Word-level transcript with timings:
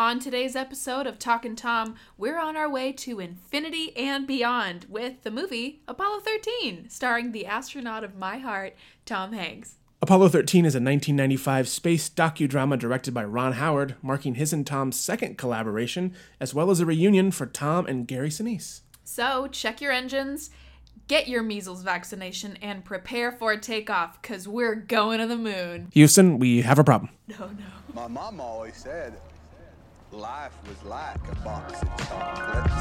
On 0.00 0.20
today's 0.20 0.54
episode 0.54 1.08
of 1.08 1.18
Talkin' 1.18 1.56
Tom, 1.56 1.96
we're 2.16 2.38
on 2.38 2.56
our 2.56 2.70
way 2.70 2.92
to 2.92 3.18
infinity 3.18 3.96
and 3.96 4.28
beyond 4.28 4.86
with 4.88 5.24
the 5.24 5.30
movie 5.32 5.82
Apollo 5.88 6.20
13, 6.20 6.88
starring 6.88 7.32
the 7.32 7.44
astronaut 7.44 8.04
of 8.04 8.14
my 8.14 8.38
heart, 8.38 8.76
Tom 9.04 9.32
Hanks. 9.32 9.74
Apollo 10.00 10.28
13 10.28 10.64
is 10.64 10.76
a 10.76 10.78
1995 10.78 11.68
space 11.68 12.08
docudrama 12.08 12.78
directed 12.78 13.12
by 13.12 13.24
Ron 13.24 13.54
Howard, 13.54 13.96
marking 14.00 14.36
his 14.36 14.52
and 14.52 14.64
Tom's 14.64 14.94
second 14.94 15.36
collaboration, 15.36 16.14
as 16.38 16.54
well 16.54 16.70
as 16.70 16.78
a 16.78 16.86
reunion 16.86 17.32
for 17.32 17.46
Tom 17.46 17.84
and 17.86 18.06
Gary 18.06 18.30
Sinise. 18.30 18.82
So, 19.02 19.48
check 19.48 19.80
your 19.80 19.90
engines, 19.90 20.50
get 21.08 21.26
your 21.26 21.42
measles 21.42 21.82
vaccination, 21.82 22.56
and 22.62 22.84
prepare 22.84 23.32
for 23.32 23.56
takeoff, 23.56 24.22
because 24.22 24.46
we're 24.46 24.76
going 24.76 25.18
to 25.18 25.26
the 25.26 25.36
moon. 25.36 25.88
Houston, 25.92 26.38
we 26.38 26.62
have 26.62 26.78
a 26.78 26.84
problem. 26.84 27.10
No, 27.26 27.34
oh, 27.40 27.46
no. 27.48 28.00
My 28.00 28.06
mom 28.06 28.40
always 28.40 28.76
said 28.76 29.18
life 30.12 30.52
was 30.66 30.82
like 30.84 31.16
a 31.30 31.34
box 31.36 31.82
of 31.82 31.88
chocolates. 32.08 32.72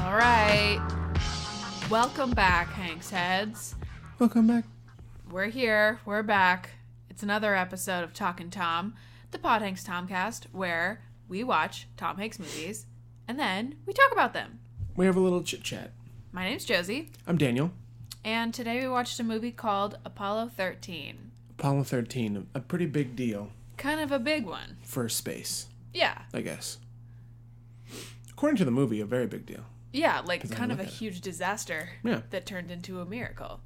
All 0.00 0.14
right. 0.14 0.80
Welcome 1.90 2.32
back, 2.32 2.68
Hanks 2.68 3.10
Heads. 3.10 3.77
Welcome 4.18 4.46
back. 4.46 4.64
We're 5.30 5.46
here. 5.48 6.00
We're 6.04 6.22
back. 6.22 6.70
It's 7.10 7.22
another 7.22 7.54
episode 7.54 8.02
of 8.04 8.12
Talking 8.12 8.50
Tom, 8.50 8.94
the 9.30 9.38
Pod 9.38 9.62
Hanks 9.62 9.84
Tomcast, 9.84 10.44
where 10.52 11.02
we 11.28 11.44
watch 11.44 11.86
Tom 11.96 12.16
Hanks 12.18 12.38
movies 12.38 12.86
and 13.26 13.38
then 13.38 13.76
we 13.86 13.92
talk 13.92 14.12
about 14.12 14.32
them. 14.32 14.60
We 14.96 15.06
have 15.06 15.16
a 15.16 15.20
little 15.20 15.42
chit 15.42 15.62
chat. 15.62 15.92
My 16.32 16.44
name's 16.44 16.64
Josie, 16.64 17.10
I'm 17.26 17.38
Daniel. 17.38 17.72
and 18.24 18.52
today 18.52 18.80
we 18.80 18.88
watched 18.88 19.18
a 19.20 19.24
movie 19.24 19.52
called 19.52 19.98
Apollo 20.04 20.50
13. 20.56 21.30
Apollo 21.58 21.84
13, 21.84 22.46
a 22.54 22.60
pretty 22.60 22.86
big 22.86 23.16
deal 23.16 23.50
Kind 23.76 24.00
of 24.00 24.10
a 24.12 24.18
big 24.18 24.44
one. 24.46 24.76
for 24.82 25.08
space, 25.08 25.66
Yeah. 25.92 26.22
I 26.34 26.40
guess. 26.40 26.78
According 28.30 28.56
to 28.58 28.64
the 28.64 28.70
movie, 28.70 29.00
a 29.00 29.06
very 29.06 29.26
big 29.26 29.46
deal. 29.46 29.64
Yeah, 29.92 30.20
like 30.20 30.44
I 30.44 30.54
kind 30.54 30.70
of 30.72 30.78
a 30.78 30.82
look 30.82 30.88
at 30.88 30.94
it. 30.94 30.98
huge 30.98 31.20
disaster 31.20 31.90
Yeah. 32.04 32.22
that 32.30 32.46
turned 32.46 32.70
into 32.70 33.00
a 33.00 33.04
miracle. 33.06 33.60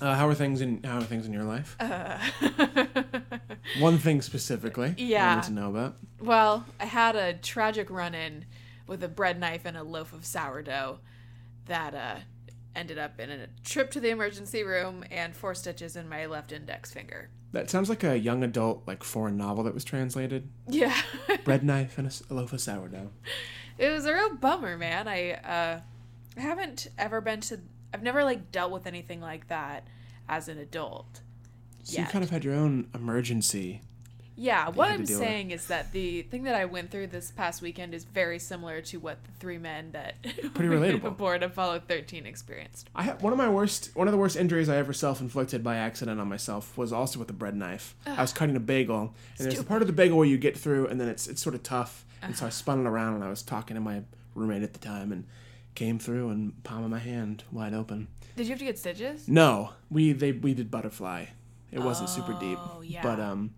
Uh, 0.00 0.14
how 0.14 0.28
are 0.28 0.34
things 0.34 0.60
in 0.60 0.82
How 0.84 0.98
are 0.98 1.02
things 1.04 1.26
in 1.26 1.32
your 1.32 1.44
life? 1.44 1.76
Uh. 1.80 2.18
One 3.80 3.98
thing 3.98 4.22
specifically. 4.22 4.94
yeah, 4.96 5.32
I 5.32 5.34
need 5.36 5.44
to 5.44 5.52
know 5.52 5.70
about. 5.70 5.96
Well, 6.20 6.64
I 6.80 6.86
had 6.86 7.16
a 7.16 7.34
tragic 7.34 7.90
run 7.90 8.14
in 8.14 8.44
with 8.86 9.02
a 9.04 9.08
bread 9.08 9.38
knife 9.38 9.62
and 9.64 9.76
a 9.76 9.82
loaf 9.82 10.12
of 10.12 10.24
sourdough 10.24 11.00
that 11.66 11.94
uh, 11.94 12.16
ended 12.74 12.98
up 12.98 13.20
in 13.20 13.30
a 13.30 13.46
trip 13.64 13.90
to 13.92 14.00
the 14.00 14.08
emergency 14.10 14.62
room 14.62 15.04
and 15.10 15.34
four 15.36 15.54
stitches 15.54 15.96
in 15.96 16.08
my 16.08 16.26
left 16.26 16.52
index 16.52 16.92
finger. 16.92 17.28
That 17.52 17.68
sounds 17.70 17.88
like 17.88 18.04
a 18.04 18.18
young 18.18 18.42
adult, 18.44 18.84
like 18.86 19.02
foreign 19.02 19.36
novel 19.36 19.64
that 19.64 19.74
was 19.74 19.84
translated. 19.84 20.48
Yeah. 20.68 20.94
Bread 21.44 21.62
knife 21.64 21.98
and 21.98 22.22
a 22.30 22.34
loaf 22.34 22.52
of 22.52 22.60
sourdough. 22.60 23.10
it 23.78 23.90
was 23.90 24.06
a 24.06 24.14
real 24.14 24.34
bummer, 24.34 24.76
man. 24.78 25.08
I 25.08 25.32
uh, 25.32 25.80
I 26.36 26.40
haven't 26.40 26.88
ever 26.98 27.20
been 27.20 27.40
to, 27.42 27.60
I've 27.92 28.02
never 28.02 28.24
like 28.24 28.52
dealt 28.52 28.72
with 28.72 28.86
anything 28.86 29.20
like 29.20 29.48
that 29.48 29.86
as 30.28 30.48
an 30.48 30.58
adult. 30.58 31.20
So 31.84 32.00
you 32.00 32.06
kind 32.06 32.22
of 32.22 32.30
had 32.30 32.44
your 32.44 32.54
own 32.54 32.88
emergency. 32.94 33.80
Yeah, 34.40 34.68
what 34.68 34.88
I'm 34.88 35.02
deal 35.02 35.18
with. 35.18 35.26
saying 35.26 35.50
is 35.50 35.66
that 35.66 35.90
the 35.90 36.22
thing 36.22 36.44
that 36.44 36.54
I 36.54 36.64
went 36.64 36.92
through 36.92 37.08
this 37.08 37.32
past 37.32 37.60
weekend 37.60 37.92
is 37.92 38.04
very 38.04 38.38
similar 38.38 38.80
to 38.82 38.98
what 38.98 39.24
the 39.24 39.32
three 39.32 39.58
men 39.58 39.90
that 39.92 40.22
Pretty 40.54 40.72
relatable. 40.72 41.06
aboard 41.06 41.42
Apollo 41.42 41.82
13 41.88 42.24
experienced. 42.24 42.88
I 42.94 43.02
had 43.02 43.20
one 43.20 43.32
of 43.32 43.36
my 43.36 43.48
worst, 43.48 43.90
one 43.94 44.06
of 44.06 44.12
the 44.12 44.18
worst 44.18 44.36
injuries 44.36 44.68
I 44.68 44.76
ever 44.76 44.92
self-inflicted 44.92 45.64
by 45.64 45.74
accident 45.74 46.20
on 46.20 46.28
myself 46.28 46.78
was 46.78 46.92
also 46.92 47.18
with 47.18 47.28
a 47.30 47.32
bread 47.32 47.56
knife. 47.56 47.96
I 48.06 48.20
was 48.20 48.32
cutting 48.32 48.54
a 48.54 48.60
bagel, 48.60 49.12
and 49.38 49.48
there's 49.50 49.58
a 49.58 49.64
part 49.64 49.82
of 49.82 49.88
the 49.88 49.92
bagel 49.92 50.16
where 50.16 50.28
you 50.28 50.38
get 50.38 50.56
through, 50.56 50.86
and 50.86 51.00
then 51.00 51.08
it's 51.08 51.26
it's 51.26 51.42
sort 51.42 51.56
of 51.56 51.64
tough, 51.64 52.04
and 52.22 52.36
so 52.36 52.46
I 52.46 52.50
spun 52.50 52.86
it 52.86 52.88
around, 52.88 53.14
and 53.14 53.24
I 53.24 53.30
was 53.30 53.42
talking 53.42 53.74
to 53.74 53.80
my 53.80 54.02
roommate 54.36 54.62
at 54.62 54.72
the 54.72 54.78
time, 54.78 55.10
and 55.10 55.24
came 55.78 55.98
through, 55.98 56.30
and 56.30 56.62
palm 56.64 56.82
of 56.84 56.90
my 56.90 56.98
hand 56.98 57.44
wide 57.52 57.72
open. 57.72 58.08
Did 58.36 58.46
you 58.46 58.50
have 58.52 58.58
to 58.58 58.64
get 58.64 58.78
stitches? 58.78 59.28
No, 59.28 59.70
we 59.90 60.12
they 60.12 60.32
we 60.32 60.52
did 60.54 60.70
butterfly. 60.70 61.26
It 61.70 61.80
wasn't 61.80 62.08
super 62.08 62.32
deep, 62.40 62.58
Oh, 62.60 62.80
yeah. 62.82 63.02
but 63.02 63.20
um, 63.20 63.50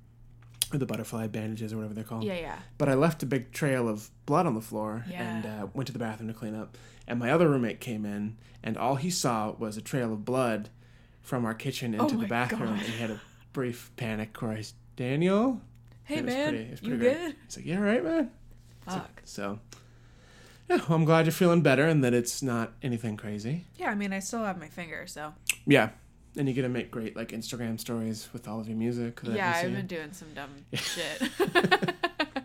the 0.72 0.84
butterfly 0.86 1.26
bandages 1.28 1.72
or 1.72 1.76
whatever 1.76 1.94
they're 1.94 2.04
called. 2.04 2.24
Yeah, 2.24 2.34
yeah. 2.40 2.58
But 2.76 2.88
I 2.88 2.94
left 2.94 3.22
a 3.22 3.26
big 3.26 3.52
trail 3.52 3.88
of 3.88 4.10
blood 4.26 4.46
on 4.46 4.54
the 4.54 4.60
floor 4.60 5.04
and 5.12 5.46
uh, 5.46 5.66
went 5.74 5.86
to 5.86 5.92
the 5.92 5.98
bathroom 6.00 6.28
to 6.28 6.34
clean 6.34 6.54
up. 6.54 6.76
And 7.06 7.18
my 7.18 7.30
other 7.30 7.48
roommate 7.48 7.80
came 7.80 8.04
in, 8.04 8.36
and 8.62 8.76
all 8.76 8.96
he 8.96 9.10
saw 9.10 9.52
was 9.52 9.76
a 9.76 9.80
trail 9.82 10.12
of 10.12 10.24
blood 10.24 10.68
from 11.22 11.44
our 11.44 11.54
kitchen 11.54 11.94
into 11.94 12.14
Oh 12.16 12.18
the 12.20 12.26
bathroom. 12.26 12.60
God. 12.74 12.78
And 12.78 12.80
he 12.82 12.98
had 12.98 13.10
a 13.10 13.20
brief 13.52 13.90
panic 13.96 14.36
s- 14.42 14.74
Daniel? 14.96 15.60
Hey 16.04 16.16
It 16.18 16.24
was 16.24 16.34
man, 16.34 16.48
pretty- 16.48 16.64
it 16.64 16.70
was 16.72 16.82
you 16.82 16.96
great. 16.96 17.00
good? 17.18 17.36
He's 17.46 17.56
like, 17.56 17.66
yeah, 17.66 17.78
right, 17.78 18.02
man. 18.04 18.30
Fuck. 18.86 19.22
So, 19.24 19.58
yeah, 20.70 20.76
well, 20.88 20.96
I'm 20.96 21.04
glad 21.04 21.26
you're 21.26 21.32
feeling 21.32 21.60
better 21.60 21.84
and 21.86 22.02
that 22.04 22.14
it's 22.14 22.42
not 22.42 22.72
anything 22.82 23.16
crazy. 23.18 23.64
Yeah, 23.76 23.90
I 23.90 23.94
mean, 23.94 24.12
I 24.14 24.20
still 24.20 24.44
have 24.44 24.58
my 24.58 24.68
finger, 24.68 25.06
so 25.06 25.34
Yeah. 25.66 25.90
And 26.36 26.46
you 26.48 26.54
get 26.54 26.62
to 26.62 26.68
make 26.68 26.90
great 26.92 27.16
like 27.16 27.30
Instagram 27.30 27.78
stories 27.80 28.28
with 28.32 28.46
all 28.48 28.60
of 28.60 28.68
your 28.68 28.76
music. 28.78 29.20
yeah, 29.24 29.52
I've 29.56 29.72
been 29.72 29.86
doing 29.88 30.12
some 30.12 30.28
dumb 30.34 30.50
shit. 30.72 31.22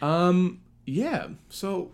Um. 0.00 0.60
Yeah. 0.86 1.28
So, 1.48 1.90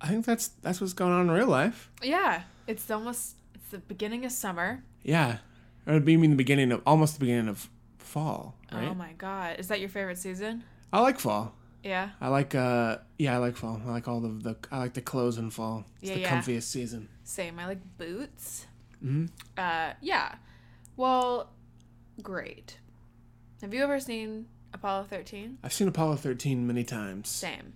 I 0.00 0.08
think 0.08 0.24
that's 0.24 0.48
that's 0.62 0.80
what's 0.80 0.92
going 0.94 1.12
on 1.12 1.22
in 1.26 1.30
real 1.30 1.46
life. 1.46 1.90
yeah, 2.02 2.42
it's 2.66 2.90
almost 2.90 3.36
it's 3.54 3.68
the 3.68 3.78
beginning 3.78 4.24
of 4.24 4.32
summer. 4.32 4.82
Yeah. 5.02 5.38
Or 5.86 5.92
it'd 5.92 6.04
be 6.04 6.16
mean 6.16 6.30
the 6.30 6.36
beginning 6.36 6.72
of 6.72 6.80
almost 6.86 7.14
the 7.14 7.20
beginning 7.20 7.48
of 7.48 7.68
fall, 7.98 8.56
right? 8.72 8.88
Oh 8.88 8.94
my 8.94 9.12
god, 9.18 9.56
is 9.60 9.68
that 9.68 9.78
your 9.78 9.88
favorite 9.90 10.18
season? 10.18 10.64
I 10.92 11.00
like 11.00 11.18
fall. 11.18 11.54
Yeah. 11.86 12.10
I 12.20 12.28
like 12.28 12.54
uh 12.54 12.98
yeah, 13.18 13.34
I 13.34 13.38
like 13.38 13.56
fall. 13.56 13.80
I 13.86 13.90
like 13.90 14.08
all 14.08 14.20
the 14.20 14.28
the 14.28 14.56
I 14.70 14.78
like 14.78 14.94
the 14.94 15.00
clothes 15.02 15.38
in 15.38 15.50
fall. 15.50 15.84
It's 16.00 16.10
Yeah, 16.10 16.14
the 16.16 16.20
yeah. 16.22 16.40
comfiest 16.40 16.64
season. 16.64 17.08
Same. 17.24 17.58
I 17.58 17.66
like 17.66 17.80
boots. 17.98 18.66
Mhm. 19.04 19.28
Uh, 19.56 19.92
yeah. 20.00 20.36
Well, 20.96 21.50
great. 22.22 22.78
Have 23.62 23.72
you 23.74 23.82
ever 23.82 24.00
seen 24.00 24.46
Apollo 24.72 25.04
13? 25.10 25.58
I've 25.62 25.72
seen 25.72 25.88
Apollo 25.88 26.16
13 26.16 26.66
many 26.66 26.84
times. 26.84 27.28
Same. 27.28 27.74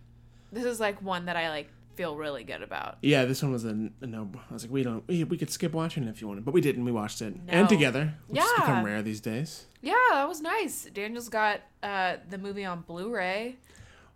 This 0.52 0.64
is 0.64 0.80
like 0.80 1.00
one 1.02 1.26
that 1.26 1.36
I 1.36 1.48
like 1.50 1.68
feel 1.94 2.16
really 2.16 2.44
good 2.44 2.62
about. 2.62 2.96
Yeah, 3.02 3.24
this 3.26 3.42
one 3.42 3.52
was 3.52 3.64
a, 3.64 3.90
a 4.00 4.06
no. 4.06 4.30
I 4.50 4.52
was 4.54 4.64
like, 4.64 4.72
we 4.72 4.82
don't, 4.82 5.06
we, 5.06 5.24
we 5.24 5.36
could 5.36 5.50
skip 5.50 5.72
watching 5.72 6.04
it 6.04 6.08
if 6.08 6.20
you 6.20 6.28
wanted, 6.28 6.44
but 6.44 6.54
we 6.54 6.60
didn't. 6.60 6.84
We 6.84 6.92
watched 6.92 7.20
it 7.22 7.34
No. 7.46 7.52
and 7.52 7.68
together, 7.68 8.14
which 8.28 8.40
has 8.40 8.50
Yeah. 8.56 8.60
become 8.64 8.84
rare 8.84 9.02
these 9.02 9.20
days. 9.20 9.66
Yeah, 9.82 9.94
that 10.12 10.28
was 10.28 10.40
nice. 10.40 10.88
Daniel's 10.92 11.28
got 11.28 11.60
uh, 11.82 12.16
the 12.28 12.38
movie 12.38 12.64
on 12.64 12.82
Blu-ray. 12.82 13.56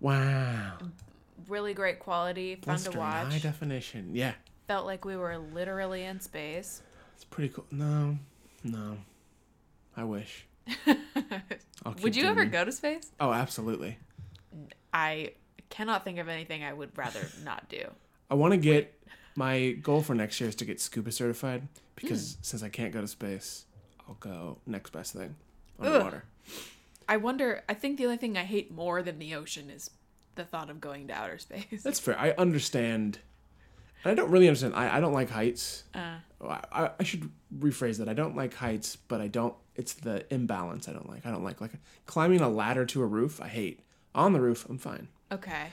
Wow, 0.01 0.79
Really 1.49 1.75
great 1.75 1.99
quality, 1.99 2.57
fun 2.57 2.79
to 2.79 2.99
watch. 2.99 3.33
high 3.33 3.39
definition. 3.39 4.11
Yeah, 4.15 4.33
Felt 4.69 4.87
like 4.87 5.05
we 5.05 5.17
were 5.17 5.37
literally 5.39 6.05
in 6.05 6.21
space. 6.21 6.83
it's 7.15 7.25
pretty 7.25 7.53
cool. 7.55 7.67
No, 7.71 8.19
no, 8.63 8.99
I 9.97 10.05
wish. 10.05 10.47
Would 12.03 12.17
you 12.17 12.27
ever 12.27 12.45
go 12.47 12.65
to 12.65 12.73
space? 12.73 13.11
Oh, 13.21 13.33
absolutely. 13.33 13.99
I 14.93 15.33
cannot 15.69 16.05
think 16.05 16.19
of 16.19 16.29
anything 16.29 16.65
I 16.65 16.73
would 16.73 16.97
rather 16.97 17.21
not 17.45 17.69
do. 17.69 17.83
I 18.31 18.35
want 18.35 18.53
to 18.53 18.57
get 18.57 18.99
my 19.37 19.73
goal 19.73 20.01
for 20.03 20.15
next 20.15 20.41
year 20.41 20.49
is 20.49 20.55
to 20.57 20.65
get 20.65 20.81
scuba 20.81 21.13
certified 21.13 21.69
because 21.97 22.35
Hmm. 22.35 22.39
since 22.43 22.63
I 22.63 22.69
can't 22.69 22.93
go 22.93 23.01
to 23.01 23.09
space, 23.09 23.67
I'll 24.09 24.15
go 24.21 24.59
next 24.67 24.93
best 24.93 25.13
thing 25.13 25.35
underwater. 25.79 26.25
I 27.09 27.17
wonder. 27.17 27.63
I 27.69 27.75
think 27.75 27.99
the 27.99 28.05
only 28.05 28.17
thing 28.17 28.37
I 28.37 28.45
hate 28.45 28.71
more 28.73 29.03
than 29.03 29.19
the 29.19 29.35
ocean 29.35 29.71
is 29.71 29.91
the 30.35 30.45
thought 30.45 30.71
of 30.71 30.81
going 30.81 31.09
to 31.09 31.15
outer 31.15 31.39
space. 31.47 31.83
That's 31.83 32.01
fair. 32.01 32.19
I 32.19 32.31
understand. 32.33 33.19
and 34.05 34.13
I 34.13 34.15
don't 34.15 34.31
really 34.31 34.49
understand. 34.49 34.75
I, 34.75 34.97
I 34.97 35.01
don't 35.01 35.13
like 35.13 35.31
heights. 35.31 35.85
Uh, 35.95 36.17
I, 36.43 36.61
I, 36.73 36.91
I 37.01 37.03
should 37.05 37.31
rephrase 37.59 37.99
that. 37.99 38.09
I 38.09 38.15
don't 38.15 38.37
like 38.37 38.55
heights, 38.55 38.97
but 38.97 39.21
I 39.21 39.29
don't. 39.29 39.55
It's 39.77 39.93
the 39.95 40.25
imbalance 40.33 40.89
I 40.89 40.93
don't 40.93 41.09
like. 41.09 41.27
I 41.27 41.31
don't 41.31 41.45
like 41.45 41.61
like 41.61 41.73
climbing 42.07 42.41
a 42.41 42.49
ladder 42.49 42.85
to 42.87 43.03
a 43.03 43.07
roof. 43.07 43.41
I 43.41 43.49
hate. 43.49 43.81
On 44.15 44.33
the 44.33 44.41
roof, 44.41 44.65
I'm 44.69 44.79
fine. 44.79 45.09
okay. 45.33 45.67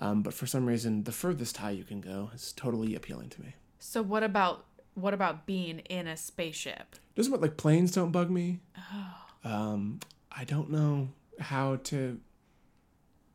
Um, 0.00 0.22
but 0.22 0.32
for 0.32 0.46
some 0.46 0.64
reason, 0.66 1.02
the 1.02 1.10
furthest 1.10 1.56
high 1.56 1.72
you 1.72 1.82
can 1.82 2.00
go 2.00 2.30
is 2.32 2.52
totally 2.52 2.94
appealing 2.94 3.30
to 3.30 3.40
me. 3.42 3.54
So 3.80 4.00
what 4.00 4.22
about 4.22 4.64
what 4.94 5.12
about 5.12 5.44
being 5.44 5.80
in 5.80 6.06
a 6.06 6.16
spaceship? 6.16 6.94
Doesn't 7.16 7.32
what 7.32 7.40
like 7.40 7.56
planes 7.56 7.90
don't 7.90 8.12
bug 8.12 8.30
me. 8.30 8.60
Oh. 8.78 9.14
Um, 9.50 9.98
I 10.38 10.44
don't 10.44 10.70
know 10.70 11.08
how 11.40 11.76
to 11.84 12.20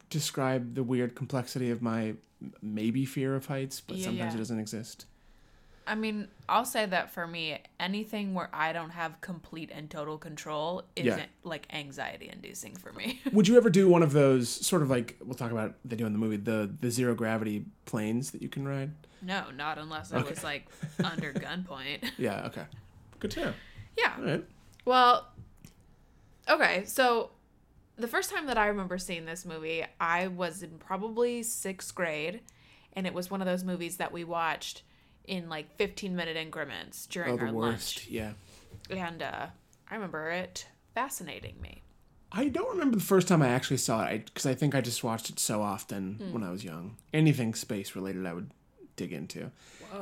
describe 0.10 0.76
the 0.76 0.84
weird 0.84 1.16
complexity 1.16 1.70
of 1.72 1.82
my 1.82 2.14
maybe 2.62 3.06
fear 3.06 3.36
of 3.36 3.46
heights, 3.48 3.82
but 3.82 3.98
Yeah, 3.98 4.06
sometimes 4.06 4.34
yeah. 4.34 4.38
it 4.38 4.40
doesn't 4.40 4.60
exist. 4.60 5.06
I 5.86 5.96
mean, 5.96 6.30
I'll 6.48 6.64
say 6.64 6.86
that 6.86 7.12
for 7.12 7.28
me, 7.28 7.60
anything 7.78 8.34
where 8.34 8.50
I 8.54 8.72
don't 8.72 8.92
have 8.92 9.20
complete 9.20 9.70
and 9.74 9.90
total 9.90 10.18
control 10.18 10.84
isn't 10.96 11.18
Yeah. 11.18 11.26
like 11.44 11.68
anxiety 11.74 12.30
inducing 12.32 12.76
for 12.78 12.94
me. 12.94 13.20
Would 13.34 13.50
you 13.50 13.58
ever 13.58 13.70
do 13.70 13.90
one 13.90 14.02
of 14.02 14.14
those 14.14 14.48
sort 14.50 14.82
of 14.82 14.90
like 14.90 15.18
we'll 15.22 15.34
talk 15.36 15.52
about 15.52 15.76
they 15.84 15.98
do 15.98 16.06
in 16.06 16.14
the 16.14 16.20
movie 16.20 16.38
the 16.38 16.74
the 16.80 16.90
zero 16.90 17.16
gravity 17.16 17.66
planes 17.86 18.32
that 18.32 18.42
you 18.42 18.48
can 18.50 18.66
ride? 18.68 18.92
no, 19.22 19.44
not 19.56 19.78
unless 19.78 20.12
I 20.14 20.18
Okay. 20.20 20.30
was 20.30 20.44
like 20.44 20.68
under 21.04 21.34
gunpoint. 21.46 22.12
Yeah. 22.18 22.46
Okay. 22.48 22.64
Good 23.20 23.32
to 23.32 23.40
know. 23.42 23.54
yeah. 23.98 24.14
All 24.18 24.24
right. 24.26 24.46
Well, 24.86 25.28
okay, 26.50 26.84
so 26.86 27.32
the 27.98 28.08
first 28.08 28.32
time 28.32 28.48
that 28.48 28.58
I 28.58 28.68
remember 28.68 28.98
seeing 28.98 29.26
this 29.26 29.46
movie, 29.46 29.84
I 30.00 30.28
was 30.28 30.64
in 30.64 30.78
probably 30.80 31.44
sixth 31.44 31.94
grade, 31.94 32.42
and 32.94 33.06
it 33.08 33.14
was 33.14 33.30
one 33.32 33.42
of 33.42 33.48
those 33.48 33.64
movies 33.64 33.98
that 33.98 34.12
we 34.12 34.24
watched 34.24 34.84
in 35.26 35.48
like 35.50 35.76
15 35.78 36.16
minute 36.16 36.36
increments 36.36 37.06
during 37.06 37.40
Oh, 37.40 37.46
our 37.46 37.54
worst. 37.54 37.98
lunch. 37.98 38.08
Yeah. 38.10 38.34
And 38.90 39.22
uh, 39.22 39.48
I 39.90 39.96
remember 39.96 40.30
it 40.30 40.68
fascinating 40.94 41.60
me. 41.62 41.82
I 42.32 42.50
don't 42.50 42.72
remember 42.72 42.98
the 42.98 43.04
first 43.04 43.28
time 43.28 43.42
I 43.44 43.50
actually 43.50 43.78
saw 43.78 44.04
it 44.06 44.26
because 44.26 44.46
I, 44.48 44.56
think 44.56 44.74
I 44.74 44.82
just 44.82 45.04
watched 45.04 45.30
it 45.30 45.40
so 45.40 45.62
often 45.62 46.16
Hmm. 46.16 46.34
when 46.34 46.44
I 46.44 46.50
was 46.52 46.64
young. 46.64 46.98
Anything 47.14 47.54
space 47.54 47.96
related, 47.96 48.26
I 48.26 48.34
would 48.34 48.50
dig 48.96 49.12
into. 49.14 49.52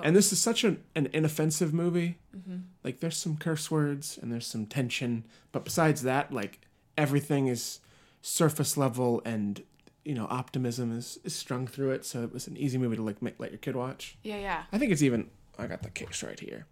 And 0.03 0.15
this 0.15 0.31
is 0.31 0.39
such 0.39 0.63
an, 0.63 0.81
an 0.95 1.09
inoffensive 1.11 1.73
movie. 1.73 2.17
Mm-hmm. 2.35 2.57
Like, 2.83 3.01
there's 3.01 3.17
some 3.17 3.35
curse 3.35 3.69
words 3.69 4.17
and 4.21 4.31
there's 4.31 4.47
some 4.47 4.65
tension, 4.65 5.25
but 5.51 5.65
besides 5.65 6.03
that, 6.03 6.31
like 6.31 6.61
everything 6.97 7.47
is 7.47 7.79
surface 8.21 8.77
level 8.77 9.21
and 9.25 9.63
you 10.05 10.13
know 10.13 10.27
optimism 10.29 10.95
is, 10.97 11.19
is 11.23 11.35
strung 11.35 11.67
through 11.67 11.91
it. 11.91 12.05
So 12.05 12.23
it 12.23 12.33
was 12.33 12.47
an 12.47 12.57
easy 12.57 12.77
movie 12.77 12.95
to 12.95 13.01
like 13.01 13.21
make, 13.21 13.35
let 13.39 13.51
your 13.51 13.57
kid 13.57 13.75
watch. 13.75 14.17
Yeah, 14.23 14.37
yeah. 14.37 14.63
I 14.71 14.77
think 14.77 14.91
it's 14.91 15.01
even. 15.01 15.29
I 15.59 15.67
got 15.67 15.83
the 15.83 15.89
case 15.89 16.23
right 16.23 16.39
here. 16.39 16.65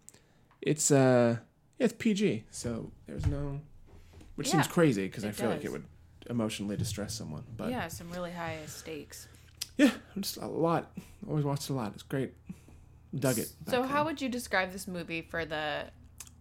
It's 0.61 0.91
uh, 0.91 1.37
yeah, 1.77 1.85
it's 1.85 1.93
PG, 1.97 2.45
so 2.51 2.91
there's 3.07 3.25
no, 3.27 3.61
which 4.35 4.49
seems 4.49 4.67
crazy 4.67 5.07
because 5.07 5.25
I 5.25 5.31
feel 5.31 5.49
like 5.49 5.63
it 5.63 5.71
would 5.71 5.85
emotionally 6.29 6.75
distress 6.75 7.13
someone. 7.13 7.43
But 7.55 7.69
yeah, 7.69 7.77
yeah, 7.77 7.87
some 7.87 8.09
really 8.11 8.31
high 8.31 8.57
stakes. 8.65 9.27
Just 10.19 10.37
a 10.37 10.47
lot. 10.47 10.91
Always 11.27 11.45
watched 11.45 11.69
a 11.69 11.73
lot. 11.73 11.91
It's 11.93 12.03
great. 12.03 12.33
Dug 13.17 13.39
it. 13.39 13.49
So, 13.67 13.83
how 13.83 13.97
then. 13.97 14.05
would 14.05 14.21
you 14.21 14.29
describe 14.29 14.71
this 14.71 14.87
movie 14.87 15.21
for 15.21 15.45
the 15.45 15.85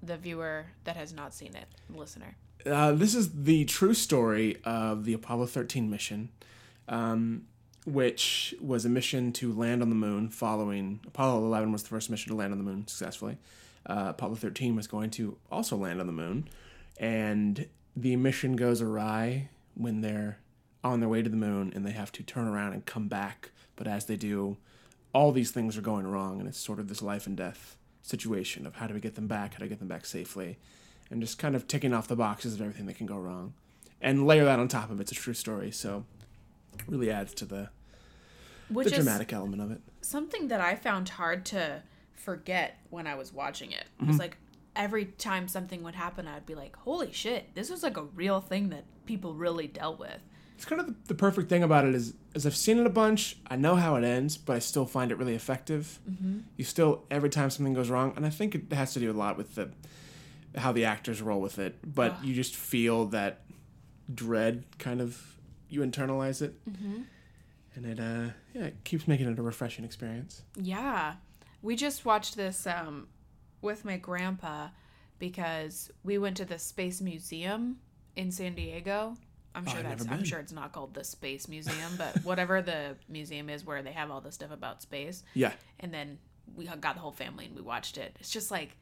the 0.02 0.16
viewer 0.16 0.66
that 0.84 0.96
has 0.96 1.12
not 1.12 1.34
seen 1.34 1.54
it, 1.56 1.66
the 1.88 1.98
listener? 1.98 2.36
Uh, 2.66 2.92
this 2.92 3.14
is 3.14 3.44
the 3.44 3.64
true 3.64 3.94
story 3.94 4.58
of 4.64 5.04
the 5.04 5.12
Apollo 5.12 5.46
13 5.46 5.88
mission, 5.88 6.28
um, 6.88 7.46
which 7.86 8.54
was 8.60 8.84
a 8.84 8.88
mission 8.88 9.32
to 9.32 9.52
land 9.52 9.80
on 9.82 9.88
the 9.88 9.94
moon 9.94 10.28
following 10.28 11.00
Apollo 11.06 11.44
11 11.46 11.72
was 11.72 11.82
the 11.82 11.88
first 11.88 12.10
mission 12.10 12.30
to 12.30 12.36
land 12.36 12.52
on 12.52 12.58
the 12.58 12.64
moon 12.64 12.86
successfully. 12.86 13.38
Uh, 13.86 14.06
Apollo 14.08 14.36
13 14.36 14.76
was 14.76 14.86
going 14.86 15.10
to 15.10 15.38
also 15.50 15.76
land 15.76 16.00
on 16.00 16.06
the 16.06 16.12
moon, 16.12 16.48
and 16.98 17.66
the 17.96 18.16
mission 18.16 18.56
goes 18.56 18.82
awry 18.82 19.48
when 19.74 20.00
they're 20.02 20.38
on 20.84 21.00
their 21.00 21.08
way 21.08 21.22
to 21.22 21.28
the 21.30 21.36
moon 21.36 21.72
and 21.74 21.84
they 21.84 21.90
have 21.92 22.12
to 22.12 22.22
turn 22.22 22.46
around 22.46 22.72
and 22.72 22.86
come 22.86 23.08
back. 23.08 23.50
But 23.76 23.86
as 23.86 24.06
they 24.06 24.16
do, 24.16 24.56
all 25.12 25.32
these 25.32 25.50
things 25.50 25.76
are 25.76 25.80
going 25.82 26.06
wrong, 26.06 26.38
and 26.38 26.48
it's 26.48 26.58
sort 26.58 26.78
of 26.78 26.88
this 26.88 27.02
life 27.02 27.26
and 27.26 27.36
death 27.36 27.76
situation 28.02 28.66
of 28.66 28.76
how 28.76 28.86
do 28.86 28.94
we 28.94 29.00
get 29.00 29.14
them 29.14 29.26
back, 29.26 29.52
how 29.54 29.58
do 29.58 29.64
we 29.64 29.68
get 29.68 29.78
them 29.78 29.88
back 29.88 30.04
safely 30.06 30.58
and 31.10 31.20
just 31.22 31.38
kind 31.38 31.56
of 31.56 31.66
ticking 31.66 31.94
off 31.94 32.06
the 32.08 32.16
boxes 32.16 32.54
of 32.54 32.60
everything 32.60 32.86
that 32.86 32.96
can 32.96 33.06
go 33.06 33.16
wrong. 33.16 33.54
And 34.00 34.26
layer 34.26 34.44
that 34.44 34.58
on 34.58 34.68
top 34.68 34.90
of 34.90 35.00
it's 35.00 35.10
a 35.10 35.14
true 35.14 35.34
story, 35.34 35.70
so 35.70 36.04
really 36.86 37.10
adds 37.10 37.32
to 37.34 37.44
the, 37.46 37.70
Which 38.68 38.88
the 38.88 38.96
dramatic 38.96 39.32
element 39.32 39.62
of 39.62 39.70
it. 39.70 39.80
something 40.02 40.48
that 40.48 40.60
I 40.60 40.74
found 40.76 41.08
hard 41.08 41.44
to 41.46 41.82
forget 42.14 42.78
when 42.90 43.06
I 43.06 43.14
was 43.14 43.32
watching 43.32 43.72
it. 43.72 43.84
It 43.98 44.02
Mm-hmm. 44.02 44.08
was 44.08 44.18
like 44.18 44.36
every 44.76 45.06
time 45.06 45.48
something 45.48 45.82
would 45.82 45.94
happen, 45.94 46.28
I'd 46.28 46.46
be 46.46 46.54
like, 46.54 46.76
"Holy 46.76 47.10
shit, 47.12 47.54
this 47.54 47.70
was 47.70 47.82
like 47.82 47.96
a 47.96 48.02
real 48.02 48.40
thing 48.40 48.68
that 48.68 48.84
people 49.06 49.34
really 49.34 49.66
dealt 49.66 49.98
with." 49.98 50.20
It's 50.58 50.64
kind 50.64 50.80
of 50.80 50.88
the, 50.88 50.94
the 51.06 51.14
perfect 51.14 51.48
thing 51.48 51.62
about 51.62 51.84
it 51.84 51.94
is, 51.94 52.14
is 52.34 52.44
I've 52.44 52.56
seen 52.56 52.80
it 52.80 52.86
a 52.86 52.90
bunch. 52.90 53.36
I 53.46 53.54
know 53.54 53.76
how 53.76 53.94
it 53.94 54.02
ends, 54.02 54.36
but 54.36 54.56
I 54.56 54.58
still 54.58 54.86
find 54.86 55.12
it 55.12 55.16
really 55.16 55.36
effective. 55.36 56.00
Mm-hmm. 56.10 56.40
You 56.56 56.64
still 56.64 57.04
every 57.12 57.30
time 57.30 57.48
something 57.50 57.74
goes 57.74 57.90
wrong, 57.90 58.12
and 58.16 58.26
I 58.26 58.30
think 58.30 58.56
it 58.56 58.72
has 58.72 58.92
to 58.94 58.98
do 58.98 59.08
a 59.08 59.14
lot 59.14 59.38
with 59.38 59.54
the 59.54 59.70
how 60.56 60.72
the 60.72 60.84
actors 60.84 61.22
roll 61.22 61.40
with 61.40 61.60
it. 61.60 61.76
But 61.94 62.24
you 62.24 62.34
just 62.34 62.56
feel 62.56 63.06
that 63.06 63.42
dread 64.12 64.64
kind 64.80 65.00
of 65.00 65.38
you 65.68 65.82
internalize 65.82 66.42
it, 66.42 66.58
mm-hmm. 66.68 67.02
and 67.76 67.86
it 67.86 68.00
uh 68.00 68.32
yeah 68.52 68.66
it 68.66 68.82
keeps 68.82 69.06
making 69.06 69.28
it 69.28 69.38
a 69.38 69.42
refreshing 69.42 69.84
experience. 69.84 70.42
Yeah. 70.56 71.14
We 71.62 71.76
just 71.76 72.04
watched 72.04 72.36
this 72.36 72.66
um, 72.66 73.06
with 73.62 73.84
my 73.84 73.96
grandpa 73.96 74.70
because 75.20 75.92
we 76.02 76.18
went 76.18 76.36
to 76.38 76.44
the 76.44 76.58
Space 76.58 77.00
Museum 77.00 77.78
in 78.16 78.32
San 78.32 78.56
Diego. 78.56 79.16
I'm 79.58 79.64
Oh, 79.66 79.70
sure 79.70 79.80
I've 79.80 79.98
that's 79.98 80.08
I'm 80.08 80.24
sure 80.24 80.38
it's 80.38 80.52
not 80.52 80.72
called 80.72 80.94
the 80.94 81.04
Space 81.04 81.48
Museum, 81.48 81.92
but 81.98 82.24
whatever 82.24 82.62
the 82.62 82.96
museum 83.08 83.50
is 83.50 83.64
where 83.64 83.82
they 83.82 83.92
have 83.92 84.10
all 84.10 84.20
the 84.20 84.32
stuff 84.32 84.50
about 84.50 84.82
space. 84.82 85.22
Yeah, 85.34 85.52
And 85.80 85.92
then 85.92 86.18
we 86.56 86.64
got 86.66 86.94
the 86.94 87.00
whole 87.00 87.12
family 87.12 87.46
and 87.46 87.54
we 87.54 87.60
watched 87.62 87.98
it. 87.98 88.16
It's 88.20 88.30
just 88.30 88.50
like, 88.50 88.76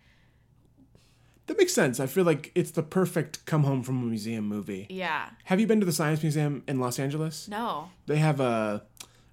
that 1.46 1.56
makes 1.58 1.72
sense. 1.72 2.00
I 2.00 2.06
feel 2.06 2.24
like 2.24 2.50
it's 2.54 2.72
the 2.72 2.82
perfect 2.82 3.44
come 3.46 3.62
home 3.64 3.82
from 3.82 4.02
a 4.02 4.06
museum 4.06 4.46
movie. 4.48 4.86
yeah. 4.90 5.30
Have 5.44 5.60
you 5.60 5.66
been 5.66 5.80
to 5.80 5.86
the 5.86 5.92
Science 5.92 6.22
Museum 6.22 6.62
in 6.66 6.80
Los 6.80 6.98
Angeles? 6.98 7.46
No. 7.48 7.90
They 8.06 8.16
have 8.16 8.40
a, 8.40 8.82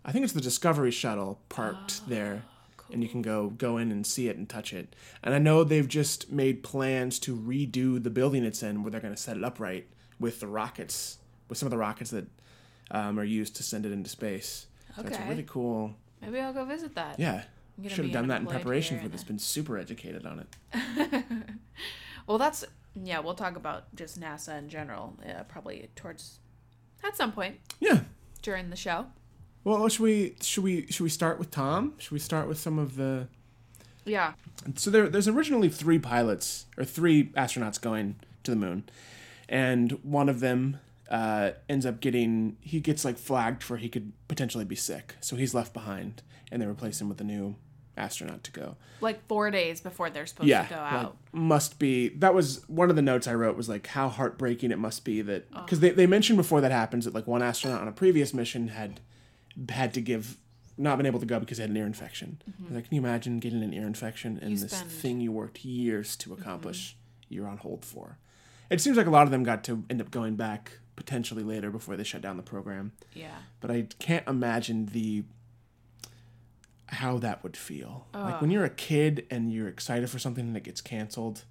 I 0.06 0.12
think 0.12 0.24
it's 0.24 0.34
the 0.34 0.42
Discovery 0.42 0.92
Shuttle 0.92 1.40
parked 1.50 2.02
Oh, 2.04 2.10
there, 2.10 2.44
and 2.92 3.02
you 3.02 3.10
can 3.10 3.24
go 3.24 3.50
go 3.50 3.78
in 3.78 3.92
and 3.92 4.06
see 4.06 4.28
it 4.28 4.38
and 4.38 4.48
touch 4.48 4.74
it. 4.74 4.96
And 5.24 5.34
I 5.34 5.40
know 5.40 5.64
they've 5.64 5.88
just 5.88 6.32
made 6.32 6.62
plans 6.62 7.18
to 7.20 7.36
redo 7.36 8.02
the 8.04 8.12
building 8.12 8.44
it's 8.44 8.62
in, 8.62 8.84
where 8.84 8.92
they're 8.92 9.02
going 9.02 9.16
to 9.16 9.20
set 9.22 9.36
it 9.38 9.44
up 9.44 9.60
right 9.60 9.88
with 10.20 10.40
the 10.40 10.48
rockets, 10.48 11.18
with 11.50 11.58
some 11.58 11.68
of 11.68 11.72
the 11.72 11.78
rockets 11.78 12.12
that 12.12 12.26
um, 12.92 13.20
are 13.20 13.24
used 13.24 13.56
to 13.58 13.64
send 13.64 13.86
it 13.86 13.92
into 13.92 14.10
space. 14.10 14.68
So 14.96 15.04
it's 15.04 15.20
really 15.28 15.44
cool. 15.48 15.96
Maybe 16.22 16.40
I'll 16.40 16.54
go 16.54 16.66
visit 16.66 16.96
that. 16.96 17.20
Yeah, 17.20 17.44
should 17.88 18.06
have 18.06 18.14
done 18.14 18.28
that 18.28 18.42
in 18.42 18.48
preparation 18.48 19.00
for 19.00 19.08
this. 19.10 19.24
Been 19.24 19.40
super 19.40 19.78
educated 19.78 20.26
on 20.26 20.40
it. 20.40 21.24
Well, 22.28 22.38
that's 22.38 22.64
yeah. 22.96 23.20
We'll 23.20 23.34
talk 23.34 23.58
about 23.58 23.94
just 23.96 24.20
NASA 24.20 24.58
in 24.58 24.70
general, 24.70 25.18
uh, 25.28 25.44
probably 25.44 25.90
towards 25.96 26.40
at 27.04 27.18
some 27.18 27.32
point 27.34 27.58
Yeah. 27.82 28.02
during 28.42 28.70
the 28.70 28.76
show. 28.78 29.08
Well, 29.66 29.88
should 29.90 30.04
we 30.04 30.36
should 30.42 30.64
we 30.64 30.88
should 30.88 31.04
we 31.04 31.10
start 31.10 31.38
with 31.40 31.52
Tom? 31.52 31.96
Should 31.98 32.12
we 32.14 32.20
start 32.20 32.48
with 32.48 32.58
some 32.58 32.80
of 32.80 32.96
the 32.96 33.28
Yeah. 34.06 34.34
So 34.76 34.90
there, 34.90 35.10
there's 35.10 35.28
originally 35.28 35.70
three 35.70 36.00
pilots 36.00 36.66
or 36.78 36.86
three 36.86 37.26
astronauts 37.32 37.82
going 37.82 38.16
to 38.44 38.52
the 38.52 38.58
moon, 38.58 38.86
and 39.50 39.92
one 40.04 40.30
of 40.30 40.40
them 40.40 40.80
uh, 41.10 41.52
ends 41.70 41.86
up 41.86 42.00
getting 42.00 42.58
he 42.62 42.80
gets 42.80 43.04
like 43.06 43.18
flagged 43.18 43.62
for 43.64 43.78
he 43.78 43.90
could 43.90 44.14
potentially 44.28 44.66
be 44.66 44.76
sick, 44.76 45.16
so 45.22 45.36
he's 45.36 45.54
left 45.54 45.74
behind, 45.74 46.22
and 46.52 46.62
they 46.62 46.66
replace 46.66 47.00
him 47.02 47.10
with 47.10 47.20
a 47.22 47.24
new 47.24 47.56
astronaut 47.96 48.44
to 48.44 48.52
go. 48.52 48.76
Like 49.02 49.28
four 49.28 49.52
days 49.52 49.80
before 49.82 50.10
they're 50.10 50.26
supposed 50.26 50.48
Yeah, 50.50 50.64
to 50.64 50.70
go 50.70 50.76
like, 50.78 50.94
out. 50.94 51.18
must 51.32 51.78
be 51.78 52.10
that 52.10 52.34
was 52.34 52.68
one 52.68 52.90
of 52.90 52.96
the 52.96 53.02
notes 53.04 53.28
I 53.28 53.36
wrote 53.36 53.56
was 53.56 53.70
like 53.70 53.86
how 53.88 54.10
heartbreaking 54.10 54.72
it 54.72 54.80
must 54.80 55.04
be 55.06 55.22
that 55.22 55.52
because 55.54 55.80
they 55.82 55.92
they 55.92 56.08
mentioned 56.08 56.38
before 56.38 56.62
that 56.62 56.72
happens 56.72 57.06
that 57.06 57.14
like 57.14 57.28
one 57.28 57.44
astronaut 57.44 57.82
on 57.82 57.88
a 57.88 57.92
previous 57.92 58.34
mission 58.34 58.70
had 58.70 59.00
had 59.70 59.94
to 59.94 60.02
give 60.02 60.38
not 60.76 60.98
been 60.98 61.06
able 61.06 61.20
to 61.20 61.26
go 61.28 61.40
because 61.40 61.58
he 61.60 61.62
had 61.62 61.70
an 61.70 61.78
ear 61.78 61.86
infection. 61.86 62.42
Like, 62.72 62.86
can 62.88 62.96
you 62.96 63.02
imagine 63.02 63.38
getting 63.40 63.62
an 63.62 63.74
ear 63.76 63.86
infection 63.86 64.40
and 64.42 64.52
You 64.54 64.58
this 64.58 64.72
spend- 64.72 64.90
thing 64.92 65.22
you 65.22 65.32
worked 65.32 65.64
years 65.64 66.16
to 66.16 66.34
accomplish? 66.34 66.96
You're 67.30 67.48
on 67.48 67.58
hold 67.58 67.86
for. 67.86 68.18
It 68.72 68.82
seems 68.82 68.98
like 68.98 69.06
a 69.06 69.12
lot 69.12 69.24
of 69.24 69.30
them 69.32 69.44
got 69.44 69.64
to 69.66 69.84
end 69.92 70.02
up 70.02 70.10
going 70.10 70.36
back 70.36 70.80
potentially 70.96 71.44
later 71.44 71.72
before 71.72 71.98
they 71.98 72.04
shut 72.04 72.22
down 72.22 72.38
the 72.38 72.44
program. 72.44 72.92
yeah. 73.14 73.38
But 73.62 73.72
I 73.72 73.88
can't 74.00 74.28
imagine 74.28 74.88
the 74.88 75.24
how 76.88 77.18
that 77.18 77.42
would 77.44 77.58
feel. 77.58 78.06
Like 78.14 78.40
when 78.40 78.52
you're 78.52 78.66
a 78.66 78.70
kid 78.70 79.26
and 79.32 79.52
you're 79.52 79.68
excited 79.68 80.10
for 80.10 80.20
something 80.20 80.46
and 80.46 80.56
it 80.56 80.64
gets 80.64 80.82
canceled. 80.82 81.44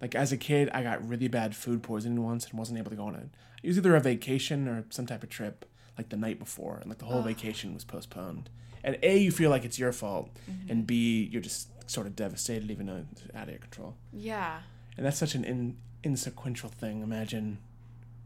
Like 0.00 0.16
as 0.16 0.32
a 0.32 0.36
kid, 0.36 0.68
I 0.74 0.82
got 0.82 1.06
really 1.08 1.28
bad 1.28 1.54
food 1.54 1.82
poisoning 1.82 2.22
once 2.24 2.48
and 2.48 2.58
wasn't 2.58 2.78
able 2.78 2.90
to 2.90 2.96
go 2.96 3.04
on 3.04 3.14
it. 3.14 3.28
It 3.62 3.68
was 3.68 3.78
either 3.78 3.94
a 3.94 4.00
vacation 4.00 4.66
or 4.66 4.84
some 4.90 5.06
type 5.06 5.22
of 5.22 5.28
trip, 5.28 5.64
like 5.96 6.08
the 6.08 6.16
night 6.16 6.40
before, 6.40 6.78
and 6.78 6.88
like 6.88 6.98
the 6.98 7.04
whole 7.04 7.22
vacation 7.22 7.72
was 7.74 7.84
postponed. 7.84 8.50
And 8.82 8.98
A, 9.04 9.18
you 9.18 9.30
feel 9.30 9.50
like 9.50 9.64
it's 9.64 9.78
your 9.78 9.92
fault, 9.92 10.30
mm-hmm. 10.50 10.70
and 10.70 10.86
B, 10.86 11.28
you're 11.30 11.40
just 11.40 11.68
sort 11.88 12.08
of 12.08 12.16
devastated, 12.16 12.68
even 12.72 12.86
though 12.86 13.04
it's 13.12 13.22
out 13.32 13.44
of 13.44 13.50
your 13.50 13.60
control. 13.60 13.94
Yeah. 14.12 14.58
And 14.96 15.06
that's 15.06 15.18
such 15.18 15.36
an 15.36 15.44
in, 15.44 15.76
insequential 16.02 16.70
thing. 16.70 17.02
Imagine 17.02 17.58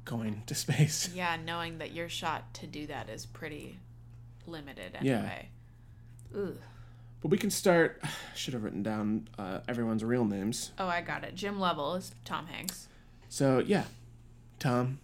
going 0.06 0.42
to 0.46 0.54
space. 0.54 1.10
Yeah. 1.14 1.36
Knowing 1.44 1.76
that 1.78 1.92
your 1.92 2.08
shot 2.08 2.54
to 2.54 2.66
do 2.66 2.86
that 2.86 3.10
is 3.10 3.26
pretty 3.26 3.78
limited 4.46 4.96
Yeah. 5.02 5.18
anyway. 5.18 5.48
Ooh. 6.34 6.56
But 7.20 7.28
we 7.30 7.36
can 7.38 7.50
start. 7.50 8.02
Should 8.34 8.54
have 8.54 8.62
written 8.64 8.82
down 8.82 9.28
uh, 9.38 9.60
everyone's 9.68 10.02
real 10.02 10.24
names. 10.24 10.70
Oh, 10.78 10.86
I 10.88 11.02
got 11.02 11.22
it. 11.24 11.34
Jim 11.34 11.58
Lovell 11.60 11.94
is 11.96 12.14
Tom 12.24 12.46
Hanks. 12.46 12.88
So 13.28 13.58
yeah, 13.58 13.84
Tom. 14.58 15.00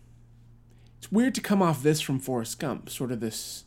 It's 0.99 1.11
weird 1.11 1.35
to 1.35 1.41
come 1.41 1.61
off 1.61 1.83
this 1.83 2.01
from 2.01 2.21
Forrest 2.21 2.61
Gump, 2.61 2.89
sort 2.89 3.11
of 3.11 3.19
this 3.19 3.65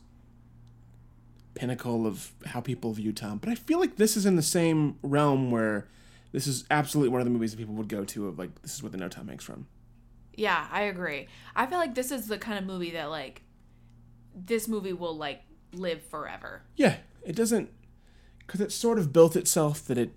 pinnacle 1.54 2.06
of 2.06 2.32
how 2.46 2.60
people 2.60 2.92
view 2.94 3.12
Tom. 3.12 3.38
But 3.38 3.50
I 3.50 3.54
feel 3.54 3.78
like 3.78 3.96
this 3.96 4.16
is 4.16 4.24
in 4.26 4.36
the 4.36 4.42
same 4.42 4.96
realm 5.02 5.50
where 5.50 5.86
this 6.32 6.46
is 6.46 6.64
absolutely 6.70 7.10
one 7.10 7.20
of 7.20 7.26
the 7.26 7.30
movies 7.30 7.50
that 7.50 7.58
people 7.58 7.74
would 7.74 7.88
go 7.88 8.04
to 8.04 8.28
of 8.28 8.38
like 8.38 8.62
this 8.62 8.74
is 8.74 8.82
what 8.82 8.92
they 8.92 8.98
know 8.98 9.08
Tom 9.08 9.28
Hanks 9.28 9.44
from. 9.44 9.66
Yeah, 10.36 10.66
I 10.70 10.82
agree. 10.82 11.28
I 11.54 11.66
feel 11.66 11.78
like 11.78 11.94
this 11.94 12.10
is 12.10 12.28
the 12.28 12.38
kind 12.38 12.58
of 12.58 12.64
movie 12.64 12.90
that 12.92 13.06
like 13.10 13.42
this 14.34 14.68
movie 14.68 14.92
will 14.92 15.16
like 15.16 15.42
live 15.72 16.02
forever. 16.02 16.62
Yeah, 16.76 16.96
it 17.24 17.34
doesn't 17.34 17.70
because 18.38 18.60
it 18.60 18.70
sort 18.72 18.98
of 18.98 19.12
built 19.12 19.34
itself 19.34 19.84
that 19.86 19.98
it 19.98 20.12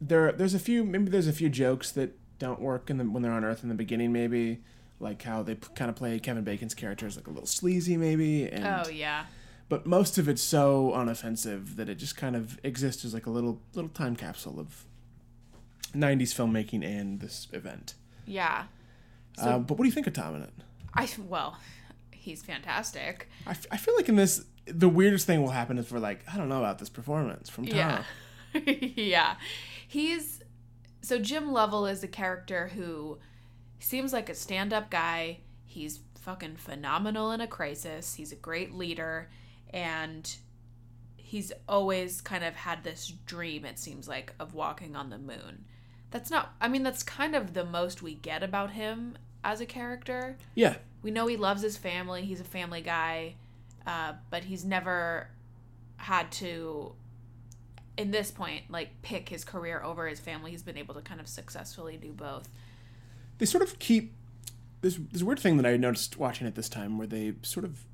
there 0.00 0.32
there's 0.32 0.54
a 0.54 0.58
few 0.58 0.84
maybe 0.84 1.10
there's 1.10 1.28
a 1.28 1.32
few 1.32 1.48
jokes 1.48 1.90
that 1.92 2.18
don't 2.38 2.60
work 2.60 2.90
in 2.90 2.96
the, 2.98 3.04
when 3.04 3.22
they're 3.22 3.32
on 3.32 3.44
Earth 3.44 3.62
in 3.62 3.68
the 3.68 3.74
beginning 3.74 4.12
maybe 4.12 4.62
like 4.98 5.22
how 5.22 5.42
they 5.44 5.54
p- 5.54 5.68
kind 5.76 5.88
of 5.88 5.94
play 5.96 6.18
Kevin 6.18 6.42
Bacon's 6.42 6.74
character 6.74 7.06
as 7.06 7.14
like 7.16 7.26
a 7.28 7.30
little 7.30 7.46
sleazy 7.46 7.96
maybe 7.96 8.48
and 8.50 8.66
Oh 8.66 8.88
yeah. 8.90 9.26
but 9.68 9.86
most 9.86 10.18
of 10.18 10.28
it's 10.28 10.42
so 10.42 10.90
unoffensive 10.96 11.76
that 11.76 11.88
it 11.88 11.96
just 11.96 12.16
kind 12.16 12.34
of 12.34 12.58
exists 12.64 13.04
as 13.04 13.14
like 13.14 13.26
a 13.26 13.30
little 13.30 13.60
little 13.74 13.90
time 13.90 14.16
capsule 14.16 14.58
of 14.58 14.86
90s 15.94 16.32
filmmaking 16.34 16.84
and 16.84 17.20
this 17.20 17.46
event. 17.52 17.94
Yeah. 18.26 18.64
Uh, 19.38 19.58
but 19.58 19.78
what 19.78 19.84
do 19.84 19.88
you 19.88 19.92
think 19.92 20.06
of 20.06 20.12
Tom 20.12 20.36
in 20.36 20.42
it? 20.42 20.52
I 20.94 21.08
well, 21.26 21.58
he's 22.10 22.42
fantastic. 22.42 23.28
I, 23.46 23.50
f- 23.50 23.66
I 23.70 23.76
feel 23.76 23.94
like 23.96 24.08
in 24.08 24.16
this 24.16 24.44
the 24.66 24.88
weirdest 24.88 25.26
thing 25.26 25.42
will 25.42 25.50
happen 25.50 25.78
is 25.78 25.90
we're 25.90 25.98
like 25.98 26.24
I 26.32 26.36
don't 26.36 26.48
know 26.48 26.58
about 26.58 26.78
this 26.78 26.88
performance 26.88 27.48
from 27.48 27.66
Tom. 27.66 27.76
Yeah. 27.76 28.04
yeah. 28.64 29.36
He's 29.88 30.42
so 31.00 31.18
Jim 31.18 31.52
Lovell 31.52 31.86
is 31.86 32.02
a 32.02 32.08
character 32.08 32.68
who 32.68 33.18
seems 33.78 34.12
like 34.12 34.28
a 34.28 34.34
stand-up 34.34 34.90
guy. 34.90 35.40
He's 35.64 36.00
fucking 36.20 36.56
phenomenal 36.56 37.32
in 37.32 37.40
a 37.40 37.46
crisis. 37.46 38.14
He's 38.14 38.30
a 38.32 38.36
great 38.36 38.72
leader 38.72 39.30
and 39.70 40.34
he's 41.16 41.52
always 41.68 42.20
kind 42.20 42.44
of 42.44 42.54
had 42.54 42.84
this 42.84 43.08
dream 43.26 43.64
it 43.64 43.78
seems 43.78 44.06
like 44.06 44.34
of 44.38 44.54
walking 44.54 44.94
on 44.94 45.10
the 45.10 45.18
moon. 45.18 45.64
That's 46.12 46.30
not 46.30 46.54
I 46.60 46.68
mean 46.68 46.84
that's 46.84 47.02
kind 47.02 47.34
of 47.34 47.54
the 47.54 47.64
most 47.64 48.02
we 48.02 48.14
get 48.14 48.42
about 48.44 48.70
him 48.72 49.18
as 49.42 49.60
a 49.60 49.66
character. 49.66 50.36
Yeah. 50.54 50.76
We 51.02 51.10
know 51.10 51.26
he 51.26 51.36
loves 51.36 51.62
his 51.62 51.76
family. 51.76 52.22
He's 52.24 52.40
a 52.40 52.44
family 52.44 52.80
guy, 52.80 53.34
uh, 53.86 54.12
but 54.30 54.44
he's 54.44 54.64
never 54.64 55.26
had 55.96 56.30
to, 56.32 56.92
in 57.96 58.12
this 58.12 58.30
point, 58.30 58.70
like 58.70 59.02
pick 59.02 59.28
his 59.28 59.44
career 59.44 59.82
over 59.82 60.06
his 60.06 60.20
family. 60.20 60.52
He's 60.52 60.62
been 60.62 60.76
able 60.78 60.94
to 60.94 61.00
kind 61.00 61.20
of 61.20 61.26
successfully 61.26 61.96
do 61.96 62.12
both. 62.12 62.48
they 63.38 63.46
sort 63.46 63.62
of 63.64 63.78
keep 63.80 64.12
this 64.80 64.98
this 65.10 65.22
weird 65.24 65.40
thing 65.40 65.56
that 65.56 65.66
I 65.66 65.76
noticed 65.76 66.18
watching 66.18 66.46
it 66.46 66.54
this 66.54 66.68
time 66.68 66.98
where 66.98 67.06
they 67.08 67.34
sort 67.42 67.64
of 67.64 67.84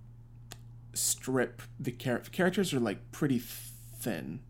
strip 0.93 1.63
the 1.81 1.93
char- 1.93 2.23
characters 2.33 2.75
are 2.75 2.81
like 2.81 3.11
pretty 3.13 3.39
thin. 3.39 4.41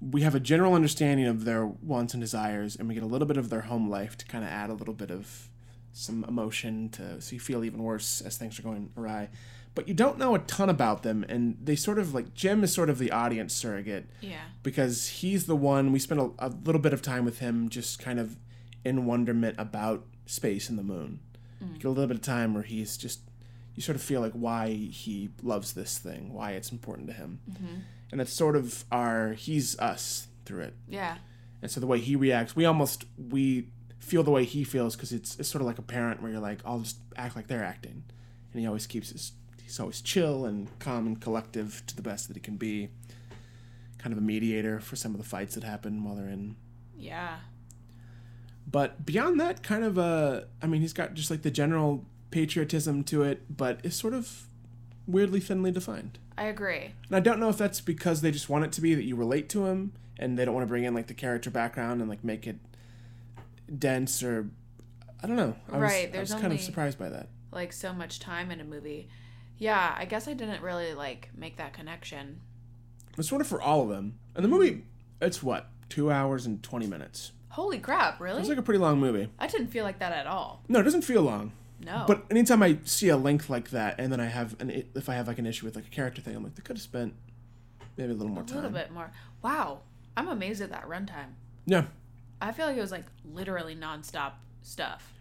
We 0.00 0.22
have 0.22 0.34
a 0.34 0.40
general 0.40 0.74
understanding 0.74 1.26
of 1.26 1.44
their 1.44 1.66
wants 1.66 2.14
and 2.14 2.20
desires, 2.22 2.74
and 2.76 2.88
we 2.88 2.94
get 2.94 3.02
a 3.02 3.06
little 3.06 3.28
bit 3.28 3.36
of 3.36 3.50
their 3.50 3.62
home 3.62 3.90
life 3.90 4.16
to 4.18 4.24
kind 4.26 4.44
of 4.44 4.50
add 4.50 4.70
a 4.70 4.74
little 4.74 4.94
bit 4.94 5.10
of 5.10 5.48
some 5.92 6.24
emotion 6.24 6.88
to 6.90 7.20
so 7.20 7.32
you 7.34 7.40
feel 7.40 7.64
even 7.64 7.82
worse 7.82 8.20
as 8.20 8.36
things 8.38 8.58
are 8.58 8.62
going 8.62 8.90
awry. 8.96 9.28
But 9.74 9.86
you 9.88 9.94
don't 9.94 10.18
know 10.18 10.34
a 10.34 10.38
ton 10.40 10.68
about 10.68 11.02
them, 11.02 11.24
and 11.28 11.56
they 11.62 11.76
sort 11.76 11.98
of 11.98 12.14
like 12.14 12.34
Jim 12.34 12.64
is 12.64 12.72
sort 12.72 12.90
of 12.90 12.98
the 12.98 13.12
audience 13.12 13.54
surrogate 13.54 14.08
Yeah. 14.20 14.40
because 14.62 15.06
he's 15.08 15.46
the 15.46 15.54
one 15.56 15.92
we 15.92 15.98
spent 15.98 16.20
a, 16.20 16.30
a 16.38 16.48
little 16.48 16.80
bit 16.80 16.92
of 16.92 17.02
time 17.02 17.24
with 17.24 17.38
him 17.40 17.68
just 17.68 17.98
kind 17.98 18.18
of 18.18 18.36
in 18.84 19.04
wonderment 19.04 19.56
about 19.58 20.06
space 20.26 20.68
and 20.70 20.78
the 20.78 20.82
moon 20.82 21.20
you 21.60 21.74
get 21.74 21.84
a 21.84 21.90
little 21.90 22.06
bit 22.06 22.16
of 22.16 22.22
time 22.22 22.54
where 22.54 22.62
he's 22.62 22.96
just 22.96 23.20
you 23.74 23.82
sort 23.82 23.94
of 23.96 24.00
feel 24.02 24.22
like 24.22 24.32
why 24.32 24.70
he 24.70 25.28
loves 25.42 25.74
this 25.74 25.98
thing 25.98 26.32
why 26.32 26.52
it's 26.52 26.72
important 26.72 27.06
to 27.08 27.12
him 27.12 27.40
mm-hmm. 27.50 27.74
And 28.10 28.20
that's 28.20 28.32
sort 28.32 28.56
of 28.56 28.84
our 28.90 29.32
he's 29.34 29.78
us 29.78 30.28
through 30.44 30.60
it. 30.62 30.74
Yeah. 30.88 31.18
and 31.62 31.70
so 31.70 31.78
the 31.80 31.86
way 31.86 31.98
he 32.00 32.16
reacts 32.16 32.56
we 32.56 32.64
almost 32.64 33.04
we 33.16 33.68
feel 33.98 34.22
the 34.22 34.30
way 34.30 34.44
he 34.44 34.64
feels 34.64 34.96
because 34.96 35.12
it's, 35.12 35.38
it's 35.38 35.48
sort 35.48 35.60
of 35.62 35.66
like 35.66 35.78
a 35.78 35.82
parent 35.82 36.20
where 36.22 36.32
you're 36.32 36.40
like 36.40 36.58
i'll 36.64 36.80
just 36.80 36.96
act 37.16 37.36
like 37.36 37.46
they're 37.48 37.64
acting. 37.64 38.02
And 38.52 38.60
he 38.60 38.66
always 38.66 38.86
keeps 38.86 39.10
his 39.10 39.32
he's 39.62 39.78
always 39.78 40.00
chill 40.00 40.44
and 40.44 40.68
calm 40.80 41.06
and 41.06 41.20
collective 41.20 41.82
to 41.86 41.94
the 41.94 42.02
best 42.02 42.26
that 42.28 42.34
he 42.36 42.40
can 42.40 42.56
be. 42.56 42.88
Kind 43.98 44.12
of 44.12 44.18
a 44.18 44.22
mediator 44.22 44.80
for 44.80 44.96
some 44.96 45.12
of 45.14 45.18
the 45.18 45.26
fights 45.28 45.54
that 45.54 45.62
happen 45.62 46.02
while 46.02 46.16
they're 46.16 46.26
in. 46.26 46.56
Yeah. 46.98 47.36
but 48.66 49.04
beyond 49.06 49.38
that 49.40 49.62
kind 49.62 49.84
of 49.84 49.98
uh 49.98 50.42
i 50.62 50.66
mean 50.66 50.80
he's 50.80 50.92
got 50.92 51.14
just 51.14 51.30
like 51.30 51.42
the 51.42 51.50
general 51.50 52.04
patriotism 52.30 53.02
to 53.04 53.22
it 53.22 53.42
but 53.56 53.80
it's 53.82 53.96
sort 53.96 54.14
of 54.14 54.46
weirdly 55.06 55.40
thinly 55.40 55.70
defined 55.70 56.18
I 56.40 56.44
agree. 56.44 56.92
and 57.08 57.16
i 57.16 57.20
don't 57.20 57.38
know 57.38 57.50
if 57.50 57.58
that's 57.58 57.80
because 57.80 58.22
they 58.22 58.30
just 58.30 58.48
want 58.48 58.64
it 58.64 58.72
to 58.72 58.80
be 58.80 58.94
that 58.94 59.04
you 59.04 59.14
relate 59.14 59.48
to 59.50 59.66
him 59.66 59.92
and 60.18 60.38
they 60.38 60.44
don't 60.44 60.54
want 60.54 60.64
to 60.66 60.68
bring 60.68 60.84
in 60.84 60.94
like 60.94 61.06
the 61.06 61.14
character 61.14 61.50
background 61.50 62.00
and 62.00 62.08
like 62.10 62.24
make 62.24 62.46
it 62.46 62.56
dense 63.78 64.22
or 64.22 64.48
i 65.22 65.26
don't 65.26 65.36
know 65.36 65.54
i 65.68 65.72
was, 65.72 65.80
Right, 65.82 66.08
I 66.08 66.10
there's 66.12 66.32
was 66.32 66.40
kind 66.40 66.52
of 66.52 66.60
surprised 66.60 66.98
by 66.98 67.08
that 67.10 67.28
Like 67.52 67.72
so 67.72 67.92
much 67.92 68.18
time 68.20 68.50
in 68.50 68.60
a 68.60 68.64
movie. 68.64 69.08
Yeah, 69.58 69.94
I 69.98 70.06
guess 70.06 70.26
I 70.26 70.32
didn't 70.32 70.62
really 70.62 70.94
like 70.94 71.28
make 71.36 71.58
that 71.58 71.74
connection. 71.74 72.40
it's 73.18 73.28
sort 73.28 73.42
of 73.42 73.46
for 73.46 73.60
all 73.60 73.82
of 73.82 73.90
them 73.90 74.18
and 74.34 74.42
the 74.44 74.48
movie 74.48 74.84
it's 75.20 75.42
what 75.42 75.68
two 75.90 76.10
hours 76.10 76.46
and 76.46 76.62
20 76.62 76.86
minutes 76.86 77.32
Holy 77.50 77.78
crap, 77.80 78.20
really? 78.20 78.40
it's 78.40 78.48
like 78.48 78.58
a 78.58 78.62
pretty 78.62 78.78
long 78.78 78.98
movie 78.98 79.28
I 79.38 79.46
didn't 79.46 79.66
feel 79.68 79.84
like 79.84 79.98
that 79.98 80.12
at 80.12 80.26
all. 80.26 80.62
no 80.68 80.80
it 80.80 80.84
doesn't 80.84 81.02
feel 81.02 81.22
long 81.22 81.52
No. 81.84 82.04
But 82.06 82.24
anytime 82.30 82.62
I 82.62 82.78
see 82.84 83.08
a 83.08 83.16
length 83.16 83.48
like 83.48 83.70
that, 83.70 83.98
and 83.98 84.12
then 84.12 84.20
I 84.20 84.26
have 84.26 84.54
an 84.60 84.84
if 84.94 85.08
I 85.08 85.14
have 85.14 85.26
like 85.28 85.38
an 85.38 85.46
issue 85.46 85.64
with 85.66 85.76
like 85.76 85.86
a 85.86 85.90
character 85.90 86.20
thing, 86.20 86.36
I'm 86.36 86.42
like 86.42 86.54
they 86.54 86.62
could 86.62 86.76
have 86.76 86.82
spent 86.82 87.14
maybe 87.96 88.12
a 88.12 88.14
little 88.14 88.32
more 88.32 88.42
time. 88.44 88.58
a 88.58 88.60
little 88.62 88.76
bit 88.76 88.92
more. 88.92 89.10
Wow. 89.42 89.80
I'm 90.16 90.28
amazed 90.28 90.60
at 90.60 90.70
that 90.70 90.86
runtime. 90.88 91.34
Yeah, 91.66 91.84
I 92.40 92.52
feel 92.52 92.66
like 92.66 92.76
it 92.76 92.80
was 92.80 92.90
like 92.92 93.06
literally 93.24 93.74
nonstop 93.76 94.32
stuff. 94.62 95.12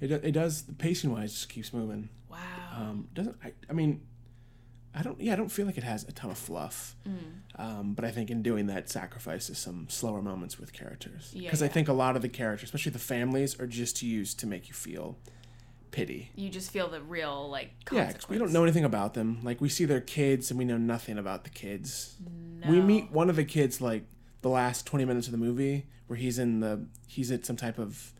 it 0.00 0.10
it 0.10 0.32
does. 0.32 0.62
The 0.62 0.72
pacing 0.72 1.12
wise 1.12 1.32
just 1.32 1.48
keeps 1.48 1.72
moving. 1.72 2.08
Wow. 2.30 2.38
Um, 2.76 3.08
doesn't 3.14 3.36
I? 3.44 3.52
I 3.70 3.72
mean, 3.72 4.00
I 4.94 5.02
don't. 5.02 5.20
Yeah, 5.20 5.34
I 5.34 5.36
don't 5.36 5.50
feel 5.50 5.66
like 5.66 5.78
it 5.78 5.84
has 5.84 6.04
a 6.04 6.12
ton 6.12 6.30
of 6.30 6.38
fluff. 6.38 6.96
Mm. 7.06 7.60
Um, 7.60 7.92
but 7.94 8.04
I 8.04 8.10
think 8.10 8.30
in 8.30 8.42
doing 8.42 8.66
that, 8.66 8.88
sacrifices 8.88 9.58
some 9.58 9.86
slower 9.88 10.22
moments 10.22 10.58
with 10.58 10.72
characters. 10.72 11.30
Yeah, 11.34 11.42
Because 11.48 11.62
I 11.62 11.68
think 11.68 11.88
a 11.88 11.92
lot 11.92 12.16
of 12.16 12.22
the 12.22 12.28
characters, 12.28 12.68
especially 12.68 12.92
the 12.92 12.98
families, 12.98 13.58
are 13.60 13.66
just 13.66 14.02
used 14.02 14.38
to 14.40 14.46
make 14.46 14.68
you 14.68 14.74
feel 14.74 15.18
pity. 15.90 16.30
you 16.34 16.48
just 16.48 16.70
feel 16.70 16.88
the 16.88 17.00
real 17.02 17.48
like 17.50 17.70
Yeah, 17.92 18.12
we 18.28 18.38
don't 18.38 18.52
know 18.52 18.62
anything 18.62 18.84
about 18.84 19.14
them. 19.14 19.40
Like 19.42 19.60
we 19.60 19.68
see 19.68 19.84
their 19.84 20.00
kids, 20.00 20.50
and 20.50 20.58
we 20.58 20.64
know 20.64 20.78
nothing 20.78 21.18
about 21.18 21.44
the 21.44 21.50
kids. 21.50 22.16
We 22.66 22.80
meet 22.80 23.10
one 23.12 23.30
of 23.30 23.36
the 23.36 23.44
kids 23.44 23.80
like 23.80 24.04
the 24.42 24.48
last 24.48 24.86
twenty 24.86 25.04
minutes 25.04 25.26
of 25.26 25.32
the 25.32 25.38
movie, 25.38 25.86
where 26.06 26.16
he's 26.16 26.38
in 26.38 26.60
the 26.60 26.86
he's 27.06 27.30
at 27.30 27.46
some 27.46 27.56
type 27.56 27.78
of 27.78 28.12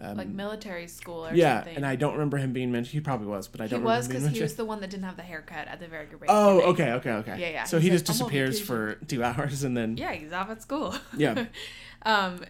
um, 0.00 0.16
like 0.16 0.28
military 0.28 0.88
school 0.88 1.26
or 1.26 1.34
yeah, 1.34 1.58
something. 1.58 1.76
and 1.76 1.86
I 1.86 1.96
don't 1.96 2.14
remember 2.14 2.38
him 2.38 2.52
being 2.52 2.72
mentioned. 2.72 2.92
He 2.92 3.00
probably 3.00 3.28
was, 3.28 3.46
but 3.46 3.60
I 3.60 3.66
don't 3.66 3.80
He 3.80 3.84
was 3.84 4.06
remember 4.08 4.14
him 4.14 4.22
because 4.24 4.36
he 4.38 4.42
was 4.42 4.56
the 4.56 4.64
one 4.64 4.80
that 4.80 4.90
didn't 4.90 5.04
have 5.04 5.16
the 5.16 5.22
haircut 5.22 5.68
at 5.68 5.78
the 5.78 5.86
very 5.86 6.06
beginning. 6.06 6.26
Oh, 6.28 6.60
okay, 6.70 6.92
okay, 6.92 7.10
okay. 7.10 7.36
Yeah, 7.38 7.48
yeah. 7.50 7.64
So 7.64 7.76
He's 7.78 7.84
he 7.84 7.90
like, 7.90 7.94
just 7.94 8.06
disappears 8.06 8.60
for 8.60 8.94
two 9.06 9.22
hours, 9.22 9.62
and 9.62 9.76
then 9.76 9.96
Yeah, 9.96 10.12
he's 10.12 10.32
off 10.32 10.50
at 10.50 10.60
school. 10.62 10.94
Yeah. 11.16 11.46
um, 12.02 12.40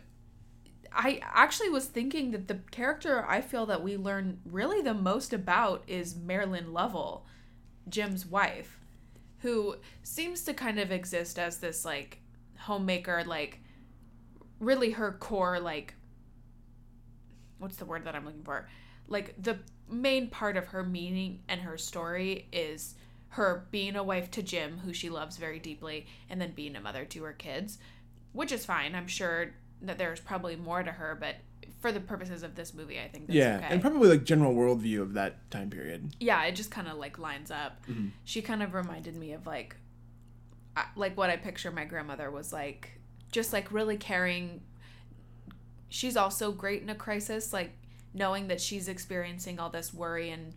I 0.95 1.21
actually 1.23 1.71
was 1.71 1.87
thinking 1.87 2.31
that 2.33 2.49
the 2.49 2.61
character 2.71 3.25
I 3.27 3.41
feel 3.41 3.67
that 3.67 3.83
we 3.83 3.97
learn 3.97 4.41
really 4.45 4.83
the 4.83 4.95
most 4.95 5.33
about 5.33 5.83
is 5.87 6.17
Marilyn 6.17 6.73
Lovell, 6.73 7.27
Jim's 7.89 8.27
wife, 8.27 8.79
who 9.39 9.77
seems 10.03 10.43
to 10.45 10.55
kind 10.55 10.79
of 10.79 10.93
exist 10.93 11.39
as 11.39 11.59
this 11.59 11.85
like 11.85 12.21
homemaker, 12.59 13.25
like 13.25 13.61
really 14.61 14.93
her 14.93 15.13
core 15.13 15.59
like 15.59 15.95
what's 17.59 17.77
the 17.77 17.85
word 17.85 18.05
that 18.05 18.15
I'm 18.15 18.25
looking 18.25 18.43
for? 18.43 18.69
Like 19.09 19.35
the 19.41 19.59
main 19.89 20.29
part 20.29 20.57
of 20.57 20.69
her 20.69 20.83
meaning 20.83 21.43
and 21.49 21.61
her 21.61 21.79
story 21.79 22.49
is 22.53 22.95
her 23.29 23.67
being 23.71 23.97
a 23.97 24.03
wife 24.03 24.31
to 24.33 24.43
Jim, 24.43 24.79
who 24.79 24.93
she 24.93 25.09
loves 25.09 25.37
very 25.37 25.59
deeply, 25.59 26.07
and 26.29 26.41
then 26.41 26.53
being 26.53 26.77
a 26.77 26.81
mother 26.81 27.05
to 27.07 27.23
her 27.23 27.33
kids, 27.33 27.79
which 28.33 28.53
is 28.53 28.67
fine. 28.67 28.95
I'm 28.95 29.07
sure 29.07 29.55
that 29.83 29.99
there's 29.99 30.21
probably 30.21 30.57
more 30.57 30.83
to 30.83 30.91
her, 30.91 31.17
but 31.19 31.37
for 31.81 31.91
the 31.93 32.01
purposes 32.01 32.43
of 32.43 32.55
this 32.55 32.73
movie, 32.75 33.01
I 33.01 33.09
think 33.09 33.27
that's 33.27 33.37
yeah, 33.37 33.57
okay. 33.57 33.67
and 33.71 33.81
probably 33.81 34.09
like 34.09 34.25
general 34.25 34.55
worldview 34.55 35.03
of 35.03 35.15
that 35.15 35.51
time 35.51 35.69
period. 35.69 36.15
yeah, 36.21 36.45
it 36.45 36.53
just 36.53 36.71
kind 36.71 36.89
of 36.89 36.97
like 36.97 37.19
lines 37.19 37.51
up. 37.51 37.85
She 38.25 38.41
kind 38.41 38.63
of 38.63 38.75
reminded 38.75 39.17
me 39.17 39.33
of 39.33 39.47
like, 39.47 39.77
like 40.97 41.17
what 41.17 41.29
I 41.29 41.37
picture 41.37 41.71
my 41.71 41.85
grandmother 41.85 42.31
was 42.31 42.53
like, 42.53 43.01
just 43.33 43.53
like 43.53 43.73
really 43.73 43.97
caring. 43.97 44.63
She's 45.89 46.17
also 46.17 46.53
great 46.53 46.83
in 46.83 46.89
a 46.89 46.95
crisis, 46.95 47.53
like 47.53 47.73
knowing 48.15 48.49
that 48.49 48.61
she's 48.61 48.89
experiencing 48.89 49.59
all 49.59 49.71
this 49.71 49.93
worry 49.93 50.31
and 50.31 50.55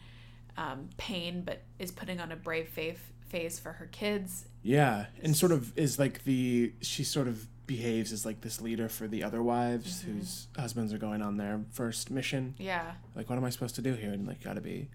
um, 0.57 0.89
pain, 0.97 1.41
but 1.43 1.63
is 1.79 1.91
putting 1.91 2.19
on 2.19 2.31
a 2.31 2.35
brave 2.35 2.69
face 2.69 2.99
face 3.27 3.59
for 3.59 3.73
her 3.73 3.87
kids. 3.87 4.45
Yeah, 4.61 5.07
and 5.21 5.35
sort 5.35 5.51
of 5.51 5.77
is 5.77 5.99
like 5.99 6.23
the 6.23 6.73
she 6.81 7.03
sort 7.03 7.27
of 7.27 7.47
behaves 7.67 8.11
as 8.11 8.25
like 8.25 8.41
this 8.41 8.61
leader 8.61 8.87
for 8.89 9.07
the 9.07 9.23
other 9.23 9.41
wives 9.41 10.01
Mm-hmm. 10.03 10.17
whose 10.19 10.47
husbands 10.57 10.93
are 10.93 10.97
going 10.97 11.21
on 11.21 11.37
their 11.37 11.61
first 11.71 12.11
mission. 12.11 12.55
Yeah, 12.59 12.91
Like, 13.15 13.29
what 13.29 13.37
am 13.37 13.43
I 13.45 13.49
supposed 13.49 13.75
to 13.75 13.81
do 13.81 13.93
here? 13.93 14.11
And 14.11 14.27
like, 14.27 14.43
gotta 14.43 14.61
be 14.61 14.89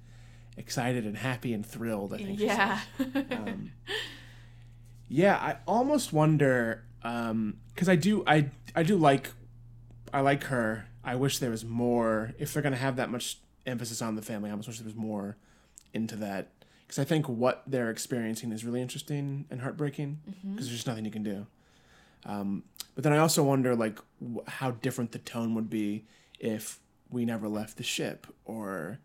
excited 0.57 1.05
and 1.07 1.17
happy 1.17 1.53
and 1.53 1.65
thrilled. 1.65 2.15
I 2.15 2.19
think. 2.19 2.39
yeah. 2.41 2.81
Um, 3.31 3.73
Yeah, 5.09 5.37
I 5.37 5.57
almost 5.67 6.13
wonder 6.13 6.85
because 7.03 7.89
I 7.89 7.97
do 7.97 8.23
I 8.27 8.51
I 8.77 8.83
do 8.83 8.97
like 8.97 9.31
I 10.13 10.21
like 10.21 10.45
her. 10.45 10.87
I 11.03 11.17
wish 11.17 11.39
there 11.39 11.51
was 11.51 11.65
more. 11.65 12.35
If 12.39 12.53
they're 12.53 12.63
gonna 12.63 12.77
have 12.77 12.97
that 12.97 13.11
much 13.11 13.39
emphasis 13.67 14.01
on 14.03 14.15
the 14.17 14.23
family, 14.23 14.51
I 14.51 14.53
almost 14.53 14.69
wish 14.69 14.79
there 14.79 14.85
was 14.87 14.95
more 14.95 15.37
into 15.93 16.15
that. 16.17 16.53
Because 16.87 16.99
I 16.99 17.05
think 17.05 17.29
what 17.29 17.63
they're 17.67 17.91
experiencing 17.91 18.53
is 18.53 18.65
really 18.65 18.83
interesting 18.83 19.47
and 19.51 19.61
heartbreaking. 19.61 20.19
Because 20.43 20.67
there's 20.67 20.77
just 20.77 20.87
nothing 20.87 21.05
you 21.05 21.11
can 21.11 21.23
do. 21.23 21.47
Um, 22.25 22.65
but 22.95 23.05
then 23.05 23.13
I 23.13 23.19
also 23.19 23.43
wonder 23.43 23.75
like 23.75 23.99
how 24.47 24.73
different 24.73 25.13
the 25.13 25.19
tone 25.19 25.55
would 25.55 25.71
be 25.71 26.05
if 26.39 26.81
we 27.11 27.25
never 27.25 27.49
left 27.49 27.77
the 27.77 27.83
ship 27.83 28.27
or 28.45 28.99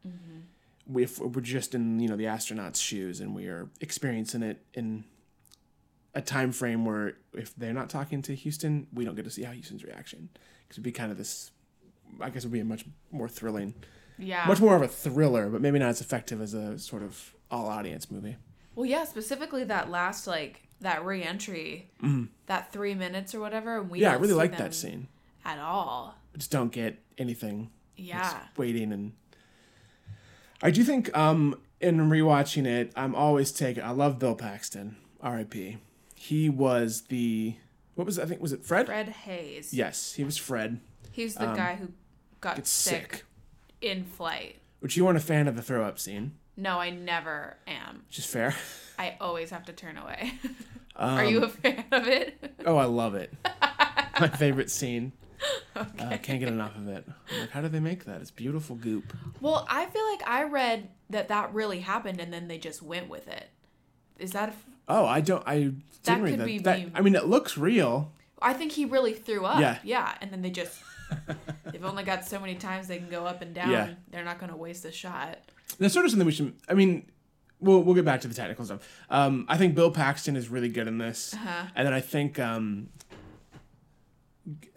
we- 0.87 1.03
if 1.03 1.19
we're 1.19 1.41
just 1.41 1.73
in 1.73 1.99
you 1.99 2.07
know 2.09 2.15
the 2.15 2.25
astronauts' 2.25 2.81
shoes 2.81 3.19
and 3.19 3.33
we 3.35 3.47
are 3.47 3.69
experiencing 3.81 4.43
it 4.43 4.63
in 4.73 5.03
a 6.13 6.21
time 6.21 6.51
frame 6.51 6.85
where 6.85 7.17
if 7.33 7.55
they're 7.55 7.73
not 7.73 7.89
talking 7.89 8.21
to 8.21 8.35
Houston, 8.35 8.87
we 8.93 9.03
don't 9.03 9.15
get 9.15 9.25
to 9.25 9.31
see 9.31 9.43
how 9.43 9.51
Houston's 9.51 9.83
reaction. 9.83 10.29
Because 10.63 10.75
it'd 10.75 10.83
be 10.83 10.91
kind 10.91 11.11
of 11.11 11.17
this, 11.17 11.51
I 12.21 12.29
guess 12.29 12.43
it 12.43 12.47
would 12.47 12.53
be 12.53 12.59
a 12.61 12.65
much 12.65 12.85
more 13.11 13.27
thrilling, 13.27 13.73
Yeah. 14.17 14.45
much 14.47 14.61
more 14.61 14.75
of 14.77 14.81
a 14.81 14.87
thriller, 14.87 15.49
but 15.49 15.59
maybe 15.61 15.77
not 15.79 15.89
as 15.89 15.99
effective 16.01 16.39
as 16.41 16.53
a 16.53 16.79
sort 16.79 17.03
of 17.03 17.33
all 17.51 17.67
audience 17.67 18.09
movie. 18.09 18.37
Well, 18.75 18.85
yeah, 18.85 19.03
specifically 19.05 19.63
that 19.65 19.89
last 19.89 20.25
like 20.25 20.64
that 20.85 21.03
re-entry, 21.05 21.89
that 22.45 22.71
three 22.71 22.93
minutes 22.95 23.35
or 23.35 23.39
whatever. 23.39 23.79
And 23.79 23.89
we 23.89 23.97
Mm-hmm. 23.99 24.03
yeah, 24.03 24.11
I 24.11 24.15
really 24.15 24.33
like 24.33 24.57
that 24.57 24.73
scene. 24.73 25.07
at 25.43 25.59
all. 25.59 26.15
I 26.33 26.37
just 26.37 26.51
don't 26.51 26.71
get 26.71 26.97
anything. 27.17 27.69
Yeah. 27.97 28.21
Just 28.23 28.35
waiting 28.57 28.91
and. 28.91 29.13
I 30.61 30.71
do 30.71 30.83
think 30.83 31.15
um 31.17 31.59
in 31.81 31.97
rewatching 31.97 32.65
it, 32.65 32.91
I'm 32.95 33.13
always 33.13 33.51
taking. 33.51 33.83
I 33.83 33.91
love 33.91 34.17
Bill 34.19 34.35
Paxton, 34.35 34.95
R.I.P. 35.21 35.77
He 36.15 36.49
was 36.49 37.03
the 37.09 37.55
what 37.95 38.05
was? 38.05 38.17
I 38.17 38.25
think 38.25 38.41
was 38.41 38.53
it 38.53 38.63
Fred? 38.65 38.85
Fred 38.87 39.09
Haise. 39.25 39.73
Yes, 39.73 40.13
he 40.13 40.23
was 40.23 40.37
Fred. 40.37 40.79
He's 41.11 41.35
the 41.35 41.45
guy 41.53 41.75
who 41.75 41.89
got 42.41 42.65
sick, 42.67 43.11
sick. 43.13 43.25
in 43.81 44.03
flight. 44.05 44.57
Which 44.79 44.97
you 44.97 45.05
weren't 45.05 45.17
a 45.17 45.21
fan 45.21 45.47
of 45.47 45.55
the 45.55 45.61
throw 45.61 45.83
up 45.85 45.97
scene, 45.99 46.33
No, 46.57 46.79
I 46.79 46.89
never 46.89 47.57
am. 47.67 48.03
which 48.07 48.19
is 48.19 48.25
fair. 48.25 48.53
I 48.99 49.15
always 49.21 49.49
have 49.51 49.65
to 49.65 49.73
turn 49.73 49.97
away. 49.97 50.33
Are 50.95 51.25
you 51.25 51.43
a 51.43 51.49
fan 51.49 51.85
of 51.91 52.07
it? 52.07 52.55
Oh, 52.65 52.77
I 52.77 52.85
love 52.85 53.13
it. 53.15 53.31
My 54.19 54.27
favorite 54.27 54.69
scene. 54.71 55.11
Uh, 55.75 56.17
can't 56.23 56.39
get 56.39 56.47
enough 56.47 56.75
of 56.77 56.87
it. 56.87 57.05
I'm 57.33 57.39
like, 57.41 57.49
how 57.51 57.61
do 57.61 57.67
they 57.67 57.81
make 57.81 58.05
that? 58.05 58.21
It's 58.21 58.31
beautiful 58.31 58.77
goop. 58.77 59.13
well, 59.41 59.67
I 59.69 59.85
feel 59.85 60.09
like 60.09 60.25
I 60.27 60.43
read 60.43 60.89
that 61.09 61.27
that 61.27 61.53
really 61.53 61.81
happened 61.81 62.19
and 62.21 62.31
then 62.33 62.47
they 62.47 62.57
just 62.57 62.81
went 62.81 63.09
with 63.09 63.27
it. 63.27 63.49
Is 64.17 64.31
that? 64.31 64.49
A, 64.49 64.53
Oh, 64.87 65.05
I 65.05 65.19
don't. 65.19 65.43
I 65.45 65.55
didn't 65.59 65.83
That 66.05 66.21
read 66.21 66.29
could 66.31 66.39
that. 66.39 66.45
be 66.45 66.57
that. 66.59 66.79
me. 66.79 66.91
I 66.95 67.01
mean, 67.01 67.13
it 67.15 67.25
looks 67.25 67.57
real. 67.57 68.13
I 68.41 68.53
think 68.53 68.71
he 68.71 68.85
really 68.85 69.13
threw 69.13 69.45
up. 69.45 69.59
Yeah. 69.59 69.77
Yeah, 69.83 70.13
and 70.21 70.31
then 70.31 70.41
they 70.41 70.49
just. 70.49 70.79
They've 71.71 71.83
only 71.85 72.03
got 72.03 72.25
so 72.25 72.39
many 72.39 72.55
times 72.55 72.87
they 72.87 72.97
can 72.97 73.09
go 73.09 73.25
up 73.25 73.41
and 73.41 73.53
down. 73.53 73.69
Yeah. 73.69 73.89
They're 74.09 74.23
not 74.25 74.39
going 74.39 74.51
to 74.51 74.57
waste 74.57 74.85
a 74.85 74.91
shot. 74.91 75.39
That's 75.77 75.93
sort 75.93 76.05
of 76.05 76.11
something 76.11 76.25
we 76.25 76.31
should. 76.31 76.53
I 76.69 76.73
mean, 76.73 77.05
we'll 77.65 77.81
we'll 77.83 77.95
get 77.95 78.05
back 78.05 78.21
to 78.21 78.27
the 78.27 78.33
technical 78.33 78.63
stuff. 78.65 78.87
Um, 79.09 79.45
I 79.49 79.57
think 79.57 79.75
Bill 79.75 79.91
Paxton 79.91 80.35
is 80.35 80.49
really 80.49 80.69
good 80.69 80.87
in 80.87 80.97
this, 80.97 81.33
Uh-huh. 81.33 81.67
and 81.75 81.85
then 81.85 81.93
I 81.93 82.01
think 82.01 82.39
um, 82.39 82.89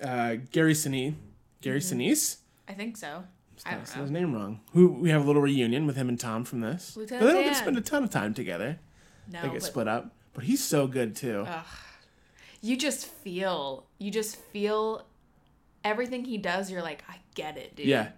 uh, 0.02 0.36
Gary 0.52 0.72
Sinise, 0.74 1.14
Gary 1.60 1.80
Sinise. 1.80 2.38
I 2.68 2.72
think 2.72 2.96
so. 2.96 3.24
I 3.66 3.72
don't 3.74 3.86
said 3.86 3.96
know. 3.96 4.02
his 4.02 4.10
name 4.10 4.34
wrong. 4.34 4.60
Who 4.72 4.88
we 4.88 5.10
have 5.10 5.22
a 5.24 5.26
little 5.26 5.42
reunion 5.42 5.86
with 5.86 5.96
him 5.96 6.08
and 6.08 6.18
Tom 6.18 6.44
from 6.44 6.60
this. 6.60 6.96
Lieutenant 6.96 7.20
but 7.20 7.26
they 7.26 7.32
don't 7.32 7.44
Dan. 7.44 7.52
to 7.52 7.58
spend 7.58 7.76
a 7.76 7.80
ton 7.80 8.04
of 8.04 8.10
time 8.10 8.32
together. 8.34 8.78
No, 9.30 9.42
They 9.42 9.48
get 9.50 9.62
split 9.62 9.88
up. 9.88 10.12
But 10.32 10.44
he's 10.44 10.62
so 10.62 10.86
good 10.86 11.16
too. 11.16 11.44
you 12.62 12.76
just 12.76 13.06
feel. 13.06 13.86
You 13.98 14.10
just 14.10 14.36
feel 14.36 15.04
everything 15.84 16.24
he 16.24 16.38
does. 16.38 16.70
You're 16.70 16.82
like, 16.82 17.02
I 17.08 17.16
get 17.34 17.56
it, 17.56 17.74
dude. 17.76 17.86
Yeah. 17.86 18.10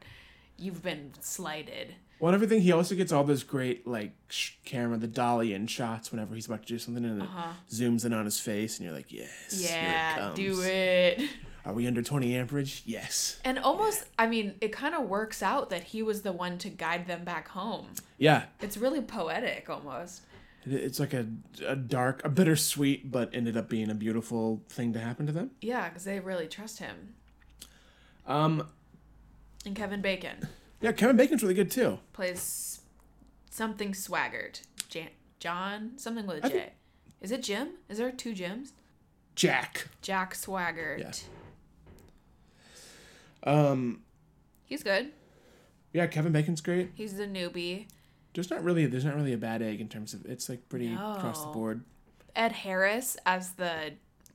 You've 0.59 0.83
been 0.83 1.13
slighted. 1.21 1.95
Well, 2.21 2.29
and 2.29 2.35
everything 2.35 2.61
he 2.61 2.71
also 2.73 2.95
gets 2.95 3.13
all 3.13 3.25
those 3.25 3.43
great 3.43 3.87
like 3.87 4.13
sh- 4.29 4.53
camera, 4.65 4.99
the 4.99 5.07
dolly 5.07 5.55
in 5.55 5.67
shots 5.67 6.13
whenever 6.13 6.35
he's 6.35 6.47
about 6.47 6.63
to 6.63 6.69
do 6.69 6.79
something, 6.79 7.05
and 7.05 7.23
it 7.23 7.29
zooms 7.71 8.05
in 8.05 8.13
on 8.13 8.27
his 8.27 8.39
face, 8.39 8.79
and 8.79 8.85
you're 8.87 8.95
like, 8.95 9.11
yes, 9.11 9.69
here 9.69 10.15
it 10.17 10.21
comes. 10.21 10.37
do 10.37 10.61
it. 10.63 11.23
Are 11.65 11.73
we 11.75 11.87
under 11.87 12.03
20 12.03 12.35
amperage? 12.37 12.83
Yes. 12.87 13.39
And 13.45 13.59
almost, 13.59 14.05
I 14.19 14.27
mean, 14.27 14.55
it 14.63 14.73
kind 14.73 14.95
of 14.95 15.09
works 15.09 15.43
out 15.43 15.69
that 15.71 15.83
he 15.85 16.03
was 16.03 16.23
the 16.23 16.33
one 16.33 16.57
to 16.59 16.71
guide 16.71 17.07
them 17.07 17.23
back 17.25 17.49
home. 17.49 17.89
Yeah, 18.17 18.45
It's 18.61 18.77
really 18.79 19.03
poetic 19.03 19.69
almost. 19.69 20.23
It's 20.65 20.99
like 21.01 21.13
a, 21.15 21.27
a 21.67 21.77
dark, 21.77 22.23
a 22.25 22.29
bittersweet, 22.31 23.11
but 23.11 23.31
ended 23.35 23.57
up 23.59 23.69
being 23.69 23.91
a 23.91 23.95
beautiful 23.95 24.63
thing 24.71 24.93
to 24.95 24.99
happen 25.01 25.27
to 25.27 25.33
them. 25.33 25.51
Yeah, 25.61 25.89
because 25.89 26.05
they 26.05 26.19
really 26.21 26.47
trust 26.49 26.79
him. 26.79 27.15
Um, 28.27 28.67
And 29.67 29.77
Kevin 29.77 30.01
Bacon 30.01 30.49
yeah, 30.81 30.93
Kevin 30.93 31.17
Bacon's 31.17 31.43
really 31.43 31.55
good 31.55 31.71
too. 31.71 31.99
plays 32.13 32.81
something 33.51 33.93
Swigert. 33.93 34.63
Jan- 34.89 35.09
John? 35.39 35.93
Something 35.97 36.27
with 36.27 36.45
a 36.45 36.49
J. 36.49 36.55
think- 36.59 36.73
Is 37.21 37.31
it 37.33 37.43
Jim? 37.43 37.71
Is 37.89 37.99
there 37.99 38.11
two 38.11 38.35
Jims? 38.35 38.73
Jack. 39.35 39.89
Jack 40.03 40.35
Swigert. 40.35 40.99
Yeah. 41.01 41.13
Um, 43.43 44.03
He's 44.67 44.83
good. 44.83 45.13
yeah, 45.93 46.07
Kevin 46.07 46.33
Bacon's 46.33 46.61
great. 46.61 46.91
He's 46.95 47.15
the 47.17 47.27
newbie. 47.27 47.87
There's 48.35 48.51
not 48.51 48.63
really, 48.63 48.87
there's 48.87 49.05
not 49.05 49.17
really 49.17 49.33
a 49.33 49.39
bad 49.39 49.63
egg 49.63 49.81
in 49.81 49.89
terms 49.89 50.15
of 50.15 50.25
it's 50.27 50.49
like 50.49 50.69
pretty 50.69 50.93
across 50.95 51.45
the 51.45 51.51
board. 51.51 51.83
Ed 52.37 52.53
Harris 52.53 53.17
as 53.27 53.53
the. 53.53 53.95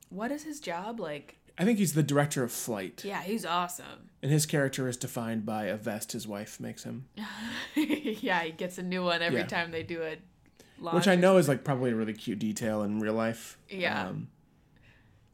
What 0.09 0.31
is 0.31 0.43
his 0.43 0.59
job? 0.59 0.99
Like, 0.99 1.37
I 1.57 1.63
think 1.65 1.79
he's 1.79 1.93
the 1.93 2.03
director 2.03 2.43
of 2.43 2.51
flight, 2.51 3.03
yeah, 3.05 3.21
he's 3.21 3.45
awesome. 3.45 4.09
and 4.21 4.31
his 4.31 4.45
character 4.45 4.87
is 4.89 4.97
defined 4.97 5.45
by 5.45 5.65
a 5.65 5.77
vest 5.77 6.11
his 6.11 6.27
wife 6.27 6.59
makes 6.59 6.83
him, 6.83 7.05
yeah, 7.75 8.43
he 8.43 8.51
gets 8.51 8.77
a 8.77 8.83
new 8.83 9.03
one 9.03 9.21
every 9.21 9.39
Yeah. 9.39 9.47
time 9.47 9.71
they 9.71 9.83
do 9.83 10.01
a 10.03 10.17
launch. 10.79 10.95
which 10.95 11.07
I 11.07 11.15
know 11.15 11.37
is 11.37 11.47
like 11.47 11.63
probably 11.63 11.91
a 11.91 11.95
really 11.95 12.13
cute 12.13 12.39
detail 12.39 12.83
in 12.83 12.99
real 12.99 13.13
life. 13.13 13.57
Yeah. 13.69 14.07
Um, 14.09 14.27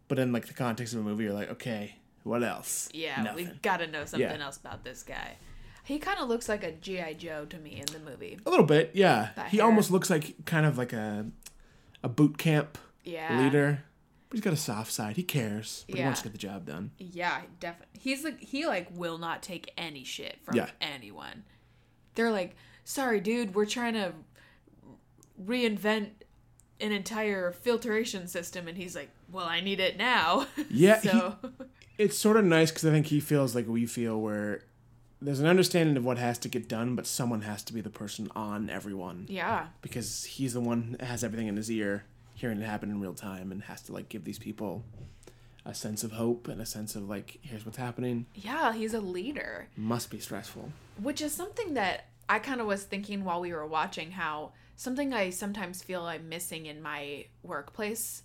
but 0.07 0.19
in 0.19 0.31
like 0.31 0.45
the 0.47 0.53
context 0.53 0.93
of 0.93 0.99
a 0.99 1.03
movie, 1.03 1.23
you're 1.23 1.33
like, 1.33 1.49
okay, 1.51 1.95
what 2.23 2.43
else? 2.43 2.89
Yeah, 2.93 3.23
Nothing. 3.23 3.47
we 3.47 3.51
gotta 3.61 3.87
know 3.87 4.05
something 4.05 4.29
Yeah. 4.29 4.43
else 4.45 4.57
about 4.57 4.83
this 4.83 5.03
guy. 5.03 5.37
He 5.83 5.97
kind 5.97 6.19
of 6.19 6.29
looks 6.29 6.47
like 6.47 6.63
a 6.63 6.71
GI 6.73 7.15
Joe 7.15 7.45
to 7.45 7.57
me 7.57 7.79
in 7.79 7.85
the 7.91 7.99
movie. 8.11 8.37
A 8.45 8.49
little 8.49 8.65
bit, 8.65 8.91
yeah. 8.93 9.29
That 9.35 9.47
he 9.49 9.57
hair. 9.57 9.65
almost 9.65 9.89
looks 9.89 10.09
like 10.11 10.45
kind 10.45 10.65
of 10.67 10.77
like 10.77 10.93
a 10.93 11.25
a 12.03 12.09
boot 12.09 12.37
camp 12.37 12.77
Yeah, 13.03 13.41
leader. 13.41 13.83
But 14.31 14.37
he's 14.37 14.43
got 14.45 14.53
a 14.53 14.57
soft 14.57 14.91
side. 14.93 15.17
He 15.17 15.23
cares, 15.23 15.83
but 15.89 15.99
he 15.99 16.05
wants 16.05 16.21
to 16.21 16.29
get 16.29 16.31
the 16.31 16.37
job 16.39 16.65
done. 16.65 16.91
Yeah, 16.97 17.41
definitely. 17.59 17.99
He's 17.99 18.23
like 18.23 18.39
he 18.39 18.65
like 18.65 18.87
will 18.95 19.17
not 19.17 19.43
take 19.43 19.71
any 19.77 20.03
shit 20.05 20.37
from 20.43 20.55
Yeah. 20.55 20.69
anyone. 20.79 21.43
They're 22.15 22.31
like, 22.31 22.55
"Sorry, 22.85 23.19
dude, 23.19 23.53
we're 23.53 23.65
trying 23.65 23.93
to 23.95 24.13
reinvent 25.43 26.09
an 26.79 26.91
entire 26.91 27.51
filtration 27.51 28.27
system," 28.27 28.67
and 28.67 28.77
he's 28.77 28.95
like, 28.95 29.09
"Well, 29.31 29.45
I 29.45 29.59
need 29.61 29.79
it 29.79 29.97
now." 29.97 30.47
Yeah, 30.69 30.99
he- 31.01 31.49
It's 31.97 32.17
sort 32.17 32.37
of 32.37 32.45
nice 32.45 32.71
because 32.71 32.85
I 32.85 32.89
think 32.91 33.07
he 33.07 33.19
feels 33.19 33.53
like 33.53 33.67
we 33.67 33.85
feel 33.85 34.19
where 34.19 34.63
there's 35.21 35.39
an 35.39 35.45
understanding 35.45 35.97
of 35.97 36.03
what 36.05 36.17
has 36.17 36.39
to 36.39 36.47
get 36.49 36.67
done, 36.67 36.95
but 36.95 37.05
someone 37.05 37.41
has 37.41 37.61
to 37.63 37.73
be 37.73 37.81
the 37.81 37.91
person 37.91 38.27
on 38.35 38.69
everyone 38.71 39.27
yeah, 39.29 39.67
because 39.83 40.23
he's 40.23 40.53
the 40.53 40.61
one 40.61 40.93
that 40.93 41.05
has 41.05 41.23
everything 41.23 41.47
in 41.47 41.57
his 41.57 41.69
ear, 41.69 42.05
hearing 42.41 42.59
it 42.59 42.65
happen 42.65 42.89
in 42.89 42.99
real 42.99 43.13
time, 43.13 43.51
and 43.51 43.63
has 43.63 43.81
to 43.83 43.93
like 43.93 44.09
give 44.09 44.23
these 44.25 44.39
people 44.39 44.83
a 45.63 45.73
sense 45.73 46.03
of 46.03 46.11
hope 46.13 46.47
and 46.47 46.59
a 46.59 46.65
sense 46.65 46.95
of 46.95 47.07
like, 47.07 47.37
here's 47.41 47.65
what's 47.65 47.77
happening. 47.77 48.25
yeah, 48.33 48.73
he's 48.73 48.93
a 48.95 48.99
leader. 48.99 49.67
Must 49.77 50.09
be 50.09 50.19
stressful. 50.19 50.71
which 51.01 51.21
is 51.21 51.31
something 51.31 51.75
that 51.75 52.07
I 52.27 52.39
kind 52.39 52.59
of 52.59 52.67
was 52.67 52.83
thinking 52.83 53.23
while 53.23 53.39
we 53.41 53.53
were 53.53 53.65
watching 53.67 54.11
how 54.11 54.53
something 54.75 55.13
I 55.13 55.29
sometimes 55.29 55.83
feel 55.83 56.01
I'm 56.03 56.29
missing 56.29 56.65
in 56.65 56.81
my 56.81 57.25
workplace, 57.43 58.23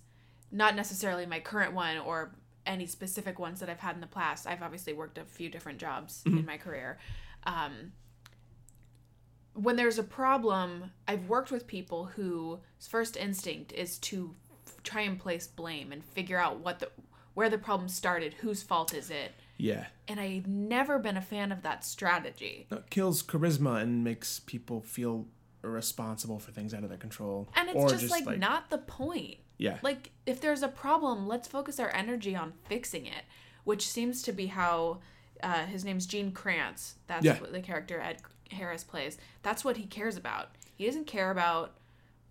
not 0.51 0.75
necessarily 0.75 1.25
my 1.27 1.39
current 1.39 1.73
one 1.73 1.97
or 1.99 2.31
any 2.65 2.87
specific 2.87 3.37
ones 3.37 3.59
that 3.59 3.69
I've 3.69 3.79
had 3.79 3.95
in 3.95 4.01
the 4.01 4.07
past. 4.07 4.47
I've 4.47 4.63
obviously 4.63 4.93
worked 4.93 5.17
a 5.19 5.23
few 5.23 5.49
different 5.49 5.77
jobs 5.77 6.23
in 6.25 6.45
my 6.45 6.57
career. 6.57 6.97
Um, 7.45 7.91
when 9.61 9.75
there's 9.75 9.97
a 9.99 10.03
problem, 10.03 10.91
I've 11.07 11.27
worked 11.27 11.51
with 11.51 11.65
people 11.67 12.05
whose 12.05 12.59
first 12.87 13.17
instinct 13.17 13.71
is 13.73 13.97
to 13.99 14.35
f- 14.65 14.75
try 14.83 15.01
and 15.01 15.19
place 15.19 15.47
blame 15.47 15.91
and 15.91 16.03
figure 16.03 16.37
out 16.37 16.59
what 16.59 16.79
the 16.79 16.89
where 17.33 17.49
the 17.49 17.57
problem 17.57 17.87
started, 17.89 18.33
whose 18.35 18.63
fault 18.63 18.93
is 18.93 19.09
it. 19.11 19.31
Yeah. 19.57 19.85
And 20.07 20.19
I've 20.19 20.47
never 20.47 20.97
been 20.99 21.17
a 21.17 21.21
fan 21.21 21.51
of 21.51 21.61
that 21.63 21.83
strategy. 21.85 22.65
It 22.71 22.89
kills 22.89 23.21
charisma 23.21 23.81
and 23.81 24.03
makes 24.03 24.39
people 24.39 24.81
feel 24.81 25.27
responsible 25.61 26.39
for 26.39 26.51
things 26.51 26.73
out 26.73 26.83
of 26.83 26.89
their 26.89 26.97
control. 26.97 27.47
And 27.55 27.69
it's 27.69 27.75
Or 27.77 27.89
just, 27.89 28.09
like, 28.09 28.39
not 28.39 28.69
the 28.69 28.77
point. 28.79 29.37
Yeah. 29.57 29.77
Like 29.83 30.11
if 30.25 30.39
there's 30.41 30.63
a 30.63 30.67
problem, 30.67 31.27
let's 31.27 31.47
focus 31.47 31.79
our 31.79 31.93
energy 31.95 32.35
on 32.35 32.53
fixing 32.67 33.05
it, 33.05 33.23
which 33.65 33.87
seems 33.87 34.21
to 34.23 34.31
be 34.31 34.47
how 34.47 34.99
uh, 35.43 35.65
his 35.65 35.83
name's 35.85 36.05
Gene 36.07 36.31
Kranz. 36.31 36.95
That's 37.07 37.25
Yeah. 37.25 37.39
what 37.39 37.51
the 37.51 37.61
character 37.61 37.99
Ed 37.99 38.21
Harris 38.51 38.83
plays. 38.83 39.17
That's 39.43 39.63
what 39.65 39.77
he 39.77 39.85
cares 39.85 40.17
about. 40.17 40.49
He 40.75 40.85
doesn't 40.85 41.07
care 41.07 41.31
about 41.31 41.75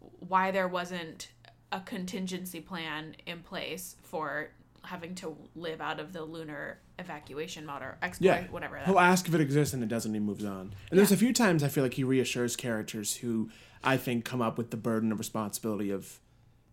why 0.00 0.50
there 0.50 0.68
wasn't 0.68 1.29
a 1.72 1.81
contingency 1.81 2.61
plan 2.61 3.16
in 3.26 3.40
place 3.40 3.96
for 4.02 4.50
having 4.85 5.14
to 5.16 5.37
live 5.57 5.81
out 5.81 5.98
of 5.98 6.12
the 6.12 6.22
lunar 6.22 6.79
evacuation 6.98 7.66
mod 7.66 7.83
or 7.83 7.98
exploit 8.02 8.26
Yeah, 8.29 8.46
whatever. 8.50 8.76
That 8.76 8.87
He'll 8.87 9.00
ask 9.00 9.26
if 9.26 9.35
it 9.35 9.40
exists 9.40 9.74
and 9.74 9.83
it 9.83 9.88
doesn't. 9.88 10.14
and 10.14 10.22
He 10.22 10.26
moves 10.26 10.44
on. 10.44 10.74
And 10.90 10.98
there's 10.98 11.11
a 11.11 11.16
few 11.16 11.33
times 11.33 11.62
I 11.64 11.68
feel 11.68 11.83
like 11.83 11.94
he 11.94 12.05
reassures 12.05 12.55
characters 12.55 13.16
who 13.16 13.50
I 13.83 13.96
think 13.96 14.24
come 14.24 14.40
up 14.40 14.57
with 14.57 14.70
the 14.70 14.76
burden 14.76 15.11
of 15.11 15.18
responsibility 15.18 15.90
of 15.90 16.20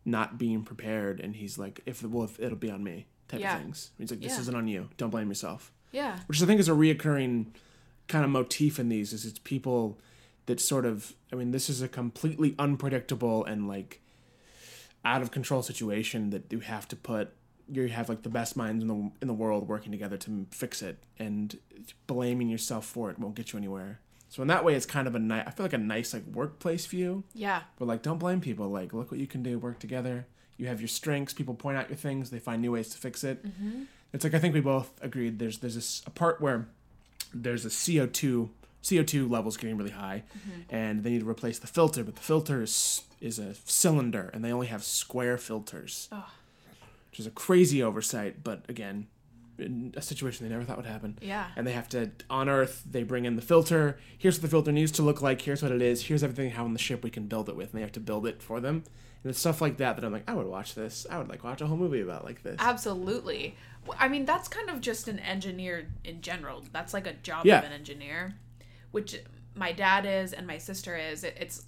not 0.05 0.37
being 0.37 0.63
prepared, 0.63 1.19
and 1.21 1.35
he's 1.35 1.57
like, 1.57 1.79
"If 1.85 2.03
well, 2.03 2.25
if 2.25 2.39
it'll 2.39 2.57
be 2.57 2.69
on 2.69 2.83
me," 2.83 3.07
type 3.29 3.39
Yeah. 3.39 3.55
of 3.55 3.61
things. 3.63 3.91
He's 3.97 4.11
like, 4.11 4.19
"This 4.21 4.33
Yeah. 4.33 4.41
isn't 4.41 4.55
on 4.55 4.67
you. 4.67 4.89
Don't 4.97 5.09
blame 5.09 5.29
yourself." 5.29 5.71
yeah. 5.91 6.19
Which 6.27 6.41
I 6.41 6.45
think 6.45 6.59
is 6.59 6.67
a 6.69 6.73
reoccurring 6.73 7.47
kind 8.07 8.23
of 8.25 8.31
motif 8.31 8.79
in 8.79 8.89
these. 8.89 9.13
Is 9.13 9.25
it's 9.25 9.39
people 9.39 9.99
that 10.45 10.59
sort 10.59 10.85
of. 10.85 11.13
I 11.31 11.35
mean, 11.35 11.51
this 11.51 11.69
is 11.69 11.81
a 11.81 11.87
completely 11.87 12.55
unpredictable 12.59 13.43
and 13.45 13.67
like 13.67 14.01
out 15.05 15.21
of 15.21 15.31
control 15.31 15.61
situation 15.61 16.29
that 16.29 16.51
you 16.51 16.59
have 16.59 16.87
to 16.87 16.95
put 16.95 17.33
you 17.71 17.87
have 17.87 18.09
like 18.09 18.23
the 18.23 18.29
best 18.29 18.55
minds 18.57 18.81
in 18.83 18.87
the 18.87 19.11
in 19.21 19.27
the 19.27 19.33
world 19.33 19.67
working 19.67 19.91
together 19.91 20.17
to 20.17 20.45
fix 20.51 20.81
it 20.81 20.97
and 21.17 21.57
blaming 22.07 22.49
yourself 22.49 22.85
for 22.85 23.09
it 23.09 23.19
won't 23.19 23.35
get 23.35 23.53
you 23.53 23.57
anywhere. 23.57 23.99
So 24.29 24.41
in 24.41 24.47
that 24.47 24.65
way 24.65 24.75
it's 24.75 24.85
kind 24.85 25.07
of 25.07 25.15
a 25.15 25.19
nice 25.19 25.43
i 25.47 25.51
feel 25.51 25.65
like 25.65 25.73
a 25.73 25.77
nice 25.77 26.13
like 26.13 26.25
workplace 26.27 26.85
view. 26.85 27.23
Yeah. 27.33 27.61
but 27.77 27.87
like 27.87 28.01
don't 28.01 28.17
blame 28.17 28.41
people. 28.41 28.69
Like 28.69 28.93
look 28.93 29.11
what 29.11 29.19
you 29.19 29.27
can 29.27 29.43
do. 29.43 29.59
Work 29.59 29.79
together. 29.79 30.27
You 30.57 30.67
have 30.67 30.81
your 30.81 30.87
strengths. 30.87 31.33
People 31.33 31.55
point 31.55 31.77
out 31.77 31.89
your 31.89 31.97
things. 31.97 32.29
They 32.29 32.39
find 32.39 32.61
new 32.61 32.71
ways 32.71 32.89
to 32.89 32.97
fix 32.97 33.23
it. 33.23 33.45
Mm-hmm. 33.45 33.83
It's 34.11 34.23
like 34.23 34.33
i 34.33 34.39
think 34.39 34.53
we 34.53 34.61
both 34.61 34.91
agreed 35.01 35.39
there's 35.39 35.59
there's 35.59 35.75
this, 35.75 36.03
a 36.05 36.11
part 36.11 36.39
where 36.39 36.67
there's 37.33 37.65
a 37.65 37.69
co2 37.69 38.49
co2 38.83 39.29
levels 39.29 39.55
getting 39.55 39.77
really 39.77 39.91
high 39.91 40.23
mm-hmm. 40.37 40.75
and 40.75 41.03
they 41.03 41.11
need 41.11 41.21
to 41.21 41.29
replace 41.29 41.59
the 41.59 41.67
filter 41.67 42.03
but 42.03 42.15
the 42.15 42.21
filter 42.21 42.61
is 42.61 43.03
is 43.21 43.39
a 43.39 43.55
cylinder 43.65 44.29
and 44.33 44.43
they 44.43 44.51
only 44.51 44.67
have 44.67 44.83
square 44.83 45.37
filters. 45.37 46.09
Which 47.09 47.19
is 47.19 47.27
a 47.27 47.31
crazy 47.31 47.81
oversight 47.81 48.43
but 48.43 48.63
again 48.67 49.07
in 49.59 49.93
a 49.95 50.01
situation 50.01 50.45
they 50.45 50.51
never 50.51 50.65
thought 50.65 50.77
would 50.77 50.85
happen. 50.85 51.17
Yeah. 51.21 51.47
and 51.55 51.65
they 51.65 51.73
have 51.73 51.87
to 51.89 52.11
on 52.29 52.49
earth 52.49 52.83
they 52.89 53.03
bring 53.03 53.25
in 53.25 53.35
the 53.35 53.41
filter. 53.41 53.97
Here's 54.17 54.35
what 54.35 54.41
the 54.41 54.47
filter 54.49 54.71
needs 54.71 54.91
to 54.93 55.01
look 55.01 55.21
like. 55.21 55.41
Here's 55.41 55.63
what 55.63 55.71
it 55.71 55.81
is. 55.81 56.05
Here's 56.05 56.23
everything 56.23 56.51
how 56.51 56.65
on 56.65 56.73
the 56.73 56.79
ship 56.79 57.03
we 57.03 57.09
can 57.09 57.27
build 57.27 57.49
it 57.49 57.55
with. 57.55 57.71
And 57.71 57.77
they 57.77 57.81
have 57.81 57.91
to 57.93 57.99
build 57.99 58.27
it 58.27 58.41
for 58.41 58.59
them 58.59 58.83
and 59.23 59.29
it's 59.29 59.39
stuff 59.39 59.61
like 59.61 59.77
that 59.77 59.95
that 59.95 60.03
i'm 60.05 60.11
like 60.11 60.29
i 60.29 60.33
would 60.33 60.47
watch 60.47 60.75
this 60.75 61.05
i 61.09 61.17
would 61.17 61.29
like 61.29 61.43
watch 61.43 61.61
a 61.61 61.67
whole 61.67 61.77
movie 61.77 62.01
about 62.01 62.23
like 62.25 62.43
this 62.43 62.57
Absolutely. 62.59 63.55
I 63.99 64.07
mean, 64.07 64.23
that's 64.23 64.47
kind 64.47 64.69
of 64.69 64.79
just 64.79 65.09
an 65.09 65.19
engineer 65.19 65.89
in 66.05 66.21
general. 66.21 66.63
That's 66.71 66.93
like 66.93 67.05
a 67.05 67.11
job 67.13 67.45
Yeah. 67.45 67.59
of 67.59 67.65
an 67.65 67.73
engineer, 67.73 68.35
which 68.91 69.19
my 69.55 69.73
dad 69.73 70.05
is 70.05 70.31
and 70.31 70.47
my 70.47 70.57
sister 70.57 70.95
is. 70.95 71.25
It's 71.25 71.65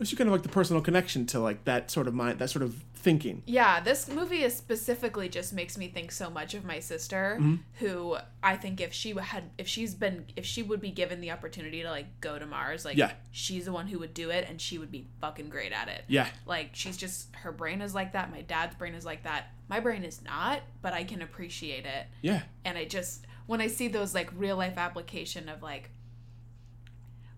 it's 0.00 0.12
kind 0.14 0.28
of 0.28 0.32
like 0.32 0.42
the 0.42 0.48
personal 0.48 0.82
connection 0.82 1.26
to 1.26 1.40
like 1.40 1.64
that 1.64 1.90
sort 1.90 2.06
of 2.08 2.14
mind 2.14 2.38
that 2.38 2.50
sort 2.50 2.62
of 2.62 2.74
thinking 2.94 3.40
yeah. 3.46 3.78
This 3.78 4.08
movie 4.08 4.42
is 4.42 4.56
specifically 4.56 5.28
just 5.28 5.52
makes 5.52 5.78
me 5.78 5.86
think 5.86 6.10
so 6.10 6.28
much 6.28 6.54
of 6.54 6.64
my 6.64 6.80
sister, 6.80 7.36
Mm-hmm. 7.40 7.54
who 7.74 8.16
I 8.42 8.56
think 8.56 8.80
if 8.80 8.92
she 8.92 9.12
had, 9.14 9.44
if 9.58 9.68
she's 9.68 9.94
been, 9.94 10.26
if 10.34 10.44
she 10.44 10.62
would 10.64 10.80
be 10.80 10.90
given 10.90 11.20
the 11.20 11.30
opportunity 11.30 11.82
to 11.82 11.90
like 11.90 12.20
go 12.20 12.36
to 12.36 12.46
Mars, 12.46 12.84
like 12.84 12.96
Yeah. 12.96 13.12
she's 13.30 13.66
the 13.66 13.72
one 13.72 13.86
who 13.86 14.00
would 14.00 14.12
do 14.12 14.30
it, 14.30 14.46
and 14.48 14.60
she 14.60 14.78
would 14.78 14.90
be 14.90 15.06
fucking 15.20 15.50
great 15.50 15.70
at 15.72 15.88
it. 15.88 16.02
yeah 16.08 16.26
Like 16.46 16.70
she's 16.72 16.96
just 16.96 17.32
her 17.36 17.52
brain 17.52 17.80
is 17.80 17.94
like 17.94 18.12
that. 18.14 18.32
My 18.32 18.40
dad's 18.42 18.74
brain 18.74 18.94
is 18.94 19.04
like 19.04 19.22
that. 19.22 19.52
My 19.68 19.78
brain 19.78 20.02
is 20.02 20.20
not, 20.22 20.62
but 20.82 20.92
I 20.92 21.04
can 21.04 21.22
appreciate 21.22 21.86
it. 21.86 22.06
yeah 22.22 22.42
and 22.64 22.76
I 22.76 22.86
just 22.86 23.24
when 23.46 23.60
I 23.60 23.68
see 23.68 23.86
those 23.86 24.14
like 24.14 24.30
real 24.36 24.56
life 24.56 24.76
application 24.78 25.48
of 25.48 25.62
like 25.62 25.90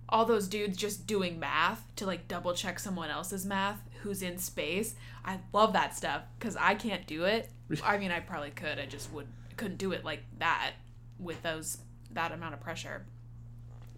all 0.08 0.24
those 0.24 0.48
dudes 0.48 0.76
just 0.76 1.06
doing 1.06 1.38
math 1.38 1.82
to 1.96 2.06
like 2.06 2.28
double 2.28 2.54
check 2.54 2.78
someone 2.78 3.10
else's 3.10 3.44
math 3.44 3.78
who's 4.02 4.22
in 4.22 4.38
space, 4.38 4.94
I 5.24 5.38
love 5.52 5.72
that 5.74 5.96
stuff 5.96 6.22
because 6.38 6.56
I 6.56 6.74
can't 6.74 7.06
do 7.06 7.24
it. 7.24 7.50
I 7.84 7.98
mean, 7.98 8.10
I 8.10 8.20
probably 8.20 8.50
could. 8.50 8.78
I 8.78 8.86
just 8.86 9.12
would 9.12 9.26
couldn't 9.56 9.76
do 9.78 9.92
it 9.92 10.04
like 10.04 10.22
that 10.38 10.72
with 11.18 11.42
those 11.42 11.78
that 12.12 12.32
amount 12.32 12.54
of 12.54 12.60
pressure. 12.60 13.04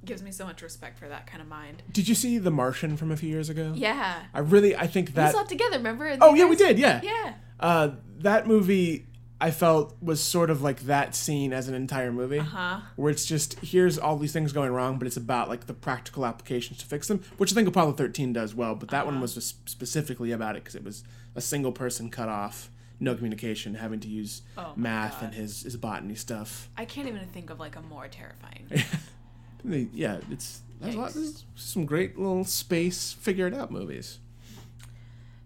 Gives 0.02 0.22
me 0.22 0.30
so 0.32 0.46
much 0.46 0.62
respect 0.62 0.98
for 0.98 1.08
that 1.08 1.26
kind 1.26 1.42
of 1.42 1.48
mind. 1.48 1.82
did 1.92 2.08
you 2.08 2.14
see 2.14 2.38
the 2.38 2.50
martian 2.50 2.96
from 2.96 3.10
a 3.12 3.16
few 3.18 3.28
years 3.28 3.50
ago 3.50 3.72
Yeah, 3.76 4.22
i 4.32 4.38
really 4.40 4.74
i 4.74 4.86
think 4.86 5.12
that 5.12 5.26
we 5.26 5.32
saw 5.38 5.42
it 5.44 5.48
together. 5.48 5.76
Remember? 5.76 6.16
oh 6.22 6.34
yeah 6.34 6.46
we 6.46 6.56
did 6.56 6.78
yeah 6.78 7.00
Yeah, 7.02 7.34
uh 7.60 7.90
that 8.20 8.46
movie 8.46 9.06
i 9.40 9.50
felt 9.50 9.96
was 10.02 10.20
sort 10.22 10.50
of 10.50 10.60
like 10.62 10.80
that 10.82 11.14
scene 11.14 11.52
as 11.52 11.66
an 11.68 11.74
entire 11.74 12.12
movie 12.12 12.38
huh? 12.38 12.80
where 12.96 13.10
it's 13.10 13.24
just 13.24 13.58
here's 13.60 13.98
all 13.98 14.16
these 14.18 14.32
things 14.32 14.52
going 14.52 14.70
wrong, 14.70 14.98
but 14.98 15.06
it's 15.06 15.16
about 15.16 15.48
like 15.48 15.66
the 15.66 15.74
practical 15.74 16.26
applications 16.26 16.78
to 16.78 16.86
fix 16.86 17.08
them, 17.08 17.22
which 17.38 17.50
I 17.52 17.54
think 17.54 17.66
Apollo 17.68 17.92
13 17.92 18.32
does 18.32 18.54
well. 18.54 18.74
But 18.74 18.90
that 18.90 19.02
Uh-huh. 19.02 19.12
one 19.12 19.20
was 19.20 19.34
just 19.34 19.68
specifically 19.68 20.30
about 20.32 20.56
it 20.56 20.62
because 20.64 20.74
it 20.74 20.84
was 20.84 21.02
a 21.34 21.40
single 21.40 21.72
person 21.72 22.10
cut 22.10 22.28
off, 22.28 22.70
no 22.98 23.14
communication, 23.14 23.74
having 23.76 24.00
to 24.00 24.08
use 24.08 24.42
Oh 24.58 24.72
math 24.76 25.14
God. 25.20 25.24
and 25.24 25.34
his 25.34 25.62
his 25.62 25.76
botany 25.76 26.14
stuff. 26.14 26.68
I 26.76 26.84
can't 26.84 27.08
even 27.08 27.26
think 27.28 27.48
of 27.50 27.58
like 27.58 27.76
a 27.76 27.82
more 27.82 28.08
terrifying. 28.08 28.66
Yeah, 29.64 30.20
it's 30.30 30.62
there's, 30.80 30.94
a 30.94 30.98
lot, 30.98 31.12
there's 31.12 31.44
some 31.54 31.84
great 31.84 32.18
little 32.18 32.44
space 32.44 33.12
figure 33.12 33.46
it 33.46 33.52
out 33.52 33.70
movies. 33.70 34.18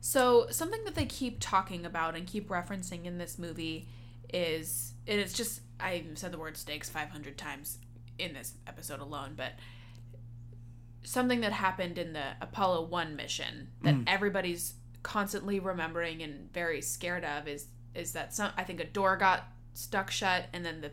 So 0.07 0.49
something 0.51 0.85
that 0.85 0.95
they 0.95 1.07
keep 1.07 1.39
talking 1.41 1.87
about 1.87 2.15
and 2.15 2.27
keep 2.27 2.51
referencing 2.51 3.07
in 3.07 3.17
this 3.17 3.39
movie 3.39 3.89
is, 4.35 4.93
and 5.07 5.19
it's 5.19 5.33
just 5.33 5.63
I've 5.81 6.05
said 6.17 6.31
the 6.31 6.37
word 6.37 6.59
stakes 6.59 6.91
500 6.91 7.39
times 7.39 7.79
in 8.19 8.35
this 8.35 8.53
episode 8.67 9.01
alone, 9.01 9.33
but 9.35 9.53
something 11.05 11.41
that 11.41 11.53
happened 11.53 11.97
in 11.97 12.13
the 12.13 12.33
Apollo 12.43 12.85
1 12.89 13.17
mission 13.17 13.69
that 13.81 13.95
mm. 13.95 14.05
everybody's 14.07 14.75
constantly 15.03 15.59
remembering 15.59 16.23
and 16.23 16.53
very 16.53 16.83
scared 16.83 17.25
of 17.25 17.49
is 17.49 17.69
is 17.95 18.13
that 18.13 18.35
some 18.35 18.53
I 18.59 18.65
think 18.65 18.81
a 18.81 18.85
door 18.85 19.17
got 19.17 19.49
stuck 19.73 20.11
shut 20.11 20.49
and 20.53 20.67
then 20.67 20.83
the 20.83 20.91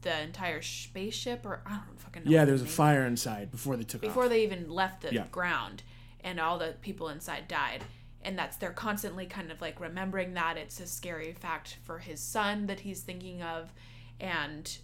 the 0.00 0.22
entire 0.22 0.62
spaceship 0.62 1.44
or 1.44 1.60
I 1.66 1.72
don't 1.86 2.00
fucking 2.00 2.24
know. 2.24 2.30
Yeah, 2.30 2.40
what 2.40 2.46
there's 2.46 2.62
the 2.62 2.68
a 2.68 2.70
fire 2.70 3.04
inside 3.04 3.50
before 3.50 3.76
they 3.76 3.84
took 3.84 4.00
before 4.00 4.24
off. 4.24 4.30
they 4.30 4.44
even 4.44 4.70
left 4.70 5.02
the 5.02 5.12
Yeah. 5.12 5.26
ground 5.30 5.82
and 6.24 6.40
all 6.40 6.58
the 6.58 6.74
people 6.80 7.08
inside 7.08 7.48
died. 7.48 7.84
And 8.24 8.38
that's 8.38 8.56
they're 8.56 8.70
constantly 8.70 9.26
kind 9.26 9.50
of 9.50 9.60
like 9.60 9.80
remembering 9.80 10.34
that. 10.34 10.56
It's 10.56 10.78
a 10.80 10.86
scary 10.86 11.32
fact 11.32 11.78
for 11.82 11.98
his 11.98 12.20
son 12.20 12.66
that 12.66 12.80
he's 12.80 13.00
thinking 13.00 13.42
of. 13.42 13.72
And 14.20 14.76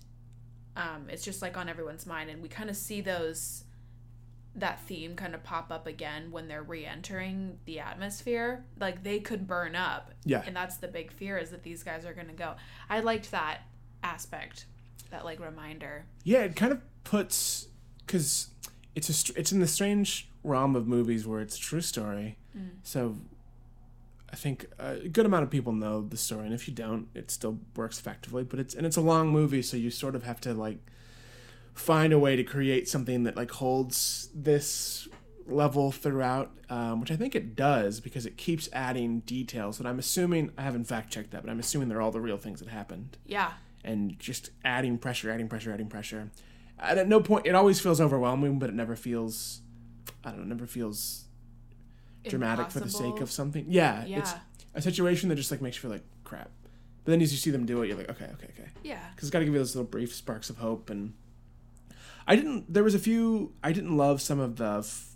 um, 0.77 1.07
it's 1.09 1.24
just 1.24 1.40
like 1.40 1.57
on 1.57 1.68
everyone's 1.68 2.07
mind. 2.07 2.31
And 2.31 2.42
we 2.42 2.48
kind 2.48 2.68
of 2.68 2.77
see 2.77 3.01
those 3.01 3.64
that 4.57 4.81
theme 4.83 5.14
kind 5.14 5.35
of 5.35 5.44
pop 5.44 5.70
up 5.70 5.87
again 5.87 6.33
when 6.33 6.48
they're 6.48 6.62
re-entering 6.64 7.59
the 7.64 7.79
atmosphere. 7.79 8.64
Like 8.81 9.05
they 9.05 9.20
could 9.20 9.46
burn 9.46 9.77
up. 9.77 10.12
Yeah. 10.24 10.42
and 10.46 10.57
that's 10.57 10.79
the 10.79 10.88
big 10.88 11.12
fear 11.12 11.38
is 11.38 11.51
that 11.51 11.62
these 11.62 11.83
guys 11.83 12.05
are 12.05 12.12
going 12.12 12.27
to 12.27 12.33
go. 12.33 12.55
I 12.90 13.01
liked 13.01 13.31
that 13.31 13.61
aspect 14.03 14.66
that 15.11 15.24
like 15.24 15.40
reminder. 15.40 16.07
Yeah, 16.24 16.40
it 16.40 16.57
kind 16.57 16.72
of 16.72 16.81
puts 17.05 17.68
because 18.07 18.48
it's 18.94 19.09
a 19.31 19.38
it's 19.38 19.53
in 19.53 19.61
the 19.61 19.66
strange 19.66 20.28
realm 20.44 20.77
of 20.77 20.87
movies 20.87 21.27
where 21.27 21.40
it's 21.40 21.57
a 21.57 21.61
true 21.61 21.81
story. 21.81 22.37
So 22.83 23.16
I 24.33 24.37
think 24.37 24.66
a 24.79 25.09
good 25.09 25.27
amount 25.27 25.44
of 25.44 25.51
people 25.51 25.72
know 25.72 26.03
the 26.03 26.16
story, 26.16 26.44
and 26.46 26.55
if 26.55 26.66
you 26.68 26.74
don't, 26.74 27.09
it 27.14 27.31
still 27.31 27.59
works 27.77 27.98
effectively. 27.98 28.44
But 28.44 28.59
it's 28.61 28.74
and 28.74 28.87
it's 28.87 28.96
a 28.96 29.01
long 29.01 29.29
movie, 29.31 29.62
so 29.62 29.77
you 29.77 29.90
sort 29.90 30.14
of 30.14 30.24
have 30.24 30.40
to 30.42 30.53
like 30.55 30.79
find 31.74 32.12
a 32.12 32.18
way 32.18 32.35
to 32.37 32.42
create 32.42 32.88
something 32.88 33.22
that 33.22 33.37
like 33.37 33.53
holds 33.53 34.29
this 34.35 35.07
level 35.46 35.90
throughout, 35.92 36.51
um, 36.68 37.01
which 37.01 37.11
I 37.11 37.16
think 37.16 37.35
it 37.35 37.57
does 37.57 38.01
because 38.01 38.27
it 38.27 38.37
keeps 38.37 38.68
adding 38.72 39.20
details 39.20 39.79
that 39.79 39.87
I'm 39.87 39.98
assuming 39.98 40.51
I 40.59 40.62
haven't 40.62 40.85
fact 40.85 41.11
checked 41.11 41.31
that, 41.31 41.42
but 41.42 41.51
I'm 41.51 41.61
assuming 41.61 41.88
they're 41.88 42.03
all 42.03 42.11
the 42.11 42.20
real 42.20 42.37
things 42.37 42.61
that 42.61 42.68
happened 42.68 43.16
yeah 43.24 43.53
and 43.85 44.18
just 44.18 44.51
adding 44.64 44.98
pressure, 44.98 45.31
adding 45.31 45.48
pressure, 45.48 45.72
adding 45.72 45.88
pressure. 45.88 46.31
And 46.79 46.98
at 46.98 47.09
no 47.09 47.20
point, 47.20 47.46
it 47.46 47.55
always 47.55 47.81
feels 47.81 48.01
overwhelming, 48.01 48.59
but 48.59 48.68
it 48.68 48.74
never 48.74 48.94
feels, 48.96 49.62
I 50.25 50.31
don't 50.31 50.40
know, 50.40 50.44
never 50.55 50.66
feels 50.66 51.25
dramatic 52.27 52.71
for 52.71 52.81
the 52.81 52.90
sake 52.90 53.21
of 53.21 53.31
something. 53.31 53.64
Yeah, 53.68 54.05
Yeah. 54.05 54.18
it's 54.18 54.35
a 54.75 54.83
situation 54.83 55.29
that 55.31 55.37
just 55.37 55.51
like 55.51 55.62
makes 55.62 55.77
you 55.77 55.83
feel 55.83 55.90
like 55.90 56.05
crap. 56.25 56.51
But 57.05 57.12
then 57.12 57.23
as 57.23 57.33
you 57.33 57.38
see 57.38 57.51
them 57.51 57.64
do 57.64 57.83
it, 57.83 57.88
you're 57.88 57.97
like, 57.97 58.11
okay, 58.11 58.27
okay, 58.35 58.49
okay. 58.51 58.68
yeah 58.85 59.01
Because 59.14 59.29
it's 59.29 59.33
got 59.33 59.38
to 59.38 59.44
give 59.47 59.55
you 59.55 59.61
those 59.61 59.75
little 59.75 59.88
brief 59.90 60.14
sparks 60.14 60.51
of 60.51 60.59
hope. 60.59 60.90
And 60.90 61.14
I 62.27 62.37
didn't. 62.37 62.73
There 62.73 62.85
was 62.85 62.94
a 62.94 62.99
few. 62.99 63.53
I 63.64 63.73
didn't 63.73 63.97
love 63.97 64.21
some 64.21 64.38
of 64.40 64.57
the, 64.57 64.79
f- 64.81 65.14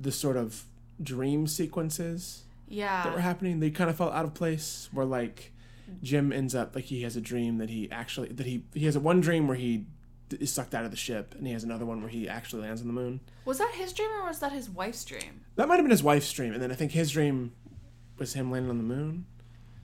the 0.00 0.12
sort 0.12 0.36
of 0.36 0.64
dream 1.02 1.46
sequences 1.46 2.44
yeah 2.68 3.02
that 3.04 3.14
were 3.14 3.20
happening. 3.20 3.58
They 3.60 3.70
kind 3.70 3.88
of 3.90 3.96
felt 3.96 4.12
out 4.12 4.24
of 4.24 4.34
place. 4.34 4.88
Where 4.92 5.06
like 5.06 5.52
Jim 6.02 6.32
ends 6.32 6.54
up 6.54 6.74
like 6.76 6.84
he 6.84 7.02
has 7.02 7.16
a 7.16 7.20
dream 7.20 7.58
that 7.58 7.70
he 7.70 7.90
actually 7.90 8.28
that 8.28 8.46
he 8.46 8.62
he 8.74 8.84
has 8.84 8.94
a 8.94 9.00
one 9.00 9.20
dream 9.20 9.48
where 9.48 9.56
he 9.56 9.86
is 10.34 10.52
sucked 10.52 10.74
out 10.74 10.84
of 10.84 10.90
the 10.90 10.96
ship, 10.96 11.34
and 11.36 11.46
he 11.46 11.52
has 11.52 11.64
another 11.64 11.84
one 11.86 12.00
where 12.00 12.10
he 12.10 12.28
actually 12.28 12.62
lands 12.62 12.80
on 12.80 12.86
the 12.86 12.92
moon. 12.92 13.20
Was 13.44 13.58
that 13.58 13.72
his 13.74 13.92
dream 13.92 14.10
or 14.10 14.26
was 14.26 14.40
that 14.40 14.52
his 14.52 14.68
wife's 14.70 15.04
dream? 15.04 15.42
That 15.56 15.68
might 15.68 15.76
have 15.76 15.84
been 15.84 15.90
his 15.90 16.02
wife's 16.02 16.32
dream, 16.32 16.52
and 16.52 16.62
then 16.62 16.70
I 16.70 16.74
think 16.74 16.92
his 16.92 17.10
dream 17.10 17.52
was 18.18 18.34
him 18.34 18.50
landing 18.50 18.70
on 18.70 18.78
the 18.78 18.84
moon. 18.84 19.26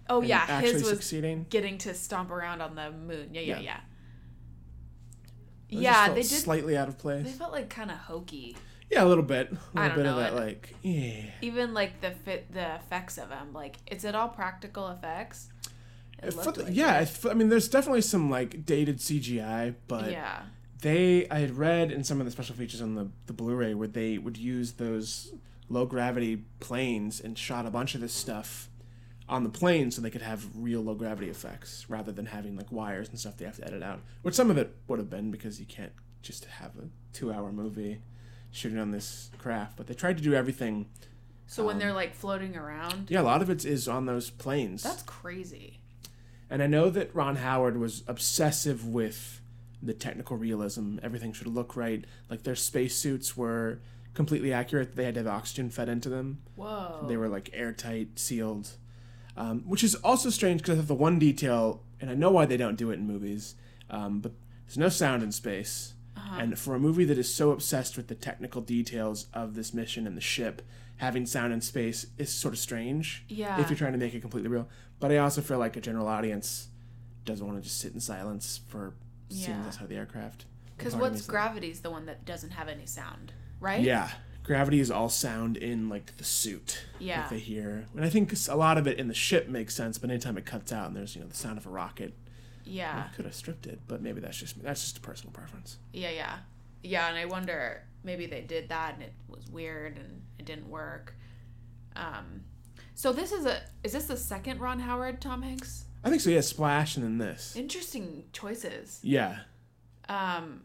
Oh 0.08 0.20
yeah, 0.22 0.44
actually 0.48 0.72
his 0.74 0.82
was 0.82 0.90
succeeding. 0.90 1.46
getting 1.48 1.78
to 1.78 1.94
stomp 1.94 2.30
around 2.30 2.60
on 2.60 2.74
the 2.74 2.90
moon. 2.90 3.30
Yeah, 3.32 3.40
yeah, 3.40 3.56
Yeah. 3.56 3.60
yeah. 3.60 3.80
Yeah, 5.68 6.04
felt 6.04 6.14
they 6.16 6.22
did. 6.22 6.30
slightly 6.30 6.76
out 6.76 6.88
of 6.88 6.98
place. 6.98 7.24
They 7.24 7.32
felt 7.32 7.52
like 7.52 7.68
kind 7.70 7.90
of 7.90 7.96
hokey. 7.96 8.56
Yeah, 8.90 9.02
a 9.02 9.06
little 9.06 9.24
bit. 9.24 9.50
A 9.50 9.56
I 9.78 9.82
little 9.88 9.88
don't 9.88 9.96
bit 9.96 10.04
know, 10.04 10.10
of 10.10 10.16
that, 10.18 10.32
it- 10.34 10.36
like, 10.46 10.74
yeah. 10.82 11.22
Even 11.40 11.74
like 11.74 12.00
the 12.00 12.10
fit, 12.10 12.52
the 12.52 12.74
effects 12.76 13.18
of 13.18 13.30
them. 13.30 13.52
Like, 13.52 13.76
is 13.90 14.04
it 14.04 14.14
all 14.14 14.28
practical 14.28 14.88
effects? 14.88 15.48
The- 16.32 16.72
yeah, 16.72 17.00
it. 17.00 17.18
I 17.28 17.34
mean, 17.34 17.48
there's 17.48 17.68
definitely 17.68 18.02
some 18.02 18.30
like 18.30 18.64
dated 18.66 18.98
CGI, 18.98 19.74
but 19.88 20.10
yeah. 20.10 20.42
they 20.80 21.28
I 21.28 21.38
had 21.40 21.56
read 21.56 21.90
in 21.92 22.04
some 22.04 22.20
of 22.20 22.26
the 22.26 22.30
special 22.32 22.54
features 22.56 22.80
on 22.82 22.94
the 22.94 23.08
the 23.26 23.32
Blu-ray 23.32 23.74
where 23.74 23.88
they 23.88 24.18
would 24.18 24.36
use 24.36 24.72
those 24.72 25.32
low 25.68 25.86
gravity 25.86 26.44
planes 26.60 27.20
and 27.20 27.38
shot 27.38 27.66
a 27.66 27.70
bunch 27.70 27.94
of 27.94 28.00
this 28.00 28.12
stuff 28.12 28.68
on 29.26 29.42
the 29.42 29.48
plane 29.48 29.90
so 29.90 30.02
they 30.02 30.10
could 30.10 30.20
have 30.20 30.46
real 30.54 30.82
low 30.82 30.94
gravity 30.94 31.30
effects 31.30 31.86
rather 31.88 32.12
than 32.12 32.26
having 32.26 32.56
like 32.56 32.70
wires 32.70 33.08
and 33.08 33.18
stuff 33.18 33.36
they 33.38 33.46
have 33.46 33.56
to 33.56 33.66
edit 33.66 33.82
out. 33.82 34.00
Which 34.22 34.34
some 34.34 34.50
of 34.50 34.58
it 34.58 34.76
would 34.86 34.98
have 34.98 35.08
been 35.08 35.30
because 35.30 35.58
you 35.58 35.64
can't 35.66 35.92
just 36.20 36.44
have 36.44 36.72
a 36.76 36.88
two-hour 37.14 37.50
movie 37.52 38.02
shooting 38.50 38.78
on 38.78 38.90
this 38.90 39.30
craft, 39.38 39.76
but 39.76 39.86
they 39.86 39.94
tried 39.94 40.16
to 40.18 40.22
do 40.22 40.34
everything. 40.34 40.86
So 41.46 41.64
when 41.64 41.78
they're 41.78 41.92
like 41.92 42.14
floating 42.14 42.56
around, 42.56 42.92
Um, 42.92 43.06
Yeah, 43.08 43.20
a 43.20 43.22
lot 43.22 43.40
of 43.42 43.48
it 43.50 43.64
is 43.64 43.88
on 43.88 44.04
those 44.06 44.28
planes. 44.30 44.82
that's 44.82 45.02
crazy. 45.02 45.80
And 46.54 46.62
I 46.62 46.68
know 46.68 46.88
that 46.88 47.12
Ron 47.12 47.34
Howard 47.34 47.78
was 47.78 48.04
obsessive 48.06 48.86
with 48.86 49.40
the 49.82 49.92
technical 49.92 50.36
realism. 50.36 50.98
Everything 51.02 51.32
should 51.32 51.48
look 51.48 51.74
right. 51.74 52.04
Like 52.30 52.44
their 52.44 52.54
spacesuits 52.54 53.36
were 53.36 53.80
completely 54.14 54.52
accurate. 54.52 54.94
They 54.94 55.02
had 55.02 55.14
to 55.14 55.20
have 55.22 55.26
oxygen 55.26 55.68
fed 55.68 55.88
into 55.88 56.08
them. 56.08 56.42
Whoa. 56.54 57.06
They 57.08 57.16
were 57.16 57.26
like 57.26 57.50
airtight, 57.52 58.20
sealed. 58.20 58.76
Um, 59.36 59.62
which 59.66 59.82
is 59.82 59.96
also 59.96 60.30
strange 60.30 60.60
because 60.60 60.78
I 60.78 60.82
of 60.82 60.86
the 60.86 60.94
one 60.94 61.18
detail, 61.18 61.82
and 62.00 62.08
I 62.08 62.14
know 62.14 62.30
why 62.30 62.46
they 62.46 62.56
don't 62.56 62.76
do 62.76 62.92
it 62.92 63.00
in 63.00 63.06
movies, 63.08 63.56
um, 63.90 64.20
but 64.20 64.30
there's 64.64 64.78
no 64.78 64.88
sound 64.88 65.24
in 65.24 65.32
space. 65.32 65.94
Uh-huh. 66.16 66.36
And 66.40 66.56
for 66.56 66.76
a 66.76 66.78
movie 66.78 67.04
that 67.06 67.18
is 67.18 67.34
so 67.34 67.50
obsessed 67.50 67.96
with 67.96 68.06
the 68.06 68.14
technical 68.14 68.60
details 68.60 69.26
of 69.34 69.56
this 69.56 69.74
mission 69.74 70.06
and 70.06 70.16
the 70.16 70.20
ship, 70.20 70.62
having 70.96 71.26
sound 71.26 71.52
in 71.52 71.60
space 71.60 72.06
is 72.18 72.32
sort 72.32 72.54
of 72.54 72.60
strange. 72.60 73.24
Yeah. 73.28 73.60
If 73.60 73.68
you're 73.70 73.76
trying 73.78 73.92
to 73.92 73.98
make 73.98 74.14
it 74.14 74.20
completely 74.20 74.48
real. 74.48 74.68
But 75.00 75.10
I 75.12 75.18
also 75.18 75.40
feel 75.40 75.58
like 75.58 75.76
a 75.76 75.80
general 75.80 76.06
audience 76.06 76.68
doesn't 77.24 77.44
want 77.46 77.58
to 77.58 77.62
just 77.64 77.80
sit 77.80 77.92
in 77.94 78.00
silence 78.00 78.60
for 78.68 78.94
seeing 79.28 79.58
Yeah. 79.58 79.62
this 79.64 79.76
out 79.76 79.82
of 79.82 79.88
the 79.88 79.96
aircraft. 79.96 80.44
Because 80.76 80.92
Part 80.94 81.04
of 81.04 81.10
me 81.10 81.14
what's 81.14 81.20
is 81.22 81.26
gravity's 81.26 81.80
the 81.80 81.90
one 81.90 82.06
that 82.06 82.24
doesn't 82.24 82.50
have 82.50 82.68
any 82.68 82.86
sound, 82.86 83.32
right? 83.60 83.80
Yeah. 83.80 84.10
Gravity 84.42 84.78
is 84.78 84.90
all 84.90 85.08
sound 85.08 85.56
in 85.56 85.88
like 85.88 86.16
the 86.18 86.24
suit. 86.24 86.84
Yeah. 86.98 87.22
That 87.22 87.30
they 87.30 87.38
hear. 87.38 87.86
And 87.94 88.04
I 88.04 88.08
think 88.10 88.32
a 88.48 88.54
lot 88.56 88.76
of 88.78 88.86
it 88.86 88.98
in 88.98 89.08
the 89.08 89.14
ship 89.14 89.48
makes 89.48 89.74
sense, 89.74 89.98
but 89.98 90.10
anytime 90.10 90.36
it 90.36 90.44
cuts 90.44 90.70
out 90.72 90.86
and 90.88 90.96
there's, 90.96 91.14
you 91.16 91.22
know, 91.22 91.28
the 91.28 91.34
sound 91.36 91.58
of 91.58 91.66
a 91.66 91.70
rocket, 91.70 92.12
Yeah. 92.64 93.04
I 93.10 93.14
could 93.16 93.24
have 93.24 93.34
stripped 93.34 93.66
it, 93.66 93.80
but 93.88 94.00
maybe 94.02 94.20
that's 94.20 94.36
just 94.38 94.62
that's 94.62 94.82
just 94.82 94.98
a 94.98 95.00
personal 95.00 95.32
preference. 95.32 95.78
Yeah, 95.92 96.10
yeah. 96.10 96.38
Yeah, 96.82 97.08
and 97.08 97.16
I 97.16 97.24
wonder 97.24 97.82
maybe 98.04 98.26
they 98.26 98.42
did 98.42 98.68
that 98.68 98.94
and 98.94 99.02
it 99.02 99.12
was 99.28 99.48
weird 99.50 99.96
and 99.98 100.22
it 100.38 100.44
didn't 100.44 100.68
work. 100.68 101.14
Um 101.96 102.42
so 102.94 103.12
this 103.12 103.32
is 103.32 103.44
a 103.46 103.62
is 103.82 103.92
this 103.92 104.06
the 104.06 104.16
second 104.16 104.60
Ron 104.60 104.78
Howard 104.78 105.20
Tom 105.20 105.42
Hanks? 105.42 105.84
I 106.04 106.10
think 106.10 106.20
so, 106.20 106.30
yeah, 106.30 106.42
Splash 106.42 106.96
and 106.96 107.04
then 107.04 107.18
this. 107.18 107.56
Interesting 107.56 108.24
choices. 108.32 109.00
Yeah. 109.02 109.38
Um 110.08 110.62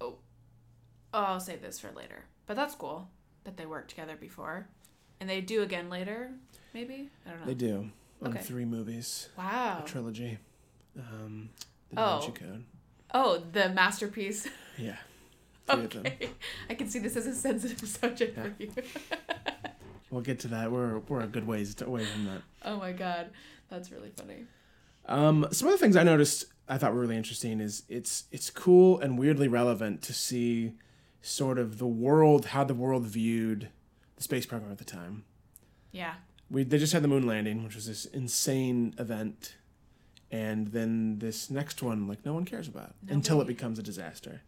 oh, 0.00 0.18
oh 1.14 1.18
I'll 1.24 1.40
save 1.40 1.62
this 1.62 1.78
for 1.80 1.90
later. 1.92 2.24
But 2.46 2.56
that's 2.56 2.74
cool 2.74 3.08
that 3.44 3.56
they 3.56 3.66
worked 3.66 3.90
together 3.90 4.16
before. 4.16 4.68
And 5.20 5.28
they 5.28 5.40
do 5.40 5.62
again 5.62 5.88
later, 5.90 6.30
maybe? 6.74 7.10
I 7.26 7.30
don't 7.30 7.40
know. 7.40 7.46
They 7.46 7.54
do. 7.54 7.90
On 8.22 8.32
Okay. 8.32 8.42
three 8.42 8.64
movies. 8.66 9.28
Wow. 9.38 9.80
A 9.84 9.88
trilogy. 9.88 10.38
Um 10.98 11.50
the 11.90 12.00
Oh. 12.00 12.04
Da 12.04 12.20
Vinci 12.20 12.32
Code. 12.44 12.64
Oh, 13.12 13.42
the 13.52 13.68
masterpiece. 13.70 14.46
Yeah. 14.78 14.96
Of. 15.68 15.84
Okay. 15.84 16.30
I 16.68 16.74
can 16.74 16.88
see 16.88 16.98
this 16.98 17.16
as 17.16 17.26
a 17.26 17.34
sensitive 17.34 17.88
subject 18.00 18.36
Yeah. 18.36 18.44
for 18.44 18.62
you. 18.62 18.70
We'll 20.10 20.22
get 20.22 20.40
to 20.40 20.48
that. 20.48 20.72
We're 20.72 20.98
we're 21.00 21.20
a 21.20 21.28
good 21.28 21.46
ways 21.46 21.72
to, 21.76 21.86
away 21.86 22.04
from 22.04 22.24
that. 22.26 22.42
oh 22.64 22.78
my 22.78 22.90
god. 22.90 23.30
That's 23.68 23.92
really 23.92 24.10
funny. 24.16 24.46
Um, 25.06 25.46
some 25.52 25.70
the 25.70 25.78
things 25.78 25.94
I 25.96 26.02
noticed 26.02 26.46
I 26.68 26.78
thought 26.78 26.92
were 26.94 27.00
really 27.00 27.16
interesting 27.16 27.60
is 27.60 27.84
it's 27.88 28.24
it's 28.32 28.50
cool 28.50 28.98
and 28.98 29.16
weirdly 29.18 29.46
relevant 29.46 30.02
to 30.02 30.12
see 30.12 30.72
sort 31.22 31.58
of 31.60 31.78
the 31.78 31.86
world 31.86 32.46
how 32.46 32.64
the 32.64 32.74
world 32.74 33.06
viewed 33.06 33.68
the 34.16 34.22
space 34.24 34.46
program 34.46 34.72
at 34.72 34.78
the 34.78 34.84
time. 34.84 35.22
Yeah. 35.92 36.14
We 36.50 36.64
they 36.64 36.78
just 36.78 36.92
had 36.92 37.02
the 37.04 37.08
moon 37.08 37.24
landing, 37.24 37.62
which 37.62 37.76
was 37.76 37.86
this 37.86 38.04
insane 38.06 38.94
event, 38.98 39.54
and 40.32 40.68
then 40.68 41.20
this 41.20 41.50
next 41.50 41.82
one 41.84 42.08
like 42.08 42.26
no 42.26 42.34
one 42.34 42.44
cares 42.44 42.66
about 42.66 42.94
No 43.06 43.14
until 43.14 43.36
way. 43.38 43.44
it 43.44 43.46
becomes 43.46 43.78
a 43.78 43.82
disaster 43.84 44.42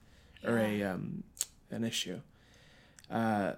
or 0.44 0.58
a 0.58 0.82
um, 0.82 1.24
an 1.70 1.84
issue. 1.84 2.20
Uh, 3.10 3.52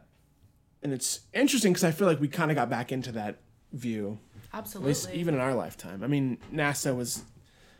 and 0.83 0.93
it's 0.93 1.21
interesting 1.33 1.73
because 1.73 1.85
I 1.85 1.91
feel 1.91 2.07
like 2.07 2.21
we 2.21 2.29
kind 2.29 2.51
of 2.51 2.57
got 2.57 2.69
back 2.69 2.93
into 2.93 3.13
that 3.13 3.39
view 3.73 4.19
at 4.53 4.59
Absolutely. 4.59 4.91
least 4.91 5.11
even 5.13 5.35
in 5.35 5.41
our 5.41 5.55
lifetime. 5.55 6.03
I 6.05 6.07
mean, 6.07 6.39
NASA 6.53 6.95
was 6.95 7.25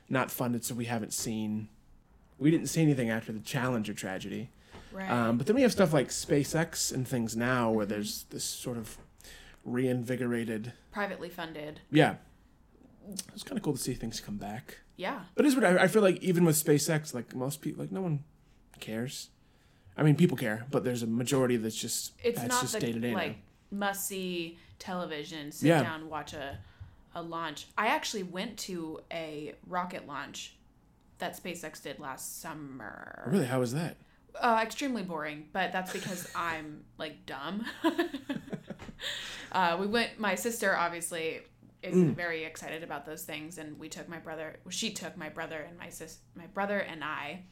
not 0.09 0.31
funded, 0.31 0.65
so 0.65 0.75
we 0.75 0.87
haven't 0.87 1.13
seen. 1.13 1.69
We 2.39 2.51
didn't 2.51 2.67
see 2.67 2.83
anything 2.83 3.11
after 3.11 3.33
the 3.33 3.41
Challenger 3.41 3.95
tragedy. 3.95 4.51
right. 4.93 5.11
Um, 5.11 5.39
but 5.39 5.47
then 5.47 5.55
we 5.57 5.63
have 5.63 5.73
stuff 5.73 5.93
like 5.93 6.09
SpaceX 6.09 6.93
and 6.93 7.07
things 7.07 7.37
now 7.37 7.71
where 7.71 7.87
there's 7.87 8.25
this 8.31 8.45
sort 8.45 8.77
of 8.77 8.97
reinvigorated. 9.65 10.73
Privately 10.93 11.29
funded. 11.29 11.81
Yeah. 11.91 12.17
It's 13.35 13.43
kind 13.43 13.59
of 13.59 13.63
cool 13.63 13.75
to 13.75 13.79
see 13.79 13.95
things 13.95 14.21
come 14.21 14.37
back. 14.37 14.79
Yeah. 14.97 15.21
But 15.35 15.47
it's 15.47 15.55
what 15.55 15.65
I, 15.65 15.85
I 15.85 15.89
feel 15.89 16.03
like 16.03 16.23
even 16.23 16.45
with 16.45 16.57
SpaceX, 16.63 17.15
like 17.15 17.35
most 17.35 17.61
people, 17.61 17.83
like 17.83 17.93
no 17.93 18.01
one 18.01 18.25
cares. 18.85 19.31
I 19.97 20.03
mean, 20.03 20.17
people 20.17 20.37
care, 20.37 20.67
but 20.71 20.85
there's 20.85 21.03
a 21.03 21.07
majority 21.07 21.57
that's 21.57 21.77
just 21.77 22.13
It's 22.23 22.39
that's 22.41 22.49
not 22.49 22.61
just 22.63 22.79
day 22.81 22.93
to 22.93 22.99
day 23.01 23.15
like 23.15 23.37
must 23.71 24.07
see 24.07 24.59
television, 24.79 25.51
sit 25.53 25.69
Yeah. 25.69 25.83
down, 25.83 26.09
watch 26.09 26.33
a 26.35 26.59
a 27.17 27.23
launch. 27.23 27.69
I 27.79 27.87
actually 27.89 28.25
went 28.25 28.59
to 28.61 29.01
a 29.13 29.55
rocket 29.69 30.07
launch 30.09 30.57
that 31.19 31.41
SpaceX 31.41 31.81
did 31.81 32.01
last 32.01 32.41
summer. 32.41 33.23
Really, 33.31 33.47
how 33.47 33.61
was 33.61 33.73
that? 33.73 33.97
Uh, 34.41 34.59
extremely 34.61 35.03
boring, 35.05 35.49
but 35.53 35.71
that's 35.71 35.93
because 35.93 36.29
I'm 36.35 36.85
like 36.99 37.25
dumb. 37.25 37.65
uh, 39.53 39.77
we 39.81 39.87
went. 39.87 40.19
My 40.19 40.35
sister 40.35 40.77
obviously 40.77 41.41
is 41.83 41.95
Mm. 41.95 42.15
very 42.17 42.45
excited 42.45 42.83
about 42.83 43.05
those 43.07 43.23
things, 43.25 43.59
and 43.59 43.79
we 43.79 43.89
took 43.89 44.09
my 44.09 44.19
brother. 44.19 44.57
She 44.71 44.91
took 44.93 45.17
my 45.17 45.29
brother 45.29 45.59
and 45.69 45.79
my 45.79 45.91
sis, 45.91 46.19
my 46.35 46.47
brother 46.47 46.79
and 46.79 47.05
I, 47.05 47.43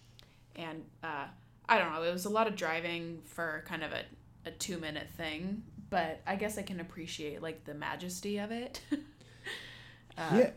and 0.56 0.84
uh, 1.02 1.26
I 1.68 1.78
don't 1.78 1.92
know. 1.92 2.02
It 2.02 2.12
was 2.12 2.24
a 2.24 2.30
lot 2.30 2.46
of 2.46 2.56
driving 2.56 3.22
for 3.24 3.64
kind 3.66 3.82
of 3.82 3.92
a 3.92 4.02
a 4.44 4.50
two 4.50 4.78
minute 4.78 5.08
thing, 5.16 5.62
but 5.90 6.20
I 6.26 6.36
guess 6.36 6.58
I 6.58 6.62
can 6.62 6.80
appreciate 6.80 7.42
like 7.42 7.64
the 7.64 7.74
majesty 7.74 8.38
of 8.38 8.50
it. 8.50 8.80
Uh, 10.18 10.36
yeah, 10.36 10.50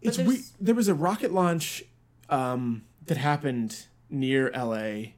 it's 0.00 0.16
we, 0.16 0.38
there 0.60 0.76
was 0.76 0.86
a 0.86 0.94
rocket 0.94 1.32
launch 1.32 1.82
um, 2.30 2.84
that 3.06 3.16
happened 3.16 3.86
near 4.08 4.48
LA, 4.54 5.14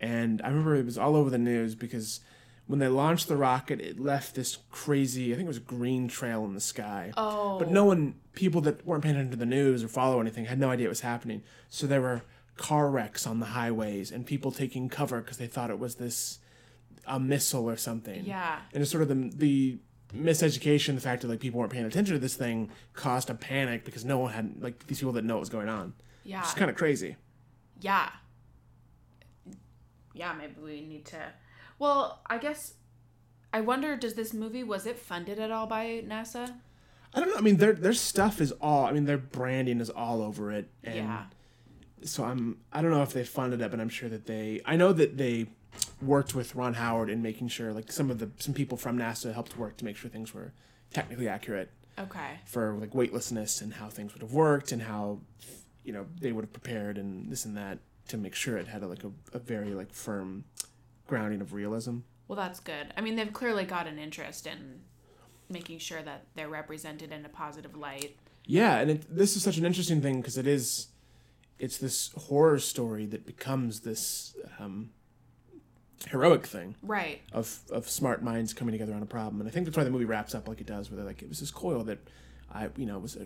and 0.00 0.40
I 0.40 0.48
remember 0.50 0.76
it 0.76 0.84
was 0.84 0.96
all 0.96 1.16
over 1.16 1.30
the 1.30 1.38
news 1.38 1.74
because 1.74 2.20
when 2.68 2.78
they 2.78 2.86
launched 2.86 3.26
the 3.26 3.36
rocket, 3.36 3.80
it 3.80 3.98
left 3.98 4.36
this 4.36 4.58
crazy, 4.70 5.32
I 5.32 5.34
think 5.36 5.46
it 5.46 5.48
was 5.48 5.56
a 5.56 5.60
green 5.60 6.06
trail 6.06 6.44
in 6.44 6.54
the 6.54 6.60
sky. 6.60 7.12
Oh, 7.16 7.58
But 7.58 7.70
no 7.70 7.84
one, 7.84 8.14
people 8.34 8.60
that 8.62 8.86
weren't 8.86 9.02
paying 9.02 9.16
attention 9.16 9.32
to 9.32 9.36
the 9.36 9.46
news 9.46 9.82
or 9.82 9.88
follow 9.88 10.20
anything, 10.20 10.44
had 10.44 10.58
no 10.60 10.70
idea 10.70 10.86
what 10.86 10.90
was 10.90 11.00
happening. 11.00 11.42
So 11.68 11.86
there 11.88 12.00
were 12.00 12.22
car 12.56 12.88
wrecks 12.88 13.26
on 13.26 13.40
the 13.40 13.46
highways 13.46 14.12
and 14.12 14.26
people 14.26 14.52
taking 14.52 14.88
cover 14.88 15.20
because 15.20 15.38
they 15.38 15.46
thought 15.46 15.70
it 15.70 15.78
was 15.78 15.96
this 15.96 16.38
a 17.06 17.18
missile 17.20 17.68
or 17.68 17.76
something. 17.76 18.24
Yeah. 18.24 18.60
And 18.72 18.82
it's 18.82 18.90
sort 18.90 19.02
of 19.02 19.08
the 19.08 19.30
the 19.36 19.78
miseducation, 20.14 20.94
the 20.94 21.00
fact 21.00 21.22
that 21.22 21.28
like 21.28 21.40
people 21.40 21.60
weren't 21.60 21.72
paying 21.72 21.84
attention 21.84 22.14
to 22.14 22.20
this 22.20 22.36
thing, 22.36 22.70
caused 22.92 23.30
a 23.30 23.34
panic 23.34 23.84
because 23.84 24.04
no 24.04 24.18
one 24.18 24.32
had 24.32 24.62
like 24.62 24.86
these 24.86 24.98
people 24.98 25.12
didn't 25.12 25.26
know 25.26 25.34
what 25.34 25.40
was 25.40 25.48
going 25.48 25.68
on. 25.68 25.94
Yeah. 26.24 26.40
It's 26.40 26.54
kind 26.54 26.70
of 26.70 26.76
crazy. 26.76 27.16
Yeah. 27.80 28.10
Yeah, 30.14 30.32
maybe 30.32 30.54
we 30.62 30.80
need 30.82 31.04
to. 31.06 31.20
Well, 31.78 32.20
I 32.26 32.38
guess. 32.38 32.74
I 33.52 33.60
wonder, 33.60 33.96
does 33.96 34.14
this 34.14 34.34
movie 34.34 34.64
was 34.64 34.84
it 34.84 34.98
funded 34.98 35.38
at 35.38 35.52
all 35.52 35.68
by 35.68 36.02
NASA? 36.04 36.54
I 37.14 37.20
don't 37.20 37.28
know. 37.28 37.36
I 37.36 37.40
mean, 37.40 37.58
their 37.58 37.72
their 37.72 37.92
stuff 37.92 38.40
is 38.40 38.52
all. 38.52 38.86
I 38.86 38.92
mean, 38.92 39.04
their 39.04 39.18
branding 39.18 39.80
is 39.80 39.90
all 39.90 40.22
over 40.22 40.50
it. 40.50 40.68
And 40.82 40.96
yeah. 40.96 41.24
So 42.04 42.24
I'm 42.24 42.58
I 42.72 42.82
don't 42.82 42.90
know 42.90 43.02
if 43.02 43.12
they 43.12 43.24
funded 43.24 43.60
it, 43.60 43.70
but 43.70 43.80
I'm 43.80 43.88
sure 43.88 44.08
that 44.08 44.26
they 44.26 44.60
I 44.64 44.76
know 44.76 44.92
that 44.92 45.16
they 45.16 45.46
worked 46.00 46.34
with 46.34 46.54
Ron 46.54 46.74
Howard 46.74 47.10
in 47.10 47.22
making 47.22 47.48
sure 47.48 47.72
like 47.72 47.90
some 47.90 48.10
of 48.10 48.18
the 48.18 48.30
some 48.38 48.54
people 48.54 48.76
from 48.78 48.98
NASA 48.98 49.32
helped 49.32 49.56
work 49.56 49.76
to 49.78 49.84
make 49.84 49.96
sure 49.96 50.10
things 50.10 50.32
were 50.34 50.52
technically 50.92 51.28
accurate 51.28 51.70
Okay. 51.98 52.38
for 52.46 52.74
like 52.80 52.94
weightlessness 52.94 53.60
and 53.60 53.74
how 53.74 53.88
things 53.88 54.12
would 54.14 54.22
have 54.22 54.32
worked 54.32 54.72
and 54.72 54.82
how 54.82 55.20
you 55.84 55.92
know 55.92 56.06
they 56.20 56.32
would 56.32 56.44
have 56.44 56.52
prepared 56.52 56.98
and 56.98 57.30
this 57.30 57.44
and 57.44 57.56
that 57.56 57.78
to 58.08 58.16
make 58.16 58.34
sure 58.34 58.56
it 58.58 58.68
had 58.68 58.82
a, 58.82 58.86
like 58.86 59.02
a, 59.04 59.10
a 59.32 59.38
very 59.38 59.72
like 59.74 59.92
firm 59.92 60.44
grounding 61.06 61.40
of 61.40 61.52
realism. 61.52 61.98
Well, 62.28 62.36
that's 62.36 62.60
good. 62.60 62.92
I 62.96 63.00
mean, 63.00 63.16
they've 63.16 63.32
clearly 63.32 63.64
got 63.64 63.86
an 63.86 63.98
interest 63.98 64.46
in 64.46 64.80
making 65.48 65.78
sure 65.78 66.02
that 66.02 66.24
they're 66.34 66.48
represented 66.48 67.12
in 67.12 67.24
a 67.24 67.28
positive 67.28 67.76
light. 67.76 68.16
Yeah, 68.46 68.76
and 68.78 68.90
it, 68.90 69.14
this 69.14 69.36
is 69.36 69.42
such 69.42 69.56
an 69.58 69.64
interesting 69.64 70.00
thing 70.02 70.20
because 70.20 70.36
it 70.38 70.46
is, 70.46 70.88
it's 71.58 71.78
this 71.78 72.10
horror 72.28 72.58
story 72.58 73.06
that 73.06 73.24
becomes 73.26 73.80
this 73.80 74.36
um, 74.58 74.90
heroic 76.08 76.46
thing 76.46 76.74
Right. 76.82 77.22
of 77.32 77.60
of 77.70 77.88
smart 77.88 78.22
minds 78.22 78.52
coming 78.52 78.72
together 78.72 78.94
on 78.94 79.02
a 79.02 79.06
problem. 79.06 79.40
And 79.40 79.48
I 79.48 79.52
think 79.52 79.64
that's 79.66 79.76
why 79.76 79.84
the 79.84 79.90
movie 79.90 80.04
wraps 80.04 80.34
up 80.34 80.48
like 80.48 80.60
it 80.60 80.66
does, 80.66 80.90
where 80.90 80.96
they're 80.96 81.06
like, 81.06 81.22
it 81.22 81.28
was 81.28 81.40
this 81.40 81.50
coil 81.50 81.84
that 81.84 81.98
I, 82.52 82.68
you 82.76 82.86
know, 82.86 82.98
was 82.98 83.16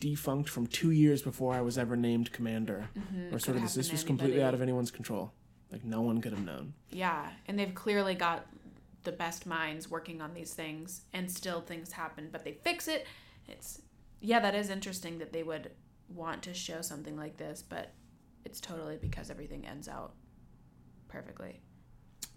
defunct 0.00 0.48
from 0.48 0.66
two 0.66 0.90
years 0.90 1.22
before 1.22 1.54
I 1.54 1.60
was 1.60 1.78
ever 1.78 1.96
named 1.96 2.32
commander, 2.32 2.88
or 3.32 3.38
sort 3.38 3.56
of 3.56 3.62
this. 3.62 3.74
This 3.74 3.92
was 3.92 4.04
completely 4.04 4.42
out 4.42 4.52
of 4.54 4.60
anyone's 4.60 4.90
control. 4.90 5.32
Like 5.70 5.84
no 5.84 6.00
one 6.02 6.20
could 6.20 6.32
have 6.32 6.44
known. 6.44 6.74
Yeah, 6.90 7.28
and 7.46 7.58
they've 7.58 7.74
clearly 7.74 8.14
got 8.14 8.46
the 9.04 9.12
best 9.12 9.46
minds 9.46 9.90
working 9.90 10.20
on 10.20 10.34
these 10.34 10.52
things, 10.54 11.02
and 11.12 11.30
still 11.30 11.60
things 11.60 11.92
happen, 11.92 12.28
but 12.32 12.44
they 12.44 12.52
fix 12.52 12.88
it. 12.88 13.06
It's 13.46 13.80
yeah, 14.20 14.40
that 14.40 14.54
is 14.54 14.68
interesting 14.70 15.18
that 15.18 15.32
they 15.32 15.42
would 15.44 15.70
want 16.08 16.42
to 16.44 16.54
show 16.54 16.80
something 16.80 17.16
like 17.16 17.36
this, 17.36 17.62
but 17.66 17.92
it's 18.44 18.60
totally 18.60 18.96
because 18.96 19.30
everything 19.30 19.66
ends 19.66 19.88
out 19.88 20.14
perfectly. 21.08 21.60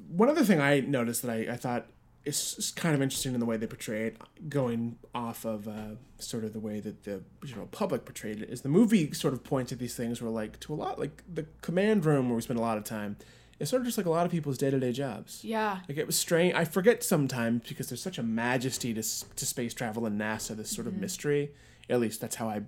One 0.08 0.30
other 0.30 0.44
thing 0.44 0.60
I 0.60 0.80
noticed 0.82 1.22
that 1.22 1.32
I, 1.32 1.54
I 1.54 1.58
thought 1.58 1.88
is, 2.24 2.74
kind 2.76 2.94
of 2.94 3.02
interesting 3.02 3.34
in 3.34 3.40
the 3.40 3.46
way 3.46 3.58
they 3.58 3.68
portray 3.68 4.08
it, 4.08 4.50
going 4.50 4.98
off 5.16 5.46
of 5.46 5.68
uh, 5.68 5.96
sort 6.20 6.44
of 6.44 6.54
the 6.54 6.60
way 6.60 6.80
that 6.80 7.04
the 7.04 7.24
general 7.46 7.68
public 7.68 8.06
portrayed 8.06 8.42
it, 8.42 8.50
is 8.50 8.62
the 8.62 8.70
movie 8.70 9.12
sort 9.14 9.34
of 9.34 9.44
points 9.44 9.72
at 9.72 9.80
these 9.80 9.96
things 9.96 10.22
where, 10.22 10.32
like, 10.32 10.60
to 10.60 10.74
a 10.74 10.76
lot, 10.76 11.00
like 11.00 11.24
the 11.32 11.46
command 11.62 12.06
room 12.06 12.30
where 12.30 12.36
we 12.36 12.42
spend 12.42 12.60
a 12.60 12.62
lot 12.62 12.78
of 12.78 12.84
time, 12.84 13.18
it's 13.60 13.70
sort 13.70 13.82
of 13.82 13.86
just 13.86 13.98
like 13.98 14.08
a 14.08 14.10
lot 14.10 14.26
of 14.26 14.32
people's 14.32 14.58
day 14.58 14.72
to 14.72 14.80
day 14.80 14.92
jobs. 14.92 15.44
Yeah, 15.44 15.80
Like 15.88 15.98
it 15.98 16.08
was 16.08 16.18
strange. 16.18 16.54
I 16.56 16.66
forget 16.66 17.04
sometimes 17.04 17.68
because 17.68 17.90
there's 17.90 18.02
such 18.02 18.18
a 18.18 18.24
majesty 18.24 18.94
to, 18.94 19.02
to 19.02 19.46
space 19.46 19.74
travel 19.74 20.06
and 20.06 20.20
NASA, 20.20 20.56
this 20.56 20.72
sort 20.72 20.88
of 20.88 20.96
mystery. 20.96 21.52
At 21.90 22.00
least 22.00 22.22
that's 22.22 22.36
how 22.36 22.50
I 22.50 22.62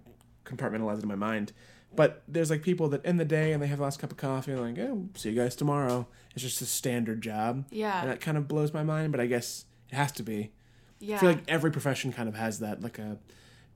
compartmentalize 0.45 0.97
it 0.97 1.03
in 1.03 1.10
my 1.10 1.15
mind. 1.15 1.51
But 1.95 2.23
there's 2.27 2.49
like 2.49 2.63
people 2.63 2.89
that 2.89 3.06
end 3.06 3.19
the 3.19 3.25
day 3.25 3.53
and 3.53 3.62
they 3.62 3.67
have 3.67 3.77
the 3.77 3.84
last 3.84 3.99
cup 3.99 4.10
of 4.12 4.17
coffee 4.17 4.51
and 4.51 4.60
like, 4.62 4.79
oh, 4.79 5.10
see 5.15 5.29
you 5.29 5.36
guys 5.36 5.56
tomorrow. 5.56 6.08
It's 6.34 6.41
just 6.41 6.60
a 6.62 6.65
standard 6.65 7.21
job. 7.21 7.65
Yeah. 7.69 8.01
And 8.01 8.10
that 8.10 8.19
kind 8.19 8.36
of 8.36 8.47
blows 8.47 8.73
my 8.73 8.84
mind, 8.84 9.12
but 9.12 9.21
I 9.21 9.27
guess 9.27 9.65
it 9.91 9.95
has 9.95 10.12
to 10.13 10.23
be. 10.23 10.51
yeah, 10.99 11.17
I 11.17 11.19
feel 11.19 11.29
like 11.29 11.43
every 11.47 11.69
profession 11.71 12.12
kind 12.12 12.27
of 12.27 12.34
has 12.36 12.60
that. 12.60 12.82
Like 12.82 12.97
a 12.97 13.19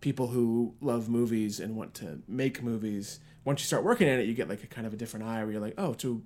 people 0.01 0.27
who 0.27 0.73
love 0.81 1.09
movies 1.09 1.59
and 1.59 1.75
want 1.75 1.93
to 1.95 2.19
make 2.27 2.63
movies. 2.63 3.19
Once 3.45 3.61
you 3.61 3.65
start 3.67 3.83
working 3.83 4.09
at 4.09 4.17
it, 4.19 4.25
you 4.25 4.33
get 4.33 4.49
like 4.49 4.63
a 4.63 4.67
kind 4.67 4.87
of 4.87 4.93
a 4.93 4.97
different 4.97 5.25
eye 5.27 5.43
where 5.43 5.51
you're 5.51 5.61
like, 5.61 5.75
oh, 5.77 5.95
so 5.97 6.21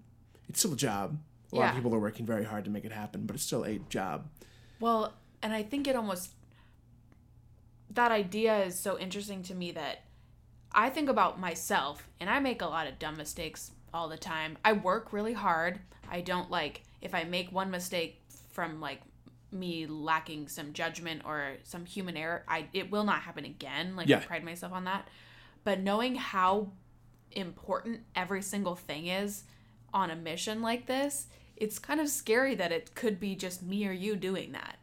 it's 0.48 0.60
still 0.60 0.72
a 0.74 0.78
job. 0.78 1.20
A 1.52 1.56
lot 1.58 1.62
Yeah. 1.64 1.70
of 1.72 1.76
people 1.76 1.94
are 1.94 2.00
working 2.00 2.26
very 2.26 2.46
hard 2.46 2.64
to 2.66 2.72
make 2.72 2.86
it 2.86 2.94
happen, 2.94 3.26
but 3.26 3.36
it's 3.36 3.44
still 3.44 3.66
a 3.66 3.80
job. 3.90 4.28
Well, 4.80 5.14
and 5.44 5.52
I 5.52 5.64
think 5.64 5.88
it 5.90 5.96
almost 5.98 6.32
that 7.94 8.12
idea 8.12 8.64
is 8.64 8.80
so 8.80 8.98
interesting 8.98 9.44
to 9.44 9.54
me 9.56 9.72
that 9.74 10.04
I 10.74 10.90
think 10.90 11.10
about 11.10 11.40
myself 11.40 12.08
and 12.20 12.30
I 12.30 12.40
make 12.40 12.62
a 12.62 12.68
lot 12.68 12.88
of 12.88 13.00
dumb 13.00 13.18
mistakes 13.18 13.72
all 13.94 14.08
the 14.08 14.18
time. 14.18 14.58
I 14.64 14.74
work 14.74 15.12
really 15.12 15.34
hard. 15.34 15.80
I 16.10 16.22
don't 16.22 16.50
like 16.50 16.84
if 17.02 17.14
I 17.16 17.24
make 17.24 17.52
one 17.52 17.72
mistake 17.72 18.22
from 18.50 18.80
like 18.80 19.02
me 19.52 19.86
lacking 19.86 20.48
some 20.48 20.72
judgment 20.74 21.24
or 21.26 21.54
some 21.64 21.86
human 21.86 22.16
error, 22.16 22.44
I 22.48 22.68
it 22.74 22.92
will 22.92 23.04
not 23.04 23.22
happen 23.22 23.46
again. 23.46 23.96
Like 23.96 24.08
I 24.24 24.26
pride 24.26 24.44
myself 24.44 24.72
on 24.74 24.86
that. 24.86 25.08
But 25.64 25.82
knowing 25.82 26.16
how 26.16 26.72
important 27.32 28.02
every 28.16 28.42
single 28.42 28.76
thing 28.76 29.08
is 29.08 29.44
on 29.94 30.10
a 30.10 30.16
mission 30.16 30.62
like 30.62 30.86
this, 30.86 31.28
it's 31.56 31.80
kind 31.80 32.00
of 32.00 32.10
scary 32.10 32.56
that 32.56 32.72
it 32.72 32.96
could 32.96 33.20
be 33.20 33.36
just 33.36 33.62
me 33.62 33.88
or 33.88 33.92
you 33.92 34.16
doing 34.16 34.54
that. 34.54 34.78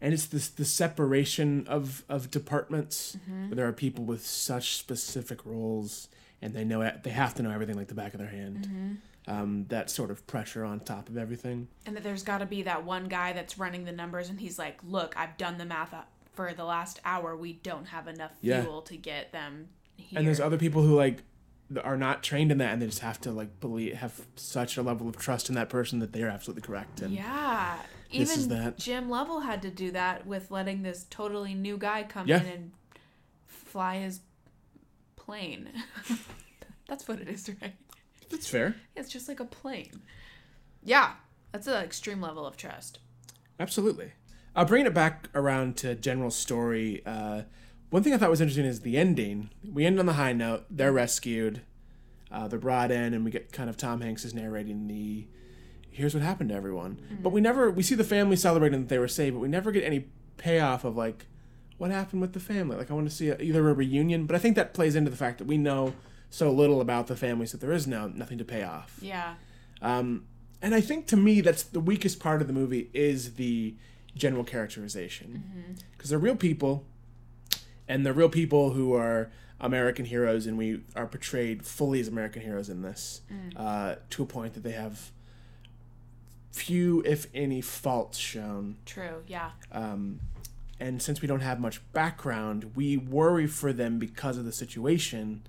And 0.00 0.14
it's 0.14 0.26
this 0.26 0.48
the 0.48 0.64
separation 0.64 1.66
of 1.68 2.04
of 2.08 2.30
departments 2.30 3.16
Mm-hmm. 3.16 3.48
where 3.48 3.56
there 3.56 3.68
are 3.68 3.72
people 3.72 4.04
with 4.04 4.24
such 4.26 4.76
specific 4.76 5.44
roles 5.44 6.08
and 6.42 6.54
they 6.54 6.64
know 6.64 6.88
they 7.02 7.10
have 7.10 7.34
to 7.34 7.42
know 7.42 7.50
everything 7.50 7.76
like 7.76 7.88
the 7.88 7.94
back 7.94 8.14
of 8.14 8.20
their 8.20 8.28
hand. 8.28 8.68
Mm-hmm. 8.70 8.94
Um, 9.30 9.66
that 9.68 9.90
sort 9.90 10.10
of 10.10 10.26
pressure 10.26 10.64
on 10.64 10.80
top 10.80 11.10
of 11.10 11.18
everything. 11.18 11.68
And 11.84 11.94
that 11.96 12.02
there's 12.02 12.22
got 12.22 12.38
to 12.38 12.46
be 12.46 12.62
that 12.62 12.84
one 12.84 13.08
guy 13.08 13.34
that's 13.34 13.58
running 13.58 13.84
the 13.84 13.92
numbers 13.92 14.30
and 14.30 14.40
he's 14.40 14.58
like, 14.58 14.78
"Look, 14.82 15.14
I've 15.18 15.36
done 15.36 15.58
the 15.58 15.66
math 15.66 15.92
up 15.92 16.08
for 16.32 16.54
the 16.54 16.64
last 16.64 16.98
hour. 17.04 17.36
We 17.36 17.52
don't 17.54 17.86
have 17.88 18.08
enough 18.08 18.30
Yeah. 18.40 18.62
fuel 18.62 18.80
to 18.82 18.96
get 18.96 19.32
them 19.32 19.68
here." 19.96 20.18
And 20.18 20.26
there's 20.26 20.40
other 20.40 20.56
people 20.56 20.80
who 20.82 20.94
like 20.94 21.24
are 21.84 21.98
not 21.98 22.22
trained 22.22 22.50
in 22.50 22.56
that 22.58 22.72
and 22.72 22.80
they 22.80 22.86
just 22.86 23.00
have 23.00 23.20
to 23.20 23.30
like 23.30 23.60
believe 23.60 23.92
have 23.96 24.18
such 24.36 24.78
a 24.78 24.82
level 24.82 25.06
of 25.08 25.18
trust 25.18 25.50
in 25.50 25.54
that 25.56 25.68
person 25.68 25.98
that 25.98 26.14
they 26.14 26.22
are 26.22 26.28
absolutely 26.28 26.62
correct. 26.62 27.02
And 27.02 27.12
yeah. 27.12 27.76
This 28.10 28.30
Even 28.30 28.38
is 28.40 28.48
that. 28.48 28.78
Jim 28.78 29.08
Lovell 29.10 29.40
had 29.40 29.60
to 29.62 29.70
do 29.70 29.90
that 29.90 30.26
with 30.26 30.50
letting 30.50 30.82
this 30.82 31.04
totally 31.10 31.54
new 31.54 31.76
guy 31.76 32.04
come 32.04 32.26
Yeah. 32.26 32.40
in 32.42 32.46
and 32.46 32.70
fly 33.46 33.98
his 33.98 34.20
plane. 35.16 35.68
that's 36.88 37.06
what 37.06 37.20
it 37.20 37.28
is, 37.28 37.50
right? 37.60 37.74
that's 38.30 38.48
fair. 38.48 38.76
It's 38.96 39.10
just 39.10 39.28
like 39.28 39.40
a 39.40 39.44
plane. 39.44 40.00
Yeah, 40.82 41.12
that's 41.52 41.66
an 41.66 41.82
extreme 41.82 42.20
level 42.20 42.46
of 42.46 42.56
trust. 42.56 42.98
Absolutely. 43.60 44.12
Uh, 44.56 44.64
bringing 44.64 44.86
it 44.86 44.94
back 44.94 45.28
around 45.34 45.76
to 45.78 45.94
general 45.94 46.30
story, 46.30 47.02
uh, 47.06 47.42
one 47.90 48.02
thing 48.02 48.12
I 48.12 48.16
thought 48.18 48.30
was 48.30 48.40
interesting 48.40 48.64
is 48.66 48.80
the 48.80 48.96
ending. 48.96 49.50
We 49.70 49.86
end 49.86 49.98
on 49.98 50.06
the 50.06 50.14
high 50.14 50.32
note. 50.32 50.64
They're 50.70 50.92
rescued. 50.92 51.62
Uh, 52.30 52.48
they're 52.48 52.58
brought 52.58 52.90
in, 52.90 53.14
and 53.14 53.24
we 53.24 53.30
get 53.30 53.52
kind 53.52 53.70
of 53.70 53.76
Tom 53.76 54.00
Hanks 54.02 54.24
is 54.24 54.34
narrating 54.34 54.86
the 54.86 55.26
here's 55.98 56.14
what 56.14 56.22
happened 56.22 56.50
to 56.50 56.54
everyone. 56.56 57.00
But 57.22 57.30
we 57.30 57.40
never 57.40 57.70
we 57.70 57.82
see 57.82 57.94
the 57.94 58.04
family 58.04 58.36
celebrating 58.36 58.80
that 58.80 58.88
they 58.88 58.98
were 58.98 59.08
saved, 59.08 59.34
but 59.34 59.40
we 59.40 59.48
never 59.48 59.70
get 59.72 59.84
any 59.84 60.06
payoff 60.36 60.84
of 60.84 60.96
like 60.96 61.26
what 61.76 61.90
happened 61.90 62.20
with 62.22 62.32
the 62.32 62.40
family. 62.40 62.76
Like 62.76 62.90
I 62.90 62.94
want 62.94 63.08
to 63.08 63.14
see 63.14 63.28
a, 63.28 63.38
either 63.40 63.68
a 63.68 63.74
reunion, 63.74 64.26
but 64.26 64.34
I 64.36 64.38
think 64.38 64.56
that 64.56 64.74
plays 64.74 64.94
into 64.94 65.10
the 65.10 65.16
fact 65.16 65.38
that 65.38 65.46
we 65.46 65.58
know 65.58 65.94
so 66.30 66.50
little 66.50 66.80
about 66.80 67.06
the 67.06 67.16
families 67.16 67.52
that 67.52 67.60
there 67.60 67.72
is 67.72 67.86
no 67.86 68.08
nothing 68.08 68.38
to 68.38 68.44
pay 68.44 68.62
off. 68.62 68.98
Yeah. 69.00 69.34
Um, 69.82 70.26
and 70.62 70.74
I 70.74 70.80
think 70.80 71.06
to 71.08 71.16
me 71.16 71.40
that's 71.40 71.62
the 71.62 71.80
weakest 71.80 72.20
part 72.20 72.40
of 72.40 72.46
the 72.46 72.52
movie 72.52 72.90
is 72.92 73.34
the 73.34 73.74
general 74.14 74.44
characterization 74.44 75.76
because 75.92 76.10
they're 76.10 76.18
real 76.18 76.36
people, 76.36 76.84
and 77.86 78.04
they're 78.04 78.12
real 78.12 78.28
people 78.28 78.70
who 78.70 78.94
are 78.94 79.30
American 79.60 80.04
heroes, 80.04 80.46
and 80.46 80.56
we 80.58 80.82
are 80.94 81.06
portrayed 81.06 81.64
fully 81.64 82.00
as 82.00 82.08
American 82.08 82.42
heroes 82.42 82.68
in 82.68 82.82
this 82.82 83.20
uh, 83.56 83.96
to 84.10 84.22
a 84.22 84.26
point 84.26 84.54
that 84.54 84.62
they 84.62 84.72
have 84.72 85.10
few, 86.52 87.02
if 87.04 87.26
any, 87.34 87.60
faults 87.60 88.18
shown. 88.18 88.76
True. 88.86 89.22
Yeah. 89.26 89.50
Um, 89.72 90.20
and 90.80 91.02
since 91.02 91.20
we 91.20 91.28
don't 91.28 91.40
have 91.40 91.60
much 91.60 91.80
background, 91.92 92.72
we 92.74 92.96
worry 92.96 93.46
for 93.46 93.72
them 93.72 93.98
because 93.98 94.36
of 94.36 94.44
the 94.44 94.52
situation 94.52 95.42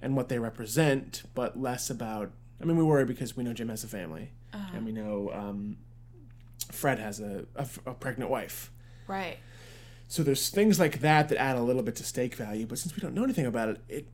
and 0.00 0.16
what 0.16 0.28
they 0.28 0.38
represent, 0.38 1.22
but 1.34 1.60
less 1.60 1.90
about. 1.90 2.30
I 2.60 2.64
mean, 2.64 2.76
we 2.76 2.84
worry 2.84 3.04
because 3.04 3.36
we 3.36 3.42
know 3.42 3.52
Jim 3.52 3.68
has 3.68 3.82
a 3.82 3.88
family, 3.88 4.30
and 4.52 4.84
we 4.84 4.92
know 4.92 5.30
um, 5.32 5.78
Fred 6.70 6.98
has 6.98 7.20
a, 7.20 7.44
a, 7.56 7.66
a 7.86 7.94
pregnant 7.94 8.30
wife. 8.30 8.70
Right. 9.06 9.38
So 10.08 10.22
there's 10.22 10.48
things 10.50 10.78
like 10.78 11.00
that 11.00 11.28
that 11.30 11.38
add 11.40 11.56
a 11.56 11.62
little 11.62 11.82
bit 11.82 11.96
to 11.96 12.04
stake 12.04 12.34
value. 12.34 12.66
But 12.66 12.78
since 12.78 12.94
we 12.94 13.00
don't 13.00 13.14
know 13.14 13.24
anything 13.24 13.46
about 13.46 13.70
it, 13.70 13.80
it 13.88 14.06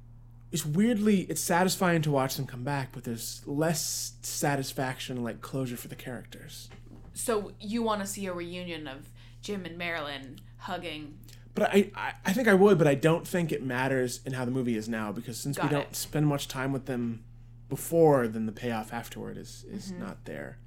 it's 0.50 0.64
weirdly 0.64 1.20
it's 1.22 1.40
satisfying 1.40 2.02
to 2.02 2.10
watch 2.10 2.36
them 2.36 2.46
come 2.46 2.64
back, 2.64 2.90
but 2.92 3.04
there's 3.04 3.42
less 3.46 4.12
satisfaction 4.22 5.16
and 5.16 5.24
like 5.24 5.40
closure 5.40 5.76
for 5.76 5.88
the 5.88 5.96
characters. 5.96 6.68
So 7.14 7.52
you 7.60 7.82
want 7.82 8.00
to 8.00 8.06
see 8.06 8.26
a 8.26 8.32
reunion 8.32 8.86
of 8.86 9.10
Jim 9.42 9.64
and 9.64 9.76
Marilyn 9.76 10.38
hugging? 10.58 11.18
But 11.54 11.70
I, 11.74 11.90
I, 11.96 12.12
I 12.26 12.32
think 12.32 12.46
I 12.46 12.54
would, 12.54 12.78
but 12.78 12.86
I 12.86 12.94
don't 12.94 13.26
think 13.26 13.50
it 13.50 13.64
matters 13.64 14.20
in 14.24 14.32
how 14.32 14.44
the 14.44 14.50
movie 14.52 14.76
is 14.76 14.88
now 14.88 15.10
because 15.10 15.38
since 15.40 15.56
we 15.58 15.62
Got 15.62 15.70
don't 15.72 15.88
it. 15.90 15.96
spend 15.96 16.26
much 16.28 16.46
time 16.46 16.72
with 16.72 16.86
them 16.86 17.24
before, 17.68 18.28
then 18.28 18.46
the 18.46 18.52
payoff 18.52 18.92
afterward 18.92 19.36
is 19.36 19.64
is 19.70 19.90
Mm-hmm. 19.90 20.00
not 20.00 20.24
there, 20.24 20.58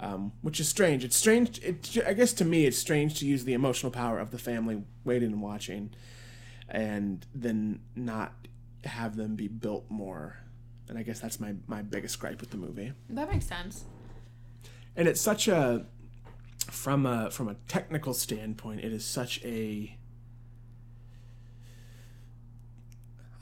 um, 0.00 0.32
which 0.42 0.58
is 0.58 0.68
strange. 0.68 1.04
It's 1.04 1.16
strange. 1.16 1.60
It 1.62 1.96
I 2.06 2.12
guess 2.12 2.32
to 2.34 2.44
me, 2.44 2.66
it's 2.66 2.76
strange 2.78 3.18
to 3.20 3.26
use 3.26 3.44
the 3.44 3.52
emotional 3.54 3.92
power 3.92 4.18
of 4.18 4.32
the 4.32 4.38
family 4.38 4.82
waiting 5.04 5.32
and 5.32 5.40
watching, 5.40 5.90
and 6.68 7.24
then 7.34 7.80
not 7.94 8.34
have 8.88 9.16
them 9.16 9.36
be 9.36 9.48
built 9.48 9.86
more. 9.88 10.38
And 10.88 10.98
I 10.98 11.02
guess 11.02 11.20
that's 11.20 11.40
my 11.40 11.54
my 11.66 11.82
biggest 11.82 12.18
gripe 12.18 12.40
with 12.40 12.50
the 12.50 12.56
movie. 12.56 12.92
That 13.08 13.30
makes 13.30 13.46
sense. 13.46 13.84
And 14.96 15.08
it's 15.08 15.20
such 15.20 15.48
a 15.48 15.86
from 16.70 17.06
a 17.06 17.30
from 17.30 17.48
a 17.48 17.54
technical 17.68 18.14
standpoint, 18.14 18.80
it 18.80 18.92
is 18.92 19.04
such 19.04 19.42
a 19.44 19.96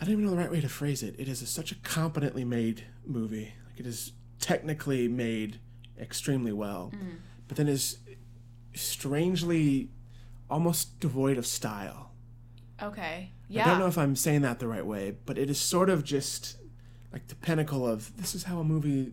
I 0.00 0.04
don't 0.04 0.12
even 0.12 0.24
know 0.24 0.30
the 0.30 0.38
right 0.38 0.50
way 0.50 0.62
to 0.62 0.68
phrase 0.68 1.02
it. 1.02 1.14
It 1.18 1.28
is 1.28 1.42
a, 1.42 1.46
such 1.46 1.72
a 1.72 1.74
competently 1.76 2.44
made 2.44 2.84
movie. 3.04 3.52
Like 3.66 3.80
it 3.80 3.86
is 3.86 4.12
technically 4.38 5.08
made 5.08 5.60
extremely 6.00 6.52
well, 6.52 6.90
mm-hmm. 6.94 7.16
but 7.46 7.58
then 7.58 7.68
is 7.68 7.98
strangely 8.74 9.90
almost 10.48 10.98
devoid 11.00 11.36
of 11.36 11.46
style. 11.46 12.09
Okay. 12.82 13.32
Yeah. 13.48 13.64
I 13.64 13.70
don't 13.70 13.78
know 13.78 13.86
if 13.86 13.98
I'm 13.98 14.16
saying 14.16 14.42
that 14.42 14.58
the 14.58 14.68
right 14.68 14.84
way, 14.84 15.16
but 15.26 15.38
it 15.38 15.50
is 15.50 15.58
sort 15.58 15.90
of 15.90 16.04
just 16.04 16.56
like 17.12 17.26
the 17.28 17.34
pinnacle 17.34 17.86
of 17.86 18.16
this 18.16 18.34
is 18.34 18.44
how 18.44 18.58
a 18.60 18.64
movie 18.64 19.12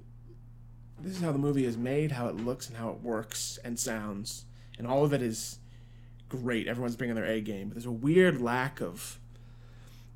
this 1.00 1.14
is 1.14 1.22
how 1.22 1.32
the 1.32 1.38
movie 1.38 1.66
is 1.66 1.78
made, 1.78 2.12
how 2.12 2.28
it 2.28 2.36
looks 2.36 2.68
and 2.68 2.78
how 2.78 2.90
it 2.90 3.02
works 3.02 3.60
and 3.64 3.78
sounds. 3.78 4.46
And 4.80 4.88
all 4.88 5.04
of 5.04 5.14
it 5.14 5.22
is 5.22 5.60
great. 6.28 6.68
Everyone's 6.68 6.96
bringing 6.96 7.16
their 7.16 7.26
A 7.26 7.40
game, 7.42 7.70
but 7.70 7.76
there's 7.76 7.86
a 7.86 7.92
weird 7.92 8.42
lack 8.42 8.82
of 8.82 9.20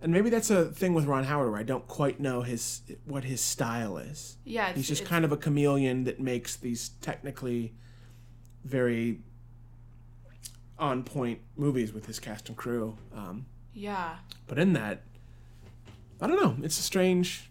and 0.02 0.12
maybe 0.12 0.32
that's 0.32 0.49
a 0.49 0.66
thing 0.66 0.93
with 0.93 1.06
Ron 1.06 1.26
Howard 1.26 1.52
where 1.52 1.60
I 1.60 1.64
don't 1.64 1.88
quite 1.88 2.20
know 2.20 2.41
his 2.41 2.82
what 3.06 3.24
his 3.24 3.39
style 3.39 3.97
is. 3.97 4.38
Yeah, 4.43 4.74
He's 4.74 4.88
just 4.88 5.06
kind 5.06 5.24
of 5.24 5.32
a 5.32 5.38
chameleon 5.38 6.06
that 6.06 6.20
makes 6.20 6.56
these 6.56 6.89
technically 7.02 7.76
very 8.64 9.20
on 10.82 11.04
point 11.04 11.40
movies 11.56 11.94
with 11.94 12.08
his 12.08 12.20
cast 12.20 12.50
and 12.50 12.58
crew. 12.58 12.98
Um, 13.16 13.46
yeah. 13.74 14.16
but 14.48 14.58
in 14.60 14.74
that, 14.74 15.04
I 16.20 16.28
don't 16.28 16.42
know. 16.42 16.58
It's 16.66 16.78
a 16.80 16.82
strange. 16.82 17.50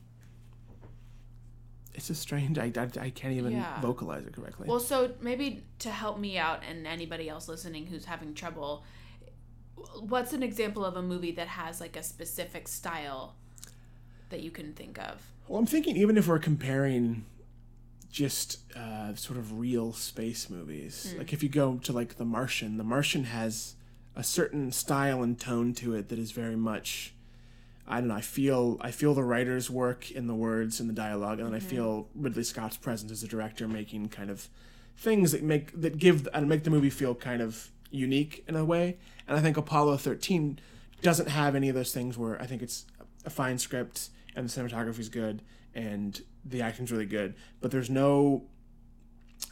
It's 1.94 2.10
a 2.10 2.14
strange. 2.14 2.58
I, 2.58 2.72
I, 2.76 2.88
I 3.00 3.10
can't 3.10 3.34
even 3.34 3.52
Yeah. 3.52 3.80
vocalize 3.80 4.26
it 4.26 4.32
correctly. 4.34 4.68
Well, 4.68 4.80
so 4.80 5.12
maybe 5.20 5.64
to 5.80 5.90
help 5.90 6.18
me 6.18 6.38
out 6.38 6.62
and 6.68 6.86
anybody 6.86 7.28
else 7.28 7.48
listening 7.48 7.86
who's 7.86 8.04
having 8.04 8.34
trouble, 8.34 8.84
what's 10.00 10.32
an 10.32 10.42
example 10.42 10.84
of 10.84 10.96
a 10.96 11.02
movie 11.02 11.32
that 11.32 11.48
has 11.48 11.80
like 11.80 11.96
a 11.96 12.02
specific 12.02 12.68
style 12.68 13.34
that 14.30 14.40
you 14.40 14.50
can 14.50 14.72
think 14.72 14.98
of? 14.98 15.20
Well, 15.48 15.58
I'm 15.58 15.66
thinking 15.66 15.96
even 15.96 16.16
if 16.16 16.28
we're 16.28 16.38
comparing 16.38 17.24
just 18.10 18.58
uh, 18.76 19.14
sort 19.14 19.38
of 19.38 19.58
real 19.58 19.92
space 19.92 20.50
movies, 20.50 21.14
like 21.18 21.32
if 21.32 21.42
you 21.42 21.48
go 21.48 21.76
to 21.84 21.92
like 21.92 22.16
The 22.16 22.24
Martian, 22.24 22.76
The 22.76 22.84
Martian 22.84 23.24
has 23.24 23.74
a 24.16 24.24
certain 24.24 24.72
style 24.72 25.22
and 25.22 25.38
tone 25.38 25.72
to 25.74 25.94
it 25.94 26.08
that 26.08 26.18
is 26.18 26.32
very 26.32 26.56
much. 26.56 27.14
I 27.86 27.98
don't 27.98 28.08
know. 28.08 28.14
I 28.14 28.20
feel 28.20 28.78
I 28.80 28.90
feel 28.90 29.14
the 29.14 29.24
writer's 29.24 29.68
work 29.70 30.10
in 30.10 30.26
the 30.26 30.34
words 30.34 30.78
and 30.80 30.88
the 30.88 30.94
dialogue, 30.94 31.38
and 31.40 31.48
then 31.48 31.54
I 31.54 31.60
feel 31.60 32.08
Ridley 32.14 32.44
Scott's 32.44 32.76
presence 32.76 33.10
as 33.10 33.22
a 33.22 33.28
director 33.28 33.66
making 33.66 34.08
kind 34.10 34.30
of 34.30 34.48
things 34.96 35.32
that 35.32 35.42
make 35.42 35.80
that 35.80 35.98
give 35.98 36.28
and 36.34 36.48
make 36.48 36.64
the 36.64 36.70
movie 36.70 36.90
feel 36.90 37.14
kind 37.14 37.42
of 37.42 37.70
unique 37.90 38.44
in 38.46 38.54
a 38.54 38.64
way. 38.64 38.98
And 39.26 39.36
I 39.36 39.40
think 39.40 39.56
Apollo 39.56 39.96
13 39.98 40.60
doesn't 41.02 41.28
have 41.28 41.54
any 41.54 41.68
of 41.68 41.74
those 41.74 41.92
things 41.92 42.16
where 42.18 42.40
I 42.40 42.46
think 42.46 42.62
it's 42.62 42.86
a 43.24 43.30
fine 43.30 43.58
script 43.58 44.10
and 44.36 44.48
the 44.48 44.52
cinematography's 44.60 45.08
good 45.08 45.42
and 45.74 46.20
the 46.44 46.62
acting's 46.62 46.90
really 46.90 47.06
good, 47.06 47.34
but 47.60 47.70
there's 47.70 47.90
no 47.90 48.44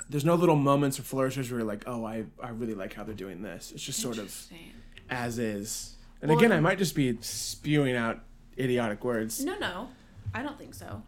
there's 0.09 0.25
no 0.25 0.35
little 0.35 0.57
moments 0.57 0.99
or 0.99 1.03
flourishes 1.03 1.51
where 1.51 1.61
you're 1.61 1.69
like, 1.69 1.85
oh, 1.87 2.05
I, 2.05 2.25
I 2.43 2.51
really 2.51 2.75
like 2.75 2.95
how 2.95 3.05
they're 3.05 3.15
doing 3.15 3.43
this. 3.43 3.73
It's 3.73 3.83
just 3.83 4.01
sort 4.01 4.19
of 4.19 4.35
as 5.11 5.39
is. 5.39 5.97
And 6.21 6.31
Well, 6.31 6.39
again, 6.39 6.53
I 6.53 6.61
might 6.61 6.79
just 6.79 6.95
be 6.95 7.17
spewing 7.21 7.97
out 7.97 8.21
idiotic 8.59 9.05
words. 9.05 9.45
No, 9.45 9.59
no, 9.59 9.89
I 10.35 10.43
don't 10.43 10.59
think 10.59 10.75
so. 10.75 11.03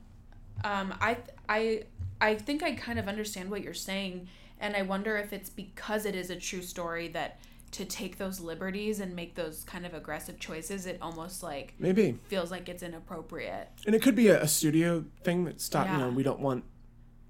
Um, 0.64 0.94
I, 1.00 1.18
I, 1.48 1.84
I 2.20 2.34
think 2.34 2.62
I 2.62 2.72
kind 2.72 2.98
of 2.98 3.08
understand 3.08 3.50
what 3.50 3.62
you're 3.62 3.74
saying, 3.74 4.28
and 4.60 4.76
I 4.76 4.82
wonder 4.82 5.16
if 5.16 5.32
it's 5.32 5.50
because 5.50 6.04
it 6.06 6.14
is 6.14 6.30
a 6.30 6.36
true 6.36 6.62
story 6.62 7.08
that 7.08 7.40
to 7.72 7.84
take 7.84 8.18
those 8.18 8.40
liberties 8.40 8.98
and 9.00 9.14
make 9.14 9.34
those 9.36 9.62
kind 9.64 9.86
of 9.86 9.94
aggressive 9.94 10.38
choices, 10.40 10.86
it 10.86 10.98
almost 11.00 11.42
like 11.42 11.74
Maybe. 11.78 12.18
feels 12.28 12.50
like 12.50 12.68
it's 12.68 12.82
inappropriate. 12.82 13.68
And 13.86 13.94
it 13.94 14.02
could 14.02 14.16
be 14.16 14.28
a, 14.28 14.42
a 14.42 14.48
studio 14.48 15.04
thing 15.22 15.44
that 15.44 15.60
stop. 15.60 15.86
You 15.88 15.96
know, 15.98 16.08
Yeah. 16.08 16.14
we 16.14 16.22
don't 16.22 16.40
want 16.40 16.64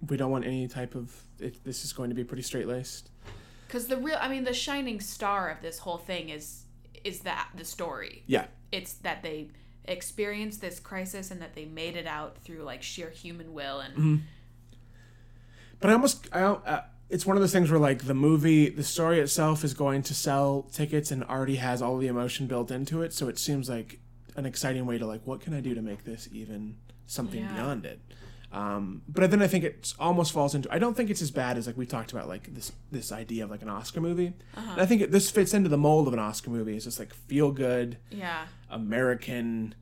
we 0.08 0.16
don't 0.16 0.30
want 0.30 0.46
any 0.46 0.66
type 0.66 0.94
of. 0.94 1.14
It, 1.38 1.62
this 1.62 1.84
is 1.84 1.92
going 1.92 2.08
to 2.08 2.14
be 2.16 2.24
pretty 2.24 2.42
straight 2.42 2.66
laced. 2.66 3.10
Because 3.66 3.86
the 3.86 3.98
real, 3.98 4.16
I 4.18 4.28
mean, 4.28 4.44
the 4.44 4.54
shining 4.54 4.98
star 5.00 5.50
of 5.50 5.60
this 5.60 5.78
whole 5.78 5.98
thing 5.98 6.30
is 6.30 6.64
is 7.04 7.20
that 7.20 7.48
the 7.54 7.64
story. 7.64 8.22
Yeah. 8.26 8.46
It's 8.72 8.94
that 8.94 9.22
they 9.22 9.48
experienced 9.84 10.60
this 10.62 10.80
crisis 10.80 11.30
and 11.30 11.40
that 11.42 11.54
they 11.54 11.64
made 11.66 11.96
it 11.96 12.06
out 12.06 12.38
through 12.38 12.62
like 12.62 12.82
sheer 12.82 13.10
human 13.10 13.52
will 13.52 13.80
and 13.80 14.22
But 15.80 15.90
I 15.90 15.92
almost 15.94 16.28
I 16.32 16.40
don't- 16.40 16.66
uh, 16.66 16.82
it's 17.10 17.26
one 17.26 17.36
of 17.36 17.40
those 17.42 17.52
things 17.52 17.70
where 17.70 17.80
like 17.80 18.04
the 18.06 18.14
movie 18.14 18.68
the 18.70 18.82
story 18.84 19.18
itself 19.20 19.64
is 19.64 19.74
going 19.74 20.02
to 20.04 20.14
sell 20.14 20.62
tickets 20.72 21.10
and 21.10 21.22
already 21.24 21.56
has 21.56 21.82
all 21.82 21.98
the 21.98 22.06
emotion 22.06 22.46
built 22.46 22.70
into 22.70 23.02
it, 23.02 23.12
so 23.12 23.28
it 23.28 23.38
seems 23.38 23.68
like 23.68 23.98
an 24.36 24.46
exciting 24.46 24.86
way 24.86 24.96
to 24.96 25.06
like 25.06 25.22
what 25.26 25.40
can 25.40 25.52
I 25.54 25.60
do 25.60 25.74
to 25.74 25.82
make 25.82 26.04
this 26.04 26.28
even 26.32 26.76
something 27.06 27.40
Yeah. 27.40 27.52
beyond 27.54 27.84
it. 27.84 28.00
Um, 28.52 29.02
but 29.08 29.30
then 29.30 29.42
I 29.42 29.46
think 29.46 29.62
it 29.62 29.94
almost 30.00 30.32
falls 30.32 30.56
into. 30.56 30.72
I 30.74 30.78
don't 30.80 30.96
think 30.96 31.08
it's 31.08 31.22
as 31.22 31.30
bad 31.30 31.56
as 31.56 31.68
like 31.68 31.76
we 31.76 31.86
talked 31.86 32.10
about, 32.10 32.26
like 32.28 32.52
this 32.52 32.72
this 32.90 33.12
idea 33.12 33.44
of 33.44 33.50
like 33.50 33.62
an 33.62 33.68
Oscar 33.68 34.00
movie. 34.00 34.32
And 34.56 34.80
I 34.80 34.86
think 34.86 35.02
it, 35.02 35.12
this 35.12 35.30
fits 35.30 35.54
into 35.54 35.68
the 35.68 35.78
mold 35.78 36.08
of 36.08 36.14
an 36.14 36.18
Oscar 36.18 36.50
movie. 36.50 36.74
It's 36.74 36.84
just 36.84 36.98
like 36.98 37.14
feel 37.14 37.52
good, 37.52 37.98
yeah, 38.10 38.46
American 38.68 39.74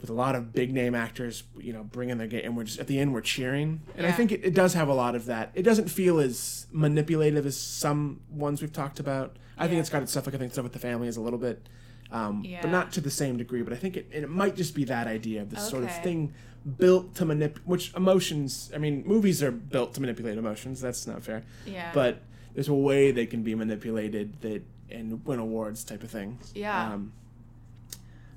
with 0.00 0.10
a 0.10 0.12
lot 0.12 0.34
of 0.34 0.52
big 0.52 0.72
name 0.72 0.94
actors, 0.94 1.44
you 1.58 1.72
know, 1.72 1.82
bringing 1.82 2.18
their 2.18 2.26
game, 2.26 2.42
and 2.44 2.56
we're 2.56 2.64
just 2.64 2.78
at 2.78 2.86
the 2.86 2.98
end 2.98 3.14
we're 3.14 3.20
cheering, 3.22 3.80
and 3.96 4.06
I 4.06 4.12
think 4.12 4.30
it, 4.32 4.44
it 4.44 4.54
does 4.54 4.74
have 4.74 4.88
a 4.88 4.94
lot 4.94 5.14
of 5.14 5.26
that. 5.26 5.50
It 5.54 5.62
doesn't 5.62 5.88
feel 5.88 6.20
as 6.20 6.66
manipulative 6.70 7.46
as 7.46 7.56
some 7.56 8.20
ones 8.30 8.60
we've 8.60 8.72
talked 8.72 9.00
about. 9.00 9.36
I 9.58 9.68
think 9.68 9.80
it's 9.80 9.88
got 9.90 10.02
its 10.02 10.12
stuff 10.12 10.26
like 10.26 10.34
I 10.34 10.38
think 10.38 10.52
stuff 10.52 10.64
with 10.64 10.74
the 10.74 10.78
family 10.78 11.08
is 11.08 11.16
a 11.16 11.20
little 11.22 11.38
bit, 11.38 11.66
um, 12.12 12.42
Yeah. 12.44 12.60
but 12.60 12.70
not 12.70 12.92
to 12.92 13.00
the 13.00 13.10
same 13.10 13.36
degree. 13.38 13.62
But 13.62 13.72
I 13.72 13.76
think 13.76 13.96
it 13.96 14.06
it 14.12 14.28
might 14.28 14.54
just 14.54 14.74
be 14.74 14.84
that 14.84 15.06
idea 15.06 15.40
of 15.42 15.50
this 15.50 15.66
sort 15.68 15.82
of 15.84 16.02
thing 16.02 16.34
built 16.78 17.14
to 17.14 17.24
manip, 17.24 17.56
which 17.64 17.94
emotions. 17.94 18.70
I 18.74 18.78
mean, 18.78 19.02
movies 19.06 19.42
are 19.42 19.50
built 19.52 19.94
to 19.94 20.00
manipulate 20.00 20.36
emotions. 20.36 20.80
That's 20.80 21.06
not 21.06 21.22
fair. 21.22 21.42
yeah. 21.66 21.90
But 21.94 22.20
there's 22.54 22.68
a 22.68 22.74
way 22.74 23.12
they 23.12 23.26
can 23.26 23.42
be 23.42 23.54
manipulated 23.54 24.40
that 24.42 24.62
and 24.90 25.24
win 25.24 25.38
awards 25.38 25.84
type 25.84 26.02
of 26.02 26.10
thing. 26.10 26.38
Yeah. 26.54 26.92
Um, 26.94 27.12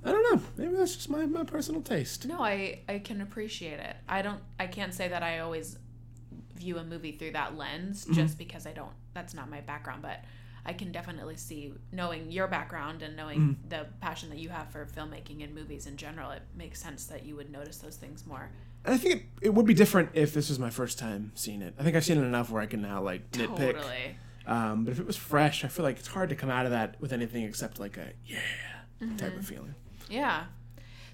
I 0.04 0.12
don't 0.12 0.36
know. 0.36 0.42
Maybe 0.58 0.76
that's 0.76 0.96
just 0.96 1.10
my, 1.10 1.26
my 1.26 1.44
personal 1.44 1.82
taste. 1.82 2.26
No, 2.26 2.40
I 2.42 2.80
I 2.88 3.00
can 3.00 3.22
appreciate 3.22 3.80
it. 3.80 3.96
I 4.08 4.22
don't 4.22 4.40
I 4.60 4.68
can't 4.68 4.94
say 4.94 5.08
that 5.10 5.24
I 5.24 5.40
always 5.40 5.78
view 6.56 6.78
a 6.78 6.84
movie 6.84 7.12
through 7.14 7.32
that 7.32 7.58
lens 7.58 8.04
Mm-hmm. 8.06 8.14
just 8.14 8.38
because 8.38 8.66
I 8.66 8.72
don't 8.74 8.92
that's 9.14 9.34
not 9.34 9.50
my 9.50 9.62
background, 9.62 10.02
but 10.02 10.24
I 10.66 10.74
can 10.74 10.92
definitely 10.92 11.38
see 11.38 11.74
knowing 11.92 12.32
your 12.32 12.48
background 12.48 13.02
and 13.02 13.16
knowing 13.16 13.40
Mm-hmm. 13.40 13.70
the 13.70 13.88
passion 14.02 14.30
that 14.30 14.38
you 14.40 14.50
have 14.50 14.70
for 14.70 14.86
filmmaking 14.86 15.44
and 15.44 15.54
movies 15.56 15.86
in 15.88 15.98
general, 15.98 16.32
it 16.32 16.44
makes 16.56 16.82
sense 16.82 17.06
that 17.08 17.26
you 17.26 17.36
would 17.36 17.52
notice 17.52 17.78
those 17.78 17.96
things 17.96 18.26
more. 18.26 18.50
I 18.86 18.98
think 18.98 19.16
it, 19.16 19.24
it 19.48 19.54
would 19.54 19.66
be 19.66 19.74
different 19.74 20.12
if 20.14 20.34
this 20.34 20.48
was 20.50 20.60
my 20.60 20.70
first 20.70 20.98
time 20.98 21.32
seeing 21.36 21.62
it. 21.62 21.74
I 21.78 21.84
think 21.84 21.96
I've 21.98 22.06
seen 22.06 22.18
it 22.18 22.24
enough 22.26 22.50
where 22.50 22.62
I 22.62 22.66
can 22.68 22.82
now 22.82 23.02
like 23.02 23.30
nitpick. 23.32 23.74
Totally. 23.74 24.16
Um, 24.48 24.86
but 24.86 24.92
if 24.92 25.00
it 25.00 25.06
was 25.06 25.18
fresh, 25.18 25.66
I 25.66 25.68
feel 25.68 25.84
like 25.84 25.98
it's 26.00 26.08
hard 26.08 26.30
to 26.30 26.36
come 26.36 26.50
out 26.50 26.66
of 26.66 26.72
that 26.72 26.96
with 27.02 27.12
anything 27.14 27.44
except 27.44 27.80
like 27.80 27.98
a 27.98 28.12
yeah 28.26 28.40
type 29.00 29.30
Mm-hmm. 29.32 29.40
of 29.40 29.46
feeling. 29.46 29.76
Yeah. 30.10 30.46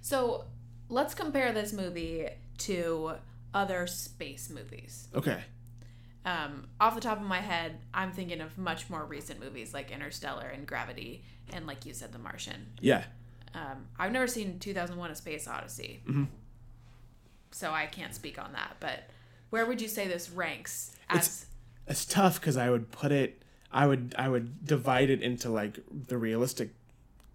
So 0.02 0.46
let's 0.89 1.14
compare 1.14 1.52
this 1.52 1.74
movie 1.74 2.28
to 2.60 3.14
other 3.54 3.88
space 3.88 4.50
movies. 4.50 5.08
Okay. 5.16 5.41
Um, 6.26 6.68
off 6.80 6.96
the 6.96 7.02
top 7.02 7.20
of 7.20 7.28
my 7.28 7.39
head, 7.39 7.78
I'm 7.93 8.12
thinking 8.12 8.41
of 8.41 8.58
much 8.58 8.89
more 8.89 9.06
recent 9.06 9.39
movies 9.39 9.74
like 9.74 9.91
Interstellar 9.91 10.48
and 10.48 10.66
Gravity, 10.66 11.24
and 11.54 11.68
like 11.68 11.86
you 11.86 11.93
said, 11.93 12.12
The 12.12 12.18
Martian. 12.20 12.66
Yeah. 12.82 13.04
Um, 13.54 13.86
I've 14.00 14.12
never 14.12 14.28
seen 14.28 14.58
2001: 14.60 15.12
A 15.12 15.16
Space 15.16 15.48
Odyssey, 15.48 16.02
so 17.52 17.72
I 17.72 17.86
can't 17.86 18.14
speak 18.14 18.39
on 18.39 18.54
that. 18.54 18.78
But 18.80 19.10
where 19.50 19.66
would 19.66 19.82
you 19.82 19.88
say 19.88 20.08
this 20.08 20.30
ranks 20.30 20.96
as? 21.10 21.18
It's- 21.18 21.46
It's 21.88 22.06
tough 22.06 22.39
because 22.41 22.58
I 22.58 22.70
would 22.72 22.91
put 22.91 23.12
it. 23.12 23.43
I 23.72 23.86
would 23.86 24.16
I 24.18 24.28
would 24.28 24.66
divide 24.66 25.10
it 25.12 25.22
into 25.22 25.50
like 25.50 25.78
the 26.08 26.18
realistic 26.18 26.72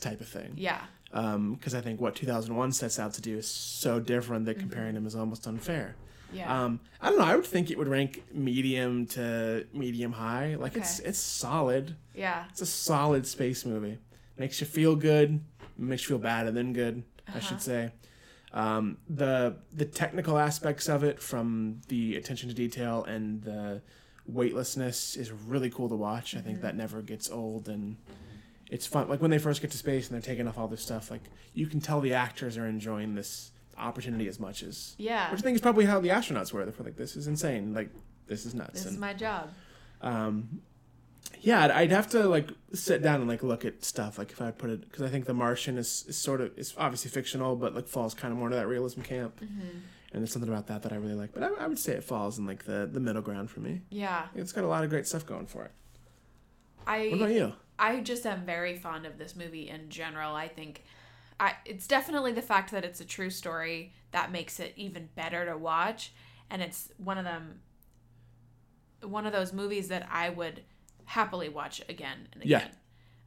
type 0.01 0.21
of 0.21 0.27
thing. 0.29 0.55
yeah, 0.57 0.87
because 1.11 1.75
I 1.75 1.81
think 1.81 2.01
what 2.01 2.15
2001 2.15 2.73
sets 2.73 2.99
out 2.99 3.15
to 3.15 3.21
do 3.21 3.37
is 3.39 3.49
so 3.49 3.99
different 4.01 4.47
that 4.47 4.59
comparing 4.59 4.95
them 4.95 5.07
is 5.07 5.15
almost 5.17 5.47
unfair. 5.47 5.97
yeah, 6.33 6.65
Um, 6.65 6.81
I 7.01 7.09
don't 7.11 7.19
know. 7.19 7.25
I 7.25 7.35
would 7.35 7.45
think 7.47 7.71
it 7.71 7.79
would 7.79 7.89
rank 7.89 8.23
medium 8.33 9.07
to 9.09 9.67
medium 9.73 10.13
high. 10.13 10.55
Like 10.55 10.77
it's 10.77 11.01
Okay. 11.01 11.09
it's 11.09 11.19
solid. 11.19 11.97
yeah, 12.15 12.45
It's 12.51 12.61
a 12.61 12.67
solid 12.67 13.27
space 13.27 13.65
movie. 13.67 13.99
Makes 14.39 14.61
you 14.61 14.67
feel 14.69 14.95
good. 14.95 15.41
Makes 15.77 16.03
you 16.05 16.09
feel 16.11 16.19
bad 16.19 16.47
and 16.47 16.57
then 16.57 16.73
good. 16.73 17.03
I 17.27 17.31
Uh-huh. 17.33 17.41
should 17.41 17.63
say. 17.63 17.91
Um, 18.53 18.99
the 19.09 19.57
the 19.73 19.85
technical 19.85 20.39
aspects 20.39 20.89
of 20.89 21.03
it, 21.05 21.21
from 21.21 21.81
the 21.89 22.17
attention 22.17 22.49
to 22.49 22.55
detail 22.55 23.03
and 23.05 23.43
the 23.43 23.83
weightlessness, 24.27 25.17
is 25.17 25.33
really 25.33 25.71
cool 25.71 25.89
to 25.89 25.97
watch. 25.97 26.35
I 26.35 26.39
Mm-hmm. 26.39 26.47
think 26.47 26.61
that 26.63 26.77
never 26.77 27.03
gets 27.03 27.29
old 27.31 27.69
and 27.69 27.97
it's 28.71 28.87
fun. 28.87 29.09
Like 29.09 29.21
when 29.21 29.31
they 29.31 29.39
first 29.39 29.61
get 29.61 29.71
to 29.73 29.79
space 29.79 30.09
and 30.09 30.15
they're 30.15 30.27
taking 30.27 30.47
off 30.49 30.57
all 30.57 30.69
this 30.69 30.83
stuff, 30.83 31.11
like 31.11 31.23
you 31.55 31.67
can 31.67 31.81
tell 31.81 32.01
the 32.01 32.15
actors 32.15 32.57
are 32.57 32.67
enjoying 32.67 33.15
this 33.15 33.51
opportunity 33.77 34.29
as 34.29 34.39
much 34.39 34.63
as 34.63 34.95
yeah. 34.99 35.31
which 35.31 35.41
I 35.41 35.43
think 35.43 35.55
is 35.57 35.61
probably 35.61 35.87
how 35.87 36.01
the 36.01 36.09
astronauts 36.09 36.53
were. 36.53 36.65
They're 36.65 36.85
like, 36.85 36.97
this 36.97 37.17
is 37.17 37.27
insane. 37.27 37.75
Like 37.75 37.91
this 38.27 38.47
is 38.47 38.55
nuts. 38.55 38.75
This 38.75 38.85
and, 38.85 38.95
is 38.95 39.01
my 39.01 39.13
job. 39.13 39.51
um, 40.03 40.63
yeah, 41.41 41.65
I'd, 41.65 41.71
I'd 41.71 41.91
have 41.91 42.09
to 42.11 42.29
like 42.29 42.51
sit 42.73 43.03
down 43.03 43.21
and 43.21 43.29
like 43.29 43.43
look 43.43 43.65
at 43.65 43.85
stuff. 43.85 44.19
Like 44.19 44.31
if 44.31 44.41
I 44.41 44.51
put 44.51 44.71
it, 44.71 44.83
because 44.83 45.03
I 45.03 45.09
think 45.09 45.27
The 45.27 45.35
Martian 45.35 45.79
is, 45.79 46.05
is 46.09 46.17
sort 46.17 46.41
of 46.41 46.53
it's 46.57 46.75
obviously 46.77 47.11
fictional, 47.11 47.57
but 47.57 47.75
like 47.75 47.89
falls 47.89 48.15
kind 48.15 48.33
of 48.33 48.39
more 48.39 48.49
to 48.49 48.57
that 48.57 48.67
realism 48.67 49.03
camp. 49.03 49.41
Mm-hmm. 49.41 49.79
And 50.13 50.23
there's 50.23 50.33
something 50.33 50.51
about 50.51 50.67
that 50.67 50.83
that 50.83 50.93
I 50.93 50.97
really 50.97 51.15
like. 51.15 51.33
But 51.33 51.45
I, 51.45 51.65
I 51.65 51.67
would 51.69 51.79
say 51.79 51.93
it 51.93 52.05
falls 52.05 52.39
in 52.39 52.47
like 52.47 52.65
the 52.65 52.89
the 52.91 53.01
middle 53.01 53.23
ground 53.23 53.51
for 53.51 53.61
me. 53.61 53.83
Yeah, 53.91 54.27
It's 54.35 54.53
got 54.53 54.65
a 54.65 54.67
lot 54.67 54.85
of 54.85 54.91
great 54.91 55.07
stuff 55.07 55.25
going 55.25 55.47
for 55.47 55.65
it. 55.65 55.73
I. 56.87 57.09
What 57.09 57.17
about 57.17 57.31
you? 57.31 57.53
I 57.81 58.01
just 58.01 58.25
am 58.27 58.45
very 58.45 58.77
fond 58.77 59.07
of 59.07 59.19
this 59.19 59.35
movie 59.35 59.69
in 59.69 59.89
general. 59.89 60.35
I 60.37 60.47
think 60.49 60.85
I 61.41 61.55
it's 61.65 61.87
definitely 61.87 62.33
the 62.33 62.43
fact 62.43 62.71
that 62.73 62.85
it's 62.85 63.01
a 63.01 63.05
true 63.05 63.31
story 63.31 63.93
that 64.13 64.31
makes 64.31 64.61
it 64.61 64.75
even 64.77 65.09
better 65.17 65.47
to 65.47 65.57
watch 65.57 66.13
and 66.51 66.61
it's 66.63 66.91
one 66.99 67.17
of 67.19 67.25
them 67.25 67.61
one 69.03 69.27
of 69.27 69.33
those 69.33 69.53
movies 69.53 69.89
that 69.89 70.07
I 70.13 70.29
would 70.29 70.63
happily 71.07 71.49
watch 71.49 71.81
again 71.89 72.29
and 72.33 72.45
Yeah. 72.45 72.59
again. 72.59 72.71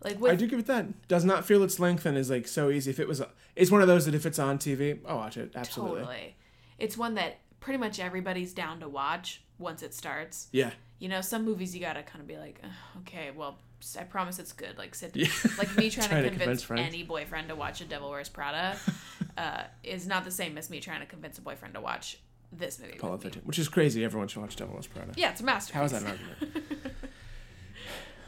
Like 0.03 0.23
I 0.23 0.35
do 0.35 0.47
give 0.47 0.59
it 0.59 0.67
that. 0.67 1.07
Does 1.07 1.23
not 1.25 1.45
feel 1.45 1.63
its 1.63 1.79
length 1.79 2.05
and 2.05 2.17
is 2.17 2.29
like 2.29 2.47
so 2.47 2.69
easy. 2.69 2.91
If 2.91 2.99
it 2.99 3.07
was, 3.07 3.21
it's 3.55 3.71
one 3.71 3.81
of 3.81 3.87
those 3.87 4.05
that 4.05 4.13
if 4.13 4.25
it's 4.25 4.37
on 4.37 4.57
TV, 4.59 4.99
I'll 5.07 5.15
watch 5.17 5.37
it. 5.37 5.51
Absolutely. 5.55 6.01
totally, 6.01 6.35
it's 6.77 6.97
one 6.97 7.15
that 7.15 7.39
pretty 7.61 7.77
much 7.79 7.99
everybody's 7.99 8.53
down 8.53 8.81
to 8.81 8.89
watch 8.89 9.41
once 9.57 9.81
it 9.81 9.93
starts. 9.93 10.49
Yeah. 10.51 10.71
You 10.99 11.07
know, 11.07 11.21
some 11.21 11.45
movies 11.45 11.73
you 11.73 11.79
gotta 11.81 12.03
kind 12.03 12.19
of 12.21 12.27
be 12.27 12.37
like, 12.37 12.61
okay, 12.99 13.31
well, 13.35 13.57
I 13.99 14.03
promise 14.03 14.39
it's 14.39 14.53
good. 14.53 14.77
Like 14.77 14.95
sit, 14.95 15.15
Yeah. 15.15 15.27
like 15.57 15.75
me 15.77 15.89
trying, 15.91 16.09
Trying 16.09 16.23
to 16.23 16.29
convince, 16.29 16.65
convince 16.65 16.87
any 16.87 17.03
boyfriend 17.03 17.49
to 17.49 17.55
watch 17.55 17.81
A 17.81 17.85
Devil 17.85 18.09
Wears 18.09 18.29
Prada 18.29 18.77
uh, 19.37 19.63
is 19.83 20.07
not 20.07 20.25
the 20.25 20.31
same 20.31 20.57
as 20.57 20.69
me 20.69 20.79
trying 20.79 21.01
to 21.01 21.05
convince 21.05 21.37
a 21.37 21.41
boyfriend 21.41 21.73
to 21.75 21.81
watch 21.81 22.19
this 22.51 22.79
movie. 22.79 22.97
Apollo 22.97 23.13
with 23.13 23.23
me. 23.25 23.29
13, 23.31 23.43
which 23.45 23.59
is 23.59 23.69
crazy. 23.69 24.03
Everyone 24.03 24.27
should 24.27 24.41
watch 24.41 24.55
Devil 24.55 24.73
Wears 24.73 24.87
Prada. 24.87 25.13
Yeah, 25.15 25.31
it's 25.31 25.41
a 25.41 25.43
masterpiece. 25.43 25.75
How 25.75 25.83
is 25.85 25.91
that 25.91 26.01
an 26.03 26.07
argument? 26.07 26.67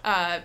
uh 0.03 0.39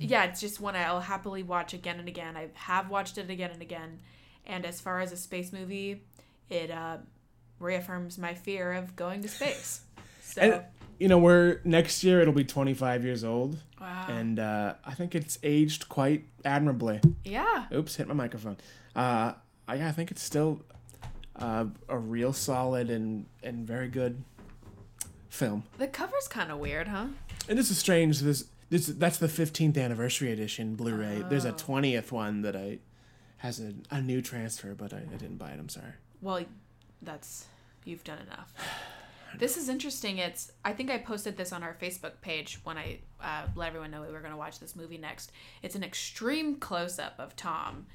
yeah 0.00 0.24
it's 0.24 0.40
just 0.40 0.58
one 0.58 0.74
i'll 0.74 1.00
happily 1.00 1.42
watch 1.42 1.74
again 1.74 1.98
and 1.98 2.08
again 2.08 2.34
i 2.34 2.48
have 2.54 2.88
watched 2.88 3.18
it 3.18 3.28
again 3.28 3.50
and 3.50 3.60
again 3.60 3.98
and 4.46 4.64
as 4.64 4.80
far 4.80 5.00
as 5.00 5.12
a 5.12 5.16
space 5.16 5.52
movie 5.52 6.02
it 6.48 6.70
uh 6.70 6.96
reaffirms 7.58 8.16
my 8.16 8.32
fear 8.32 8.72
of 8.72 8.96
going 8.96 9.20
to 9.20 9.28
space 9.28 9.82
so 10.22 10.40
and 10.40 10.62
you 10.98 11.08
know, 11.08 11.18
we're 11.18 11.60
next 11.64 12.02
year 12.02 12.20
it'll 12.20 12.32
be 12.32 12.44
25 12.44 13.04
years 13.04 13.22
old, 13.24 13.58
wow 13.80 14.06
and 14.08 14.38
uh, 14.38 14.74
I 14.84 14.94
think 14.94 15.14
it's 15.14 15.38
aged 15.42 15.88
quite 15.88 16.24
admirably. 16.44 17.00
yeah 17.24 17.66
Oops, 17.74 17.94
hit 17.96 18.08
my 18.08 18.14
microphone. 18.14 18.56
Uh, 18.94 19.32
I, 19.68 19.74
I 19.88 19.92
think 19.92 20.10
it's 20.10 20.22
still 20.22 20.62
uh, 21.36 21.66
a 21.88 21.98
real 21.98 22.32
solid 22.32 22.90
and 22.90 23.26
and 23.42 23.66
very 23.66 23.88
good 23.88 24.22
film. 25.28 25.64
the 25.78 25.86
cover's 25.86 26.28
kind 26.28 26.50
of 26.50 26.58
weird 26.58 26.88
huh 26.88 27.06
And 27.48 27.58
this 27.58 27.70
is 27.70 27.78
strange. 27.78 28.20
This 28.20 28.44
this 28.70 28.86
that's 28.86 29.18
the 29.18 29.28
15th 29.28 29.76
anniversary 29.78 30.32
edition 30.32 30.74
Blu-ray. 30.76 31.24
There's 31.28 31.44
a 31.44 31.50
Oh. 31.50 31.54
20th 31.54 32.10
one 32.10 32.42
that 32.42 32.56
I 32.56 32.78
has 33.38 33.60
a, 33.60 33.74
a 33.90 34.00
new 34.00 34.22
transfer, 34.22 34.74
but 34.74 34.92
I, 34.94 34.98
I 35.12 35.16
didn't 35.16 35.36
buy 35.36 35.50
it. 35.50 35.58
I'm 35.60 35.68
sorry. 35.68 35.92
well 36.22 36.42
that's 37.02 37.46
you've 37.84 38.02
done 38.04 38.18
enough 38.26 38.52
this 39.38 39.56
is 39.56 39.68
interesting 39.68 40.18
it's 40.18 40.50
i 40.64 40.72
think 40.72 40.90
i 40.90 40.96
posted 40.98 41.36
this 41.36 41.52
on 41.52 41.62
our 41.62 41.74
facebook 41.80 42.12
page 42.20 42.58
when 42.64 42.78
i 42.78 42.98
uh, 43.20 43.42
let 43.54 43.68
everyone 43.68 43.90
know 43.90 44.00
we 44.02 44.10
were 44.12 44.20
going 44.20 44.30
to 44.32 44.36
watch 44.36 44.58
this 44.60 44.76
movie 44.76 44.98
next 44.98 45.32
it's 45.62 45.74
an 45.74 45.82
extreme 45.82 46.56
close-up 46.56 47.14
of 47.18 47.34
tom 47.36 47.86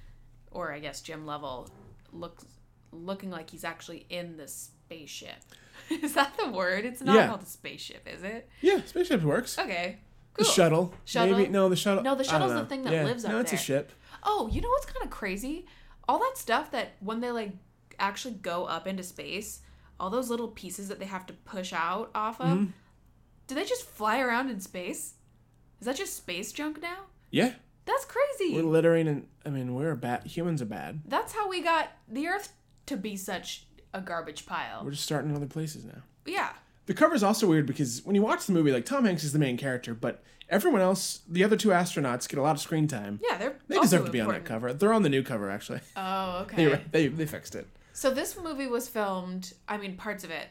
or 0.52 0.72
i 0.72 0.80
guess 0.80 1.02
jim 1.02 1.26
lovell 1.26 1.70
looks 2.12 2.46
looking 2.92 3.30
like 3.32 3.50
he's 3.50 3.64
actually 3.64 4.06
in 4.10 4.36
the 4.38 4.48
spaceship 4.48 5.36
is 5.90 6.14
that 6.14 6.36
the 6.38 6.50
word 6.52 6.86
it's 6.86 7.02
not 7.02 7.16
Yeah. 7.16 7.28
called 7.28 7.44
a 7.44 7.46
spaceship 7.46 8.08
is 8.08 8.24
it 8.24 8.50
Yeah, 8.62 8.82
spaceship 8.86 9.24
works. 9.24 9.58
okay 9.58 10.00
The 10.36 10.44
cool. 10.44 10.54
shuttle. 10.54 10.94
Shuttle? 11.06 11.38
Maybe 11.38 11.50
no, 11.50 11.68
the 11.70 11.76
shuttle. 11.76 12.04
No, 12.04 12.16
the 12.16 12.24
shuttle's 12.24 12.54
the 12.54 12.66
thing 12.66 12.84
that 12.84 12.94
Yeah. 12.94 13.04
lives 13.04 13.26
up 13.26 13.32
No, 13.32 13.40
it's 13.40 13.52
a 13.54 13.58
ship. 13.58 13.92
Oh, 14.24 14.48
you 14.52 14.62
know 14.62 14.70
what's 14.70 14.86
kind 14.86 15.04
of 15.04 15.10
crazy? 15.10 15.66
All 16.08 16.20
that 16.20 16.34
stuff 16.38 16.72
that 16.72 16.94
when 17.02 17.20
they 17.20 17.32
like 17.32 17.52
actually 18.00 18.36
go 18.36 18.66
up 18.66 18.88
into 18.88 19.04
space, 19.04 19.60
all 20.02 20.10
those 20.10 20.30
little 20.30 20.48
pieces 20.48 20.88
that 20.90 21.00
they 21.00 21.06
have 21.06 21.26
to 21.28 21.34
push 21.34 21.72
out 21.74 22.10
off 22.16 22.42
of, 22.42 22.48
Mm-hmm. 22.58 22.66
do 23.48 23.56
they 23.56 23.66
just 23.66 23.86
fly 23.86 24.20
around 24.20 24.50
in 24.50 24.60
space? 24.60 25.14
Is 25.80 25.86
that 25.86 25.96
just 25.96 26.16
space 26.18 26.52
junk 26.52 26.82
now? 26.82 27.06
Yeah, 27.30 27.54
That's 27.86 28.06
crazy. 28.06 28.56
we're 28.56 28.64
littering, 28.64 29.08
and 29.08 29.28
I 29.46 29.50
mean, 29.50 29.74
we're 29.76 29.96
bad. 29.96 30.26
Humans 30.26 30.62
are 30.62 30.66
bad. 30.66 31.02
That's 31.08 31.34
how 31.34 31.48
we 31.50 31.62
got 31.62 31.90
the 32.08 32.28
Earth 32.28 32.54
to 32.88 32.98
be 32.98 33.16
such 33.16 33.66
a 33.94 34.02
garbage 34.02 34.46
pile. 34.46 34.84
We're 34.84 34.92
just 34.92 35.04
starting 35.04 35.30
in 35.30 35.36
other 35.38 35.46
places 35.48 35.86
now. 35.86 36.02
yeah. 36.26 36.54
The 36.88 36.96
cover's 36.96 37.22
also 37.24 37.48
weird 37.48 37.68
because 37.68 38.02
when 38.06 38.16
you 38.16 38.22
watch 38.24 38.48
the 38.48 38.54
movie, 38.54 38.72
like 38.72 38.86
Tom 38.86 39.06
Hanks 39.06 39.24
is 39.24 39.32
the 39.34 39.40
main 39.40 39.56
character, 39.56 39.94
but 39.94 40.24
everyone 40.50 40.82
else, 40.82 41.22
the 41.30 41.44
other 41.44 41.56
two 41.56 41.70
astronauts, 41.70 42.28
get 42.28 42.40
a 42.40 42.42
lot 42.42 42.56
of 42.56 42.60
screen 42.60 42.88
time. 42.88 43.20
Yeah, 43.30 43.38
they're 43.38 43.56
They 43.68 43.80
deserve 43.80 44.06
to 44.06 44.12
be 44.12 44.20
on 44.20 44.30
that 44.30 44.44
cover. 44.46 44.74
They're 44.74 44.92
on 44.92 45.04
the 45.04 45.10
new 45.10 45.22
cover, 45.24 45.50
actually. 45.52 45.80
Oh, 45.96 46.46
They, 46.56 46.68
okay. 46.68 46.84
they, 46.92 47.08
they 47.08 47.26
fixed 47.28 47.54
it. 47.56 47.68
So 47.94 48.12
this 48.12 48.38
movie 48.38 48.68
was 48.68 48.88
filmed. 48.88 49.54
I 49.68 49.78
mean, 49.78 49.98
parts 49.98 50.24
of 50.24 50.32
it 50.32 50.48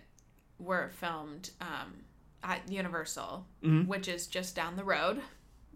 were 0.58 0.90
filmed 1.00 1.50
um, 1.60 1.94
at 2.42 2.70
Universal, 2.70 3.46
Mm-hmm. 3.62 3.88
which 3.88 4.08
is 4.08 4.26
just 4.26 4.54
down 4.54 4.76
the 4.76 4.84
road. 4.84 5.20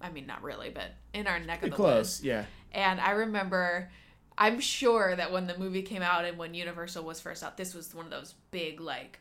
I 0.00 0.10
mean, 0.10 0.26
not 0.26 0.42
really, 0.42 0.70
but 0.70 0.90
in 1.14 1.26
our 1.26 1.38
neck 1.38 1.62
of 1.62 1.70
the 1.70 1.76
close, 1.76 2.18
woods. 2.18 2.24
yeah. 2.24 2.44
And 2.72 3.00
I 3.00 3.12
remember, 3.12 3.90
I'm 4.36 4.60
sure 4.60 5.14
that 5.16 5.32
when 5.32 5.46
the 5.46 5.56
movie 5.56 5.82
came 5.82 6.02
out 6.02 6.24
and 6.24 6.36
when 6.36 6.52
Universal 6.54 7.04
was 7.04 7.20
first 7.20 7.42
out, 7.42 7.56
this 7.56 7.74
was 7.74 7.94
one 7.94 8.04
of 8.06 8.10
those 8.10 8.34
big 8.50 8.80
like. 8.80 9.20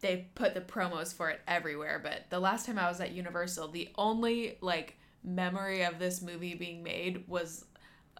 They 0.00 0.28
put 0.34 0.54
the 0.54 0.60
promos 0.60 1.14
for 1.14 1.30
it 1.30 1.40
everywhere, 1.48 1.98
but 2.02 2.24
the 2.30 2.38
last 2.38 2.66
time 2.66 2.78
I 2.78 2.88
was 2.88 3.00
at 3.00 3.12
Universal, 3.12 3.68
the 3.68 3.88
only 3.96 4.58
like 4.60 4.96
memory 5.22 5.82
of 5.82 5.98
this 5.98 6.20
movie 6.22 6.54
being 6.54 6.82
made 6.82 7.26
was 7.26 7.64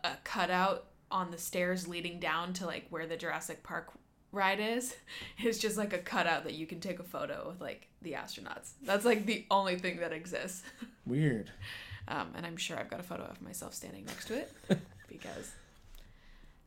a 0.03 0.13
cutout 0.25 0.87
on 1.15 1.31
the 1.31 1.39
stairs 1.39 1.87
leading 1.87 2.19
down 2.19 2.53
to 2.53 2.67
like 2.67 2.87
where 2.91 3.07
the 3.07 3.17
Jurassic 3.17 3.63
Park 3.63 3.93
ride 4.33 4.59
is. 4.61 4.97
It's 5.39 5.59
just 5.59 5.79
like 5.79 5.93
a 5.93 5.99
cutout 5.99 6.45
that 6.45 6.55
you 6.55 6.67
can 6.67 6.81
take 6.81 6.99
a 6.99 7.05
photo 7.05 7.49
with 7.49 7.61
like 7.61 7.89
the 8.03 8.13
astronauts. 8.13 8.73
That's 8.83 9.05
like 9.05 9.25
the 9.25 9.47
only 9.51 9.79
thing 9.79 9.99
that 10.01 10.13
exists. 10.13 10.63
Weird. 11.07 11.51
Um, 12.09 12.33
and 12.35 12.45
I'm 12.45 12.57
sure 12.57 12.79
I've 12.79 12.91
got 12.91 13.01
a 13.01 13.05
photo 13.05 13.23
of 13.23 13.41
myself 13.41 13.75
standing 13.75 14.05
next 14.05 14.27
to 14.27 14.35
it 14.35 14.53
because 15.09 15.53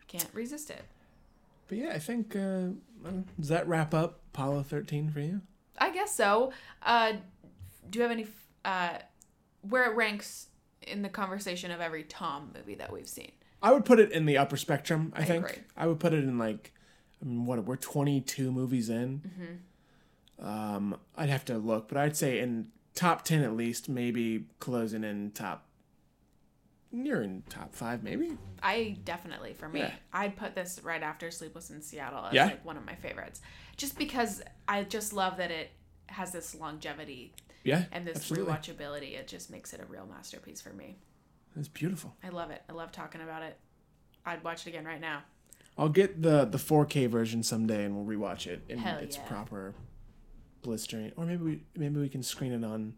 I 0.02 0.06
can't 0.08 0.30
resist 0.34 0.70
it. 0.70 0.84
But 1.68 1.78
yeah, 1.78 1.92
I 1.94 2.00
think, 2.00 2.36
uh, 2.36 2.70
does 3.38 3.50
that 3.50 3.68
wrap 3.68 3.94
up 3.94 4.22
Apollo 4.34 4.64
13 4.64 5.10
for 5.10 5.20
you? 5.20 5.42
I 5.78 5.92
guess 5.92 6.16
so. 6.16 6.54
Uh, 6.82 7.14
do 7.90 8.00
you 8.00 8.04
have 8.04 8.12
any 8.12 8.28
uh, 8.64 9.00
where 9.62 9.92
it 9.92 9.96
ranks 9.96 10.48
in 10.82 11.02
the 11.02 11.10
conversation 11.10 11.72
of 11.72 11.82
every 11.82 12.04
Tom 12.04 12.52
movie 12.56 12.76
that 12.76 12.92
we've 12.92 13.08
seen? 13.08 13.32
I 13.62 13.72
would 13.72 13.86
put 13.86 14.00
it 14.00 14.12
in 14.12 14.26
the 14.26 14.38
upper 14.38 14.58
spectrum, 14.58 15.12
I, 15.16 15.22
I 15.22 15.26
think. 15.26 15.46
agree. 15.46 15.64
I 15.76 15.88
would 15.88 16.00
put 16.00 16.14
it 16.14 16.24
in 16.24 16.38
like, 16.38 16.74
I 17.22 17.26
mean, 17.26 17.46
what, 17.46 17.64
we're 17.66 17.76
22 17.76 18.52
movies 18.52 18.90
in. 18.90 19.22
Mm-hmm. 20.40 20.48
Um, 20.48 20.98
I'd 21.16 21.30
have 21.30 21.46
to 21.46 21.58
look, 21.58 21.88
but 21.88 21.98
I'd 21.98 22.16
say 22.16 22.40
in 22.40 22.68
top 22.94 23.24
10 23.24 23.42
at 23.44 23.56
least, 23.56 23.90
maybe 23.90 24.46
closing 24.60 25.04
in 25.04 25.32
top, 25.32 25.66
you're 26.92 27.22
in 27.24 27.44
top 27.50 27.74
five, 27.74 28.04
maybe? 28.04 28.38
I 28.62 28.98
definitely 29.04 29.54
for 29.54 29.68
me, 29.68 29.80
Yeah. 29.82 29.92
I'd 30.14 30.36
put 30.38 30.54
this 30.56 30.80
right 30.84 31.02
after 31.02 31.32
Sleepless 31.32 31.70
in 31.72 31.82
Seattle 31.82 32.26
as 32.28 32.34
Yeah? 32.34 32.46
like 32.46 32.64
one 32.66 32.78
of 32.78 32.86
my 32.86 32.96
favorites, 32.96 33.42
just 33.76 33.98
because 33.98 34.42
I 34.68 34.84
just 34.84 35.14
love 35.14 35.38
that 35.38 35.50
it 35.52 35.72
has 36.08 36.32
this 36.32 36.54
longevity 36.56 37.34
Yeah. 37.64 37.86
and 37.92 38.06
this 38.06 38.18
absolutely. 38.18 38.54
rewatchability. 38.54 39.14
It 39.20 39.28
just 39.28 39.50
makes 39.50 39.74
it 39.74 39.82
a 39.82 39.86
real 39.86 40.06
masterpiece 40.06 40.62
for 40.62 40.72
me. 40.74 40.98
It's 41.58 41.68
beautiful. 41.68 42.16
I 42.24 42.30
love 42.30 42.52
it. 42.52 42.62
I 42.70 42.74
love 42.74 42.92
talking 42.92 43.22
about 43.22 43.42
it. 43.44 43.58
I'd 44.26 44.44
watch 44.44 44.66
it 44.66 44.70
again 44.70 44.86
right 44.86 45.02
now. 45.02 45.24
I'll 45.78 45.90
get 45.90 46.22
the 46.22 46.46
the 46.46 46.58
4K 46.58 47.08
version 47.08 47.44
someday, 47.44 47.84
and 47.86 47.96
we'll 47.96 48.18
rewatch 48.18 48.48
it 48.48 48.64
in 48.70 48.80
Hell 48.80 48.98
its 49.00 49.18
yeah. 49.18 49.24
proper 49.24 49.74
blistering, 50.64 51.12
or 51.16 51.26
maybe 51.26 51.44
we 51.44 51.64
maybe 51.76 52.00
we 52.00 52.10
can 52.10 52.24
screen 52.24 52.52
it 52.52 52.64
on 52.66 52.96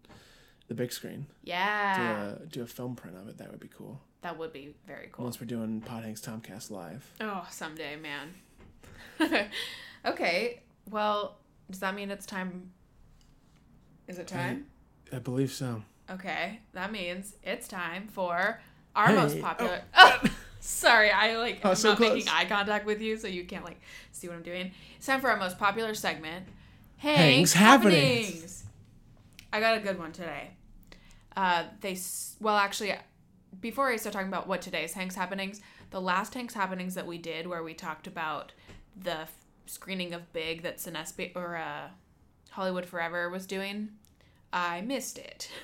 the 0.68 0.74
big 0.74 0.92
screen. 0.92 1.26
Do 1.46 1.52
Yeah, 1.52 2.30
a 2.42 2.46
do 2.46 2.64
a 2.64 2.68
film 2.68 2.96
print 2.96 3.18
of 3.18 3.28
it. 3.28 3.38
That 3.38 3.52
would 3.52 3.60
be 3.60 3.68
cool. 3.70 4.00
that 4.22 4.38
would 4.38 4.54
be 4.54 4.76
very 4.88 5.10
cool. 5.12 5.26
Once 5.26 5.40
we're 5.42 5.48
doing 5.48 5.82
Pod 5.82 6.04
Hanks 6.04 6.22
Tomcast 6.22 6.72
live. 6.72 7.06
Oh, 7.22 7.46
someday, 7.52 7.96
man. 7.98 9.50
okay. 10.06 10.62
Well, 10.90 11.38
does 11.70 11.80
that 11.82 11.94
mean 11.96 12.10
it's 12.12 12.26
time? 12.26 12.72
Is 14.08 14.18
it 14.20 14.28
time? 14.28 14.66
I 15.14 15.20
believe 15.20 15.52
so. 15.52 15.84
Okay, 16.12 16.60
that 16.74 16.92
means 16.92 17.36
it's 17.44 17.68
time 17.68 18.08
for 18.08 18.60
our 18.96 19.08
Hey, 19.08 19.16
most 19.16 19.40
popular. 19.40 19.82
Oh, 19.96 20.20
sorry, 20.60 21.12
I 21.12 21.38
like 21.38 21.62
Oh, 21.64 21.70
I'm 21.70 21.76
so 21.76 21.90
not 21.90 22.00
making 22.00 22.28
eye 22.30 22.46
contact 22.46 22.86
with 22.86 23.02
you, 23.02 23.18
so 23.18 23.28
you 23.28 23.44
can't 23.46 23.64
like 23.64 23.80
see 24.12 24.28
what 24.28 24.36
I'm 24.36 24.44
doing. 24.44 24.72
It's 24.98 25.06
time 25.06 25.22
for 25.22 25.30
our 25.30 25.38
most 25.38 25.60
popular 25.60 25.94
segment, 25.94 26.48
Hanks 26.98 27.20
Hanks 27.20 27.54
Happenings. 27.54 28.26
Happenings. 28.28 28.64
I 29.54 29.60
got 29.60 29.78
a 29.78 29.80
good 29.80 30.00
one 30.00 30.12
today. 30.12 30.52
Uh, 31.36 31.66
they 31.82 31.98
well, 32.40 32.58
actually, 32.58 32.94
before 33.62 33.90
I 33.90 33.96
start 33.98 34.14
talking 34.14 34.28
about 34.28 34.48
what 34.48 34.62
today's 34.62 34.94
Hanks 34.94 35.16
Happenings, 35.16 35.62
the 35.92 36.02
last 36.02 36.34
Hanks 36.34 36.54
Happenings 36.56 36.96
that 36.96 37.06
we 37.06 37.18
did, 37.18 37.46
where 37.48 37.64
we 37.64 37.74
talked 37.74 38.08
about 38.08 38.52
the 39.00 39.22
f- 39.22 39.34
screening 39.68 40.14
of 40.14 40.32
Big 40.34 40.64
that 40.64 40.78
Cinespia 40.78 41.36
or 41.36 41.56
uh, 41.56 41.90
Hollywood 42.50 42.86
Forever 42.86 43.30
was 43.30 43.46
doing, 43.46 43.90
I 44.52 44.82
missed 44.82 45.20
it. 45.20 45.50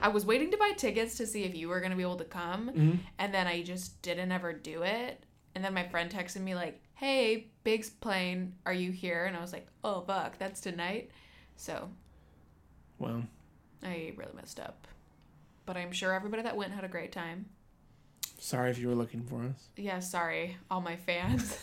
I 0.00 0.08
was 0.08 0.24
waiting 0.24 0.50
to 0.50 0.56
buy 0.56 0.72
tickets 0.76 1.16
to 1.16 1.26
see 1.26 1.44
if 1.44 1.54
you 1.54 1.68
were 1.68 1.80
going 1.80 1.90
to 1.90 1.96
be 1.96 2.02
able 2.02 2.16
to 2.16 2.24
come, 2.24 2.68
mm-hmm. 2.68 2.96
and 3.18 3.34
then 3.34 3.46
I 3.46 3.62
just 3.62 4.00
didn't 4.02 4.32
ever 4.32 4.52
do 4.52 4.82
it. 4.82 5.24
And 5.54 5.64
then 5.64 5.74
my 5.74 5.88
friend 5.88 6.10
texted 6.10 6.40
me 6.42 6.54
like, 6.54 6.80
"Hey, 6.94 7.48
Big's 7.64 7.90
playing. 7.90 8.54
Are 8.66 8.72
you 8.72 8.92
here?" 8.92 9.26
And 9.26 9.36
I 9.36 9.40
was 9.40 9.52
like, 9.52 9.66
"Oh 9.82 10.02
fuck, 10.02 10.38
that's 10.38 10.60
tonight." 10.60 11.10
So 11.56 11.90
Well, 12.98 13.24
I 13.82 14.12
really 14.16 14.34
messed 14.34 14.60
up. 14.60 14.86
But 15.66 15.76
I'm 15.76 15.92
sure 15.92 16.14
everybody 16.14 16.42
that 16.42 16.56
went 16.56 16.72
had 16.72 16.84
a 16.84 16.88
great 16.88 17.12
time. 17.12 17.46
sorry 18.38 18.70
if 18.70 18.78
you 18.78 18.88
were 18.88 18.94
looking 18.94 19.24
for 19.24 19.42
us. 19.42 19.68
Yeah, 19.76 19.98
sorry, 20.00 20.56
all 20.70 20.80
my 20.80 20.96
fans. 20.96 21.58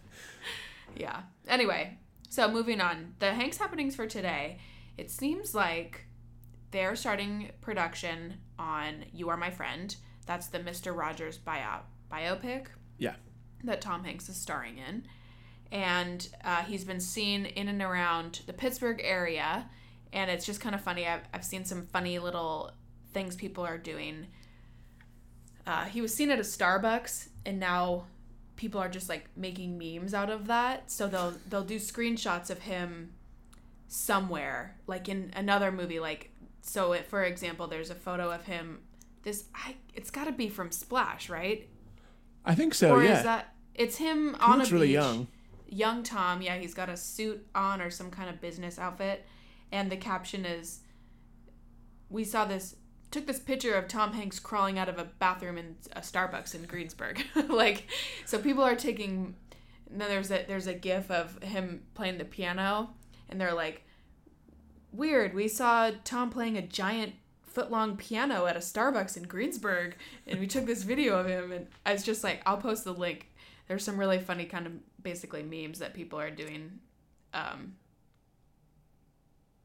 yeah. 0.96 1.22
Anyway, 1.48 1.98
so 2.28 2.48
moving 2.50 2.80
on. 2.80 3.14
The 3.18 3.32
Hanks 3.32 3.56
happenings 3.56 3.96
for 3.96 4.06
today. 4.06 4.58
It 4.96 5.10
seems 5.10 5.54
like 5.54 6.06
they're 6.70 6.96
starting 6.96 7.50
production 7.60 8.34
on 8.58 9.04
You 9.12 9.28
Are 9.30 9.36
My 9.36 9.50
Friend. 9.50 9.94
That's 10.26 10.46
the 10.48 10.58
Mr. 10.60 10.96
Rogers 10.96 11.38
bio- 11.38 11.80
biopic 12.10 12.66
Yeah. 12.98 13.14
that 13.64 13.80
Tom 13.80 14.04
Hanks 14.04 14.28
is 14.28 14.36
starring 14.36 14.78
in. 14.78 15.04
And 15.72 16.28
uh, 16.44 16.62
he's 16.62 16.84
been 16.84 17.00
seen 17.00 17.46
in 17.46 17.68
and 17.68 17.80
around 17.82 18.42
the 18.46 18.52
Pittsburgh 18.52 19.00
area. 19.02 19.68
And 20.12 20.30
it's 20.30 20.44
just 20.46 20.60
kind 20.60 20.74
of 20.74 20.80
funny. 20.80 21.06
I've, 21.06 21.22
I've 21.32 21.44
seen 21.44 21.64
some 21.64 21.86
funny 21.86 22.18
little 22.18 22.72
things 23.12 23.36
people 23.36 23.64
are 23.64 23.78
doing. 23.78 24.26
Uh, 25.66 25.84
he 25.84 26.00
was 26.00 26.12
seen 26.14 26.30
at 26.30 26.38
a 26.38 26.42
Starbucks, 26.42 27.28
and 27.46 27.60
now 27.60 28.06
people 28.56 28.80
are 28.80 28.88
just 28.88 29.08
like 29.08 29.28
making 29.36 29.78
memes 29.78 30.12
out 30.14 30.28
of 30.30 30.48
that. 30.48 30.90
So 30.90 31.06
they'll 31.06 31.34
they'll 31.48 31.64
do 31.64 31.76
screenshots 31.76 32.50
of 32.50 32.58
him 32.60 33.12
somewhere, 33.86 34.76
like 34.86 35.08
in 35.08 35.32
another 35.36 35.70
movie. 35.70 36.00
Like 36.00 36.29
so, 36.70 36.92
it, 36.92 37.06
for 37.06 37.24
example, 37.24 37.66
there's 37.66 37.90
a 37.90 37.96
photo 37.96 38.30
of 38.30 38.44
him. 38.44 38.82
This 39.24 39.46
I, 39.52 39.74
it's 39.92 40.08
got 40.08 40.26
to 40.26 40.32
be 40.32 40.48
from 40.48 40.70
Splash, 40.70 41.28
right? 41.28 41.68
I 42.44 42.54
think 42.54 42.74
so. 42.74 42.92
or 42.94 43.02
yeah. 43.02 43.18
is 43.18 43.24
that 43.24 43.54
it's 43.74 43.96
him 43.96 44.34
he 44.34 44.40
on 44.40 44.58
looks 44.58 44.70
a 44.70 44.74
really 44.74 44.86
beach. 44.86 44.94
young. 44.94 45.26
Young 45.66 46.04
Tom, 46.04 46.42
yeah, 46.42 46.58
he's 46.58 46.72
got 46.72 46.88
a 46.88 46.96
suit 46.96 47.44
on 47.56 47.80
or 47.80 47.90
some 47.90 48.12
kind 48.12 48.30
of 48.30 48.40
business 48.40 48.78
outfit, 48.78 49.26
and 49.72 49.90
the 49.90 49.96
caption 49.96 50.44
is, 50.44 50.82
"We 52.08 52.22
saw 52.22 52.44
this." 52.44 52.76
Took 53.10 53.26
this 53.26 53.40
picture 53.40 53.74
of 53.74 53.88
Tom 53.88 54.12
Hanks 54.12 54.38
crawling 54.38 54.78
out 54.78 54.88
of 54.88 54.96
a 54.96 55.02
bathroom 55.18 55.58
in 55.58 55.74
a 55.94 56.00
Starbucks 56.02 56.54
in 56.54 56.62
Greensburg. 56.62 57.20
like, 57.48 57.88
so 58.24 58.38
people 58.38 58.62
are 58.62 58.76
taking. 58.76 59.34
And 59.90 60.00
then 60.00 60.08
there's 60.08 60.30
a 60.30 60.44
there's 60.46 60.68
a 60.68 60.74
gif 60.74 61.10
of 61.10 61.42
him 61.42 61.82
playing 61.94 62.18
the 62.18 62.24
piano, 62.24 62.90
and 63.28 63.40
they're 63.40 63.54
like, 63.54 63.84
"Weird. 64.92 65.34
We 65.34 65.48
saw 65.48 65.90
Tom 66.04 66.30
playing 66.30 66.56
a 66.56 66.62
giant 66.62 67.14
foot 67.42 67.70
long 67.70 67.96
piano 67.96 68.46
at 68.46 68.56
a 68.56 68.60
Starbucks 68.60 69.16
in 69.16 69.24
Greensburg, 69.24 69.96
and 70.26 70.38
we 70.40 70.46
took 70.46 70.66
this 70.66 70.82
video 70.82 71.18
of 71.18 71.26
him." 71.26 71.52
And 71.52 71.66
I 71.84 71.92
was 71.92 72.02
just 72.02 72.24
like, 72.24 72.42
"I'll 72.46 72.58
post 72.58 72.84
the 72.84 72.94
link." 72.94 73.28
There's 73.68 73.84
some 73.84 73.98
really 73.98 74.18
funny 74.18 74.46
kind 74.46 74.66
of 74.66 74.72
basically 75.02 75.42
memes 75.42 75.78
that 75.78 75.94
people 75.94 76.18
are 76.18 76.30
doing. 76.30 76.80
Um, 77.32 77.74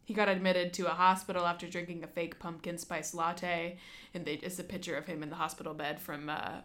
he 0.06 0.14
got 0.14 0.30
admitted 0.30 0.72
to 0.74 0.86
a 0.86 0.94
hospital 0.94 1.48
after 1.48 1.68
drinking 1.68 2.04
a 2.04 2.08
fake 2.08 2.38
pumpkin 2.38 2.78
spice 2.78 3.14
latte, 3.16 3.78
and 4.14 4.24
they, 4.24 4.34
it's 4.36 4.60
a 4.60 4.64
picture 4.64 4.96
of 4.96 5.08
him 5.08 5.24
in 5.24 5.30
the 5.30 5.36
hospital 5.36 5.74
bed 5.74 6.00
from 6.00 6.30
uh, 6.30 6.62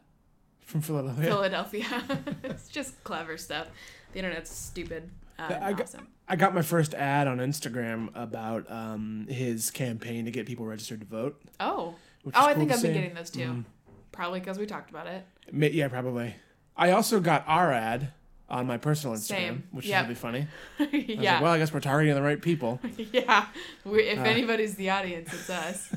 From 0.60 0.82
Philadelphia. 0.82 1.24
Philadelphia. 1.24 1.86
it's 2.44 2.68
just 2.68 3.02
clever 3.02 3.38
stuff. 3.38 3.68
The 4.12 4.18
internet's 4.18 4.50
stupid. 4.50 5.10
Uh, 5.40 5.58
I 5.60 5.72
got- 5.72 5.82
awesome. 5.82 6.08
I 6.28 6.36
got 6.36 6.54
my 6.54 6.62
first 6.62 6.94
ad 6.94 7.26
on 7.26 7.38
Instagram 7.38 8.10
about 8.14 8.70
um, 8.70 9.26
his 9.28 9.70
campaign 9.70 10.26
to 10.26 10.30
get 10.30 10.46
people 10.46 10.64
registered 10.66 11.00
to 11.00 11.06
vote. 11.06 11.40
Oh, 11.58 11.94
oh, 12.26 12.30
I 12.34 12.52
cool 12.52 12.60
think 12.60 12.72
I've 12.72 12.82
been 12.82 12.94
getting 12.94 13.14
those 13.14 13.30
too. 13.30 13.64
Probably 14.12 14.38
because 14.40 14.58
we 14.58 14.66
talked 14.66 14.90
about 14.90 15.06
it. 15.08 15.24
Yeah, 15.74 15.88
probably. 15.88 16.34
I 16.76 16.92
also 16.92 17.18
got 17.20 17.44
our 17.48 17.72
ad 17.72 18.12
on 18.48 18.66
my 18.66 18.76
personal 18.78 19.16
Instagram, 19.16 19.26
Same. 19.28 19.62
which 19.72 19.86
Yep. 19.86 20.02
is 20.02 20.02
really 20.08 20.14
funny. 20.14 20.46
Yeah, 20.92 21.34
like, 21.34 21.42
well, 21.42 21.52
I 21.52 21.58
guess 21.58 21.72
we're 21.72 21.80
targeting 21.80 22.14
the 22.14 22.22
right 22.22 22.40
people. 22.40 22.80
yeah. 23.12 23.46
We, 23.84 24.02
if 24.02 24.18
Uh, 24.18 24.22
anybody's 24.22 24.74
the 24.76 24.90
audience, 24.90 25.32
it's 25.32 25.50
us. 25.50 25.92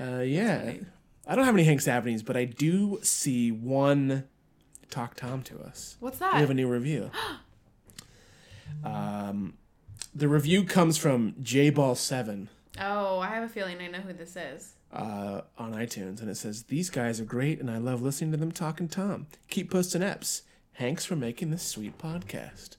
Uh, 0.00 0.20
yeah. 0.20 0.74
I 1.26 1.34
don't 1.34 1.44
have 1.44 1.54
any 1.54 1.64
Hanks 1.64 1.84
happenings, 1.86 2.22
but 2.22 2.36
I 2.36 2.44
do 2.44 2.98
see 3.02 3.50
one 3.52 4.24
talk 4.90 5.14
Tom 5.14 5.42
to 5.44 5.60
us. 5.60 5.96
What's 6.00 6.18
that? 6.18 6.34
We 6.34 6.40
have 6.40 6.50
a 6.50 6.54
new 6.54 6.68
review. 6.68 7.10
um, 8.84 9.54
the 10.14 10.28
review 10.28 10.64
comes 10.64 10.96
from 10.96 11.32
JBall7 11.42 12.48
Oh, 12.80 13.18
I 13.18 13.28
have 13.28 13.42
a 13.42 13.48
feeling 13.48 13.78
I 13.80 13.88
know 13.88 13.98
who 13.98 14.12
this 14.12 14.36
is. 14.36 14.74
uh, 14.92 15.42
on 15.58 15.74
iTunes, 15.74 16.20
and 16.20 16.30
it 16.30 16.36
says, 16.36 16.64
These 16.64 16.88
guys 16.90 17.20
are 17.20 17.24
great, 17.24 17.60
and 17.60 17.70
I 17.70 17.78
love 17.78 18.00
listening 18.00 18.30
to 18.32 18.36
them 18.36 18.52
talking 18.52 18.88
Tom. 18.88 19.26
Keep 19.48 19.70
posting 19.70 20.02
eps. 20.02 20.42
Hanks 20.74 21.04
for 21.04 21.16
making 21.16 21.50
this 21.50 21.62
sweet 21.62 21.98
podcast. 21.98 22.76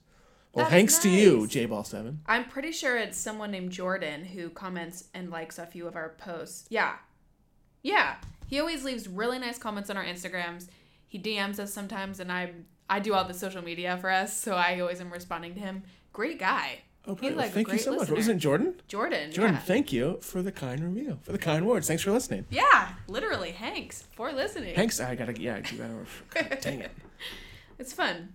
Well, 0.54 0.66
That's 0.66 0.72
thanks 0.72 0.98
to 1.00 1.10
you, 1.10 1.42
nice. 1.42 1.50
JBall7. 1.56 2.18
I'm 2.26 2.46
pretty 2.46 2.72
sure 2.72 2.98
it's 2.98 3.18
someone 3.18 3.52
named 3.52 3.72
Jordan 3.72 4.26
who 4.26 4.50
comments 4.50 5.06
and 5.14 5.30
likes 5.30 5.60
a 5.60 5.66
few 5.66 5.88
of 5.88 5.96
our 5.96 6.10
posts. 6.18 6.66
Yeah. 6.70 6.96
Yeah. 7.84 8.16
He 8.48 8.60
always 8.60 8.84
leaves 8.84 9.08
really 9.08 9.40
nice 9.40 9.58
comments 9.58 9.90
on 9.90 9.96
our 9.98 10.04
Instagrams. 10.04 10.68
He 11.08 11.20
DMs 11.20 11.60
us 11.60 11.74
sometimes 11.74 12.20
and 12.20 12.32
I 12.32 12.52
I 12.92 13.00
do 13.00 13.14
all 13.14 13.24
the 13.24 13.34
social 13.34 13.64
media 13.64 13.98
for 14.00 14.10
us, 14.12 14.38
so 14.38 14.54
I 14.56 14.80
always 14.82 15.00
am 15.02 15.12
responding 15.12 15.54
to 15.56 15.60
him. 15.62 15.84
Great 16.14 16.38
guy. 16.38 16.80
Oh, 17.08 17.16
He's. 17.16 17.30
Well, 17.32 17.38
like 17.40 17.52
thank 17.52 17.72
you 17.72 17.78
so 17.80 17.92
much. 17.92 18.02
listener. 18.02 18.16
Wasn't 18.18 18.42
Jordan? 18.42 18.76
Jordan. 18.88 19.32
Jordan, 19.32 19.56
Yeah. 19.56 19.62
thank 19.62 19.92
you 19.94 20.20
for 20.22 20.44
the 20.44 20.52
kind 20.52 20.80
review, 20.84 21.18
for 21.24 21.32
the 21.32 21.40
kind 21.40 21.66
words. 21.66 21.88
Thanks 21.88 22.04
for 22.04 22.12
listening. 22.12 22.46
yeah, 22.52 22.90
literally 23.08 23.52
Hanks 23.52 24.04
for 24.16 24.32
listening. 24.32 24.76
Hanks, 24.76 25.00
I 25.00 25.16
gotta, 25.16 25.42
yeah, 25.42 25.56
I 25.56 25.62
gotta, 25.62 25.94
God, 26.30 26.58
dang 26.62 26.80
it. 26.82 26.92
It's 27.80 27.94
fun. 27.94 28.34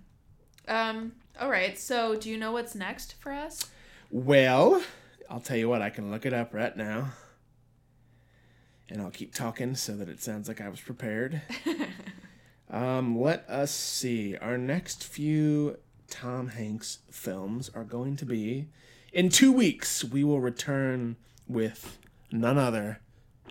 Um 0.67 1.13
all 1.39 1.49
right. 1.49 1.77
So, 1.77 2.15
do 2.15 2.29
you 2.29 2.37
know 2.37 2.51
what's 2.51 2.73
next 2.75 3.13
for 3.21 3.31
us? 3.31 3.63
Well, 4.11 4.81
I'll 5.29 5.39
tell 5.39 5.55
you 5.55 5.69
what, 5.69 5.81
I 5.83 5.89
can 5.91 6.09
look 6.11 6.25
it 6.25 6.33
up 6.33 6.53
right 6.53 6.75
now. 6.75 7.11
And 8.89 9.01
I'll 9.01 9.11
keep 9.11 9.33
talking 9.35 9.75
so 9.75 9.95
that 9.97 10.09
it 10.09 10.21
sounds 10.21 10.47
like 10.47 10.59
I 10.61 10.67
was 10.69 10.79
prepared. 10.81 11.41
um, 12.69 13.19
let 13.19 13.47
us 13.49 13.71
see. 13.71 14.35
Our 14.37 14.57
next 14.57 15.03
few 15.03 15.77
Tom 16.09 16.49
Hanks 16.49 16.99
films 17.11 17.69
are 17.73 17.83
going 17.83 18.15
to 18.17 18.25
be 18.25 18.67
in 19.13 19.29
two 19.29 19.51
weeks. 19.51 20.03
We 20.03 20.23
will 20.23 20.39
return 20.41 21.17
with 21.47 21.97
none 22.31 22.57
other 22.57 23.01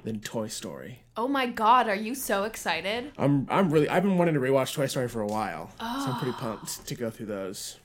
than 0.04 0.20
Toy 0.20 0.48
Story. 0.48 1.00
Oh 1.16 1.28
my 1.28 1.46
god, 1.46 1.88
are 1.88 1.94
you 1.94 2.14
so 2.14 2.44
excited? 2.44 3.12
I'm 3.16 3.46
I'm 3.50 3.70
really 3.70 3.88
I've 3.88 4.02
been 4.02 4.18
wanting 4.18 4.34
to 4.34 4.40
rewatch 4.40 4.74
Toy 4.74 4.86
Story 4.86 5.08
for 5.08 5.20
a 5.20 5.26
while, 5.26 5.70
so 5.78 5.84
I'm 5.84 6.18
pretty 6.18 6.32
pumped 6.38 6.86
to 6.86 6.94
go 6.94 7.10
through 7.10 7.26
those. 7.26 7.78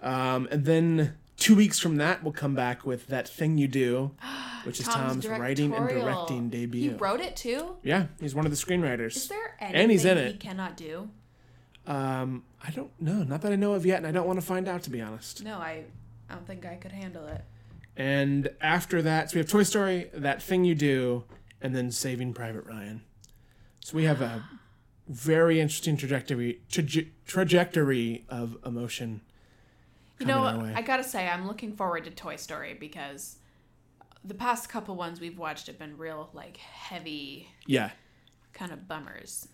Um, 0.00 0.48
and 0.50 0.64
then 0.64 1.16
two 1.38 1.54
weeks 1.56 1.78
from 1.78 1.96
that, 1.96 2.22
we'll 2.22 2.32
come 2.32 2.54
back 2.54 2.84
with 2.84 3.06
that 3.06 3.26
thing 3.28 3.56
you 3.56 3.66
do, 3.68 4.10
which 4.64 4.78
is 4.80 4.86
Tom's, 4.86 5.26
writing 5.26 5.72
and 5.74 5.88
directing 5.88 6.50
debut. 6.50 6.90
He 6.90 6.96
wrote 6.96 7.20
it 7.20 7.34
too? 7.36 7.76
yeah, 7.82 8.06
he's 8.20 8.34
one 8.34 8.44
of 8.44 8.50
the 8.52 8.56
screenwriters. 8.58 9.16
Is 9.16 9.28
there 9.28 9.56
anything 9.60 9.80
And 9.80 9.90
he's 9.90 10.04
in 10.04 10.16
he 10.18 10.24
it. 10.24 10.40
cannot 10.40 10.76
do? 10.76 11.08
Um, 11.86 12.44
I 12.62 12.70
don't 12.70 12.90
know, 13.00 13.22
not 13.22 13.40
that 13.42 13.52
I 13.52 13.56
know 13.56 13.72
of 13.72 13.86
yet, 13.86 13.98
and 13.98 14.06
I 14.06 14.10
don't 14.10 14.26
want 14.26 14.38
to 14.38 14.44
find 14.44 14.68
out 14.68 14.82
to 14.82 14.90
be 14.90 15.00
honest. 15.00 15.42
No, 15.42 15.56
I, 15.56 15.84
I 16.28 16.34
don't 16.34 16.46
think 16.46 16.66
I 16.66 16.74
could 16.74 16.92
handle 16.92 17.26
it. 17.26 17.42
And 17.96 18.50
after 18.60 19.00
that, 19.02 19.30
so 19.30 19.34
we 19.36 19.38
have 19.40 19.48
Toy 19.48 19.62
Story, 19.62 20.10
that 20.12 20.42
thing 20.42 20.64
you 20.64 20.74
do, 20.74 21.24
and 21.60 21.74
then 21.74 21.90
Saving 21.90 22.34
Private 22.34 22.64
Ryan. 22.66 23.02
So 23.80 23.96
we 23.96 24.04
have 24.04 24.20
a 24.20 24.44
very 25.08 25.60
interesting 25.60 25.96
trajectory 25.96 26.60
traje- 26.70 27.08
trajectory 27.26 28.24
of 28.28 28.56
emotion. 28.66 29.22
You 30.18 30.26
know, 30.26 30.42
coming 30.42 30.60
our 30.60 30.66
way. 30.68 30.74
I 30.74 30.82
gotta 30.82 31.04
say, 31.04 31.28
I'm 31.28 31.46
looking 31.46 31.72
forward 31.76 32.04
to 32.04 32.10
Toy 32.10 32.36
Story 32.36 32.74
because 32.78 33.36
the 34.24 34.34
past 34.34 34.68
couple 34.68 34.96
ones 34.96 35.20
we've 35.20 35.38
watched 35.38 35.66
have 35.68 35.78
been 35.78 35.96
real, 35.96 36.30
like, 36.32 36.56
heavy 36.56 37.48
Yeah, 37.66 37.90
kind 38.52 38.72
of 38.72 38.88
bummers. 38.88 39.48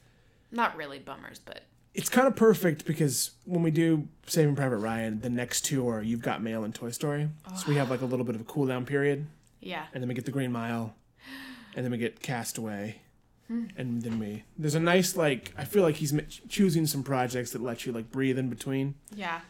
Not 0.50 0.76
really 0.76 0.98
bummers, 0.98 1.38
but 1.38 1.62
it's 1.94 2.08
kind 2.08 2.26
of 2.26 2.34
perfect 2.34 2.84
because 2.86 3.32
when 3.44 3.62
we 3.62 3.70
do 3.70 4.08
Saving 4.26 4.56
Private 4.56 4.78
Ryan, 4.78 5.20
the 5.20 5.30
next 5.30 5.62
two 5.62 5.88
are 5.88 6.02
You've 6.02 6.22
Got 6.22 6.42
Mail 6.42 6.64
and 6.64 6.74
Toy 6.74 6.90
Story. 6.90 7.28
So 7.56 7.66
we 7.68 7.74
have 7.76 7.90
like 7.90 8.00
a 8.00 8.06
little 8.06 8.24
bit 8.24 8.34
of 8.34 8.40
a 8.40 8.44
cool 8.44 8.66
down 8.66 8.84
period, 8.86 9.26
yeah. 9.60 9.86
and 9.92 10.02
then 10.02 10.08
we 10.08 10.14
get 10.14 10.24
the 10.24 10.30
Green 10.32 10.50
Mile, 10.52 10.94
and 11.76 11.84
then 11.84 11.90
we 11.92 11.98
get 11.98 12.20
Castaway, 12.20 13.00
Hmm. 13.48 13.66
and 13.76 14.00
then 14.00 14.18
we 14.18 14.44
there's 14.56 14.74
a 14.74 14.80
nice 14.80 15.16
like 15.16 15.52
I 15.58 15.64
feel 15.66 15.82
like 15.82 15.96
he's 15.96 16.14
choosing 16.48 16.86
some 16.86 17.02
projects 17.02 17.50
that 17.50 17.60
let 17.62 17.84
you 17.84 17.92
like 17.92 18.10
breathe 18.10 18.38
in 18.38 18.48
between. 18.48 18.94
Yeah. 19.14 19.40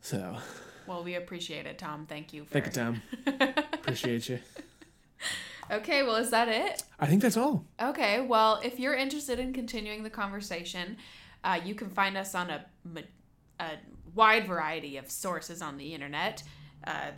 So 0.00 0.36
Well, 0.86 1.04
we 1.04 1.14
appreciate 1.14 1.66
it, 1.66 1.78
Tom. 1.78 2.06
Thank 2.06 2.32
you 2.32 2.44
for. 2.44 2.52
thank 2.60 2.66
you, 2.66 2.72
Tom. 2.72 3.02
Appreciate 3.72 4.28
you. 4.28 4.38
Okay, 5.70 6.02
well, 6.02 6.16
is 6.16 6.30
that 6.30 6.48
it? 6.48 6.82
I 6.98 7.06
think 7.06 7.22
that's 7.22 7.36
all. 7.36 7.64
Okay, 7.80 8.20
well, 8.20 8.60
if 8.64 8.80
you're 8.80 8.94
interested 8.94 9.38
in 9.38 9.52
continuing 9.52 10.02
the 10.02 10.10
conversation, 10.10 10.96
uh, 11.44 11.60
you 11.64 11.74
can 11.76 11.90
find 11.90 12.16
us 12.16 12.34
on 12.34 12.50
a, 12.50 12.64
a 13.60 13.70
wide 14.14 14.48
variety 14.48 14.96
of 14.96 15.08
sources 15.10 15.62
on 15.62 15.76
the 15.76 15.94
internet. 15.94 16.42
Uh, 16.84 17.10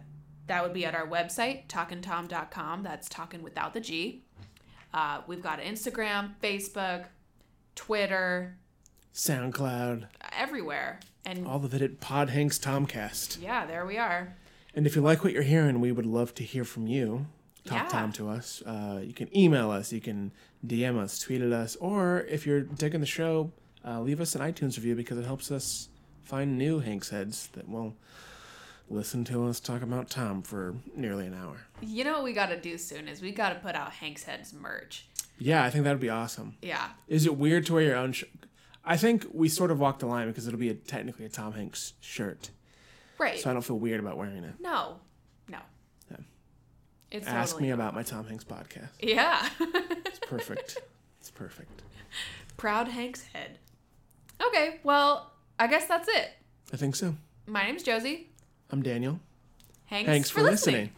that 0.49 0.63
would 0.63 0.75
be 0.75 0.85
at 0.85 0.95
our 0.95 1.07
website, 1.07 1.67
talkintom.com. 1.69 2.83
That's 2.83 3.09
talking 3.09 3.43
without 3.43 3.73
the 3.73 3.81
G. 3.81 4.25
Uh, 4.93 5.23
we've 5.27 5.43
got 5.43 5.61
Instagram, 5.61 6.33
Facebook, 6.43 7.07
Twitter, 7.75 8.59
SoundCloud, 9.15 10.07
everywhere. 10.37 11.01
And 11.25 11.47
all 11.47 11.65
of 11.65 11.75
it 11.75 11.83
at 11.83 12.01
Pod 12.01 12.31
Hanks 12.31 12.59
Tomcast. 12.59 13.41
yeah, 13.41 13.65
there 13.67 13.87
we 13.87 13.97
are. 13.99 14.35
And 14.75 14.87
if 14.87 14.97
you 14.97 15.03
like 15.03 15.23
what 15.23 15.33
you're 15.33 15.43
hearing, 15.43 15.81
we 15.81 15.93
would 15.93 16.07
love 16.07 16.35
to 16.37 16.43
hear 16.43 16.65
from 16.65 16.87
you. 16.87 17.27
Talk 17.65 17.83
Yeah. 17.85 17.89
Tom 17.89 18.13
to 18.15 18.29
us. 18.29 18.63
Uh, 18.63 19.01
you 19.05 19.13
can 19.13 19.35
email 19.37 19.71
us, 19.71 19.93
you 19.93 20.01
can 20.01 20.33
DM 20.67 20.99
us, 20.99 21.19
tweet 21.21 21.43
at 21.43 21.53
us, 21.53 21.77
or 21.77 22.23
if 22.23 22.47
you're 22.47 22.63
digging 22.63 23.01
the 23.01 23.07
show, 23.07 23.53
uh, 23.87 24.01
leave 24.01 24.21
us 24.21 24.35
an 24.35 24.41
iTunes 24.41 24.77
review 24.77 24.97
because 24.97 25.19
it 25.19 25.27
helps 25.27 25.51
us 25.53 25.89
find 26.23 26.59
new 26.59 26.81
Hanks 26.81 27.11
heads 27.11 27.49
that 27.53 27.69
will 27.69 27.95
listen 28.91 29.25
to 29.25 29.47
us 29.47 29.61
talk 29.61 29.83
about 29.83 30.11
Tom 30.11 30.43
for 30.43 30.75
nearly 30.97 31.27
an 31.27 31.35
hour. 31.35 31.59
You 31.81 32.03
know 32.05 32.15
what 32.15 32.25
we 32.25 32.33
got 32.33 32.47
to 32.47 32.61
do 32.61 32.77
soon 32.79 33.07
is 33.09 33.23
we 33.23 33.31
got 33.31 33.51
to 33.51 33.57
put 33.61 33.75
out 33.77 33.93
Hank's 33.93 34.25
Heads 34.25 34.53
merch. 34.53 35.07
Yeah, 35.39 35.63
I 35.65 35.71
think 35.71 35.85
that 35.85 35.91
would 35.93 36.01
be 36.01 36.11
awesome. 36.11 36.57
Yeah. 36.63 36.89
Is 37.09 37.27
it 37.27 37.37
weird 37.37 37.67
to 37.67 37.75
wear 37.75 37.83
your 37.83 37.97
own 37.97 38.13
shirt? 38.13 38.29
I 38.85 38.97
think 38.97 39.27
we 39.33 39.49
sort 39.49 39.71
of 39.71 39.79
walked 39.79 40.01
the 40.01 40.07
line 40.07 40.27
because 40.29 40.47
it'll 40.49 40.59
be 40.59 40.69
a, 40.71 40.75
technically 40.75 41.25
a 41.25 41.29
Tom 41.29 41.53
Hanks 41.53 41.93
shirt, 42.01 42.51
Right. 43.19 43.39
so 43.39 43.49
I 43.51 43.53
don't 43.53 43.63
feel 43.63 43.79
weird 43.79 44.01
about 44.01 44.17
wearing 44.17 44.43
it. 44.45 44.55
no. 44.61 44.97
No. 45.49 45.59
Yeah. 46.11 46.17
It's 47.11 47.27
Ask 47.27 47.53
totally 47.53 47.69
me 47.69 47.73
about 47.75 47.95
my 47.95 48.03
Tom 48.03 48.27
Hanks 48.27 48.45
podcast. 48.45 48.89
Yeah. 49.01 49.49
It's 50.05 50.19
perfect. 50.19 50.79
it's 51.21 51.31
perfect. 51.31 51.83
Proud 52.57 52.89
Hank's 52.89 53.23
head. 53.33 53.59
Okay, 54.47 54.81
well, 54.83 55.33
I 55.59 55.67
guess 55.69 55.87
that's 55.87 56.09
it. 56.09 56.31
I 56.73 56.77
think 56.77 56.97
so. 56.97 57.15
My 57.47 57.65
name's 57.65 57.83
Josie. 57.83 58.31
I'm 58.71 58.83
Daniel. 58.83 59.21
Hanks, 59.87 60.07
Thanks 60.09 60.31
for 60.31 60.43
listening. 60.43 60.91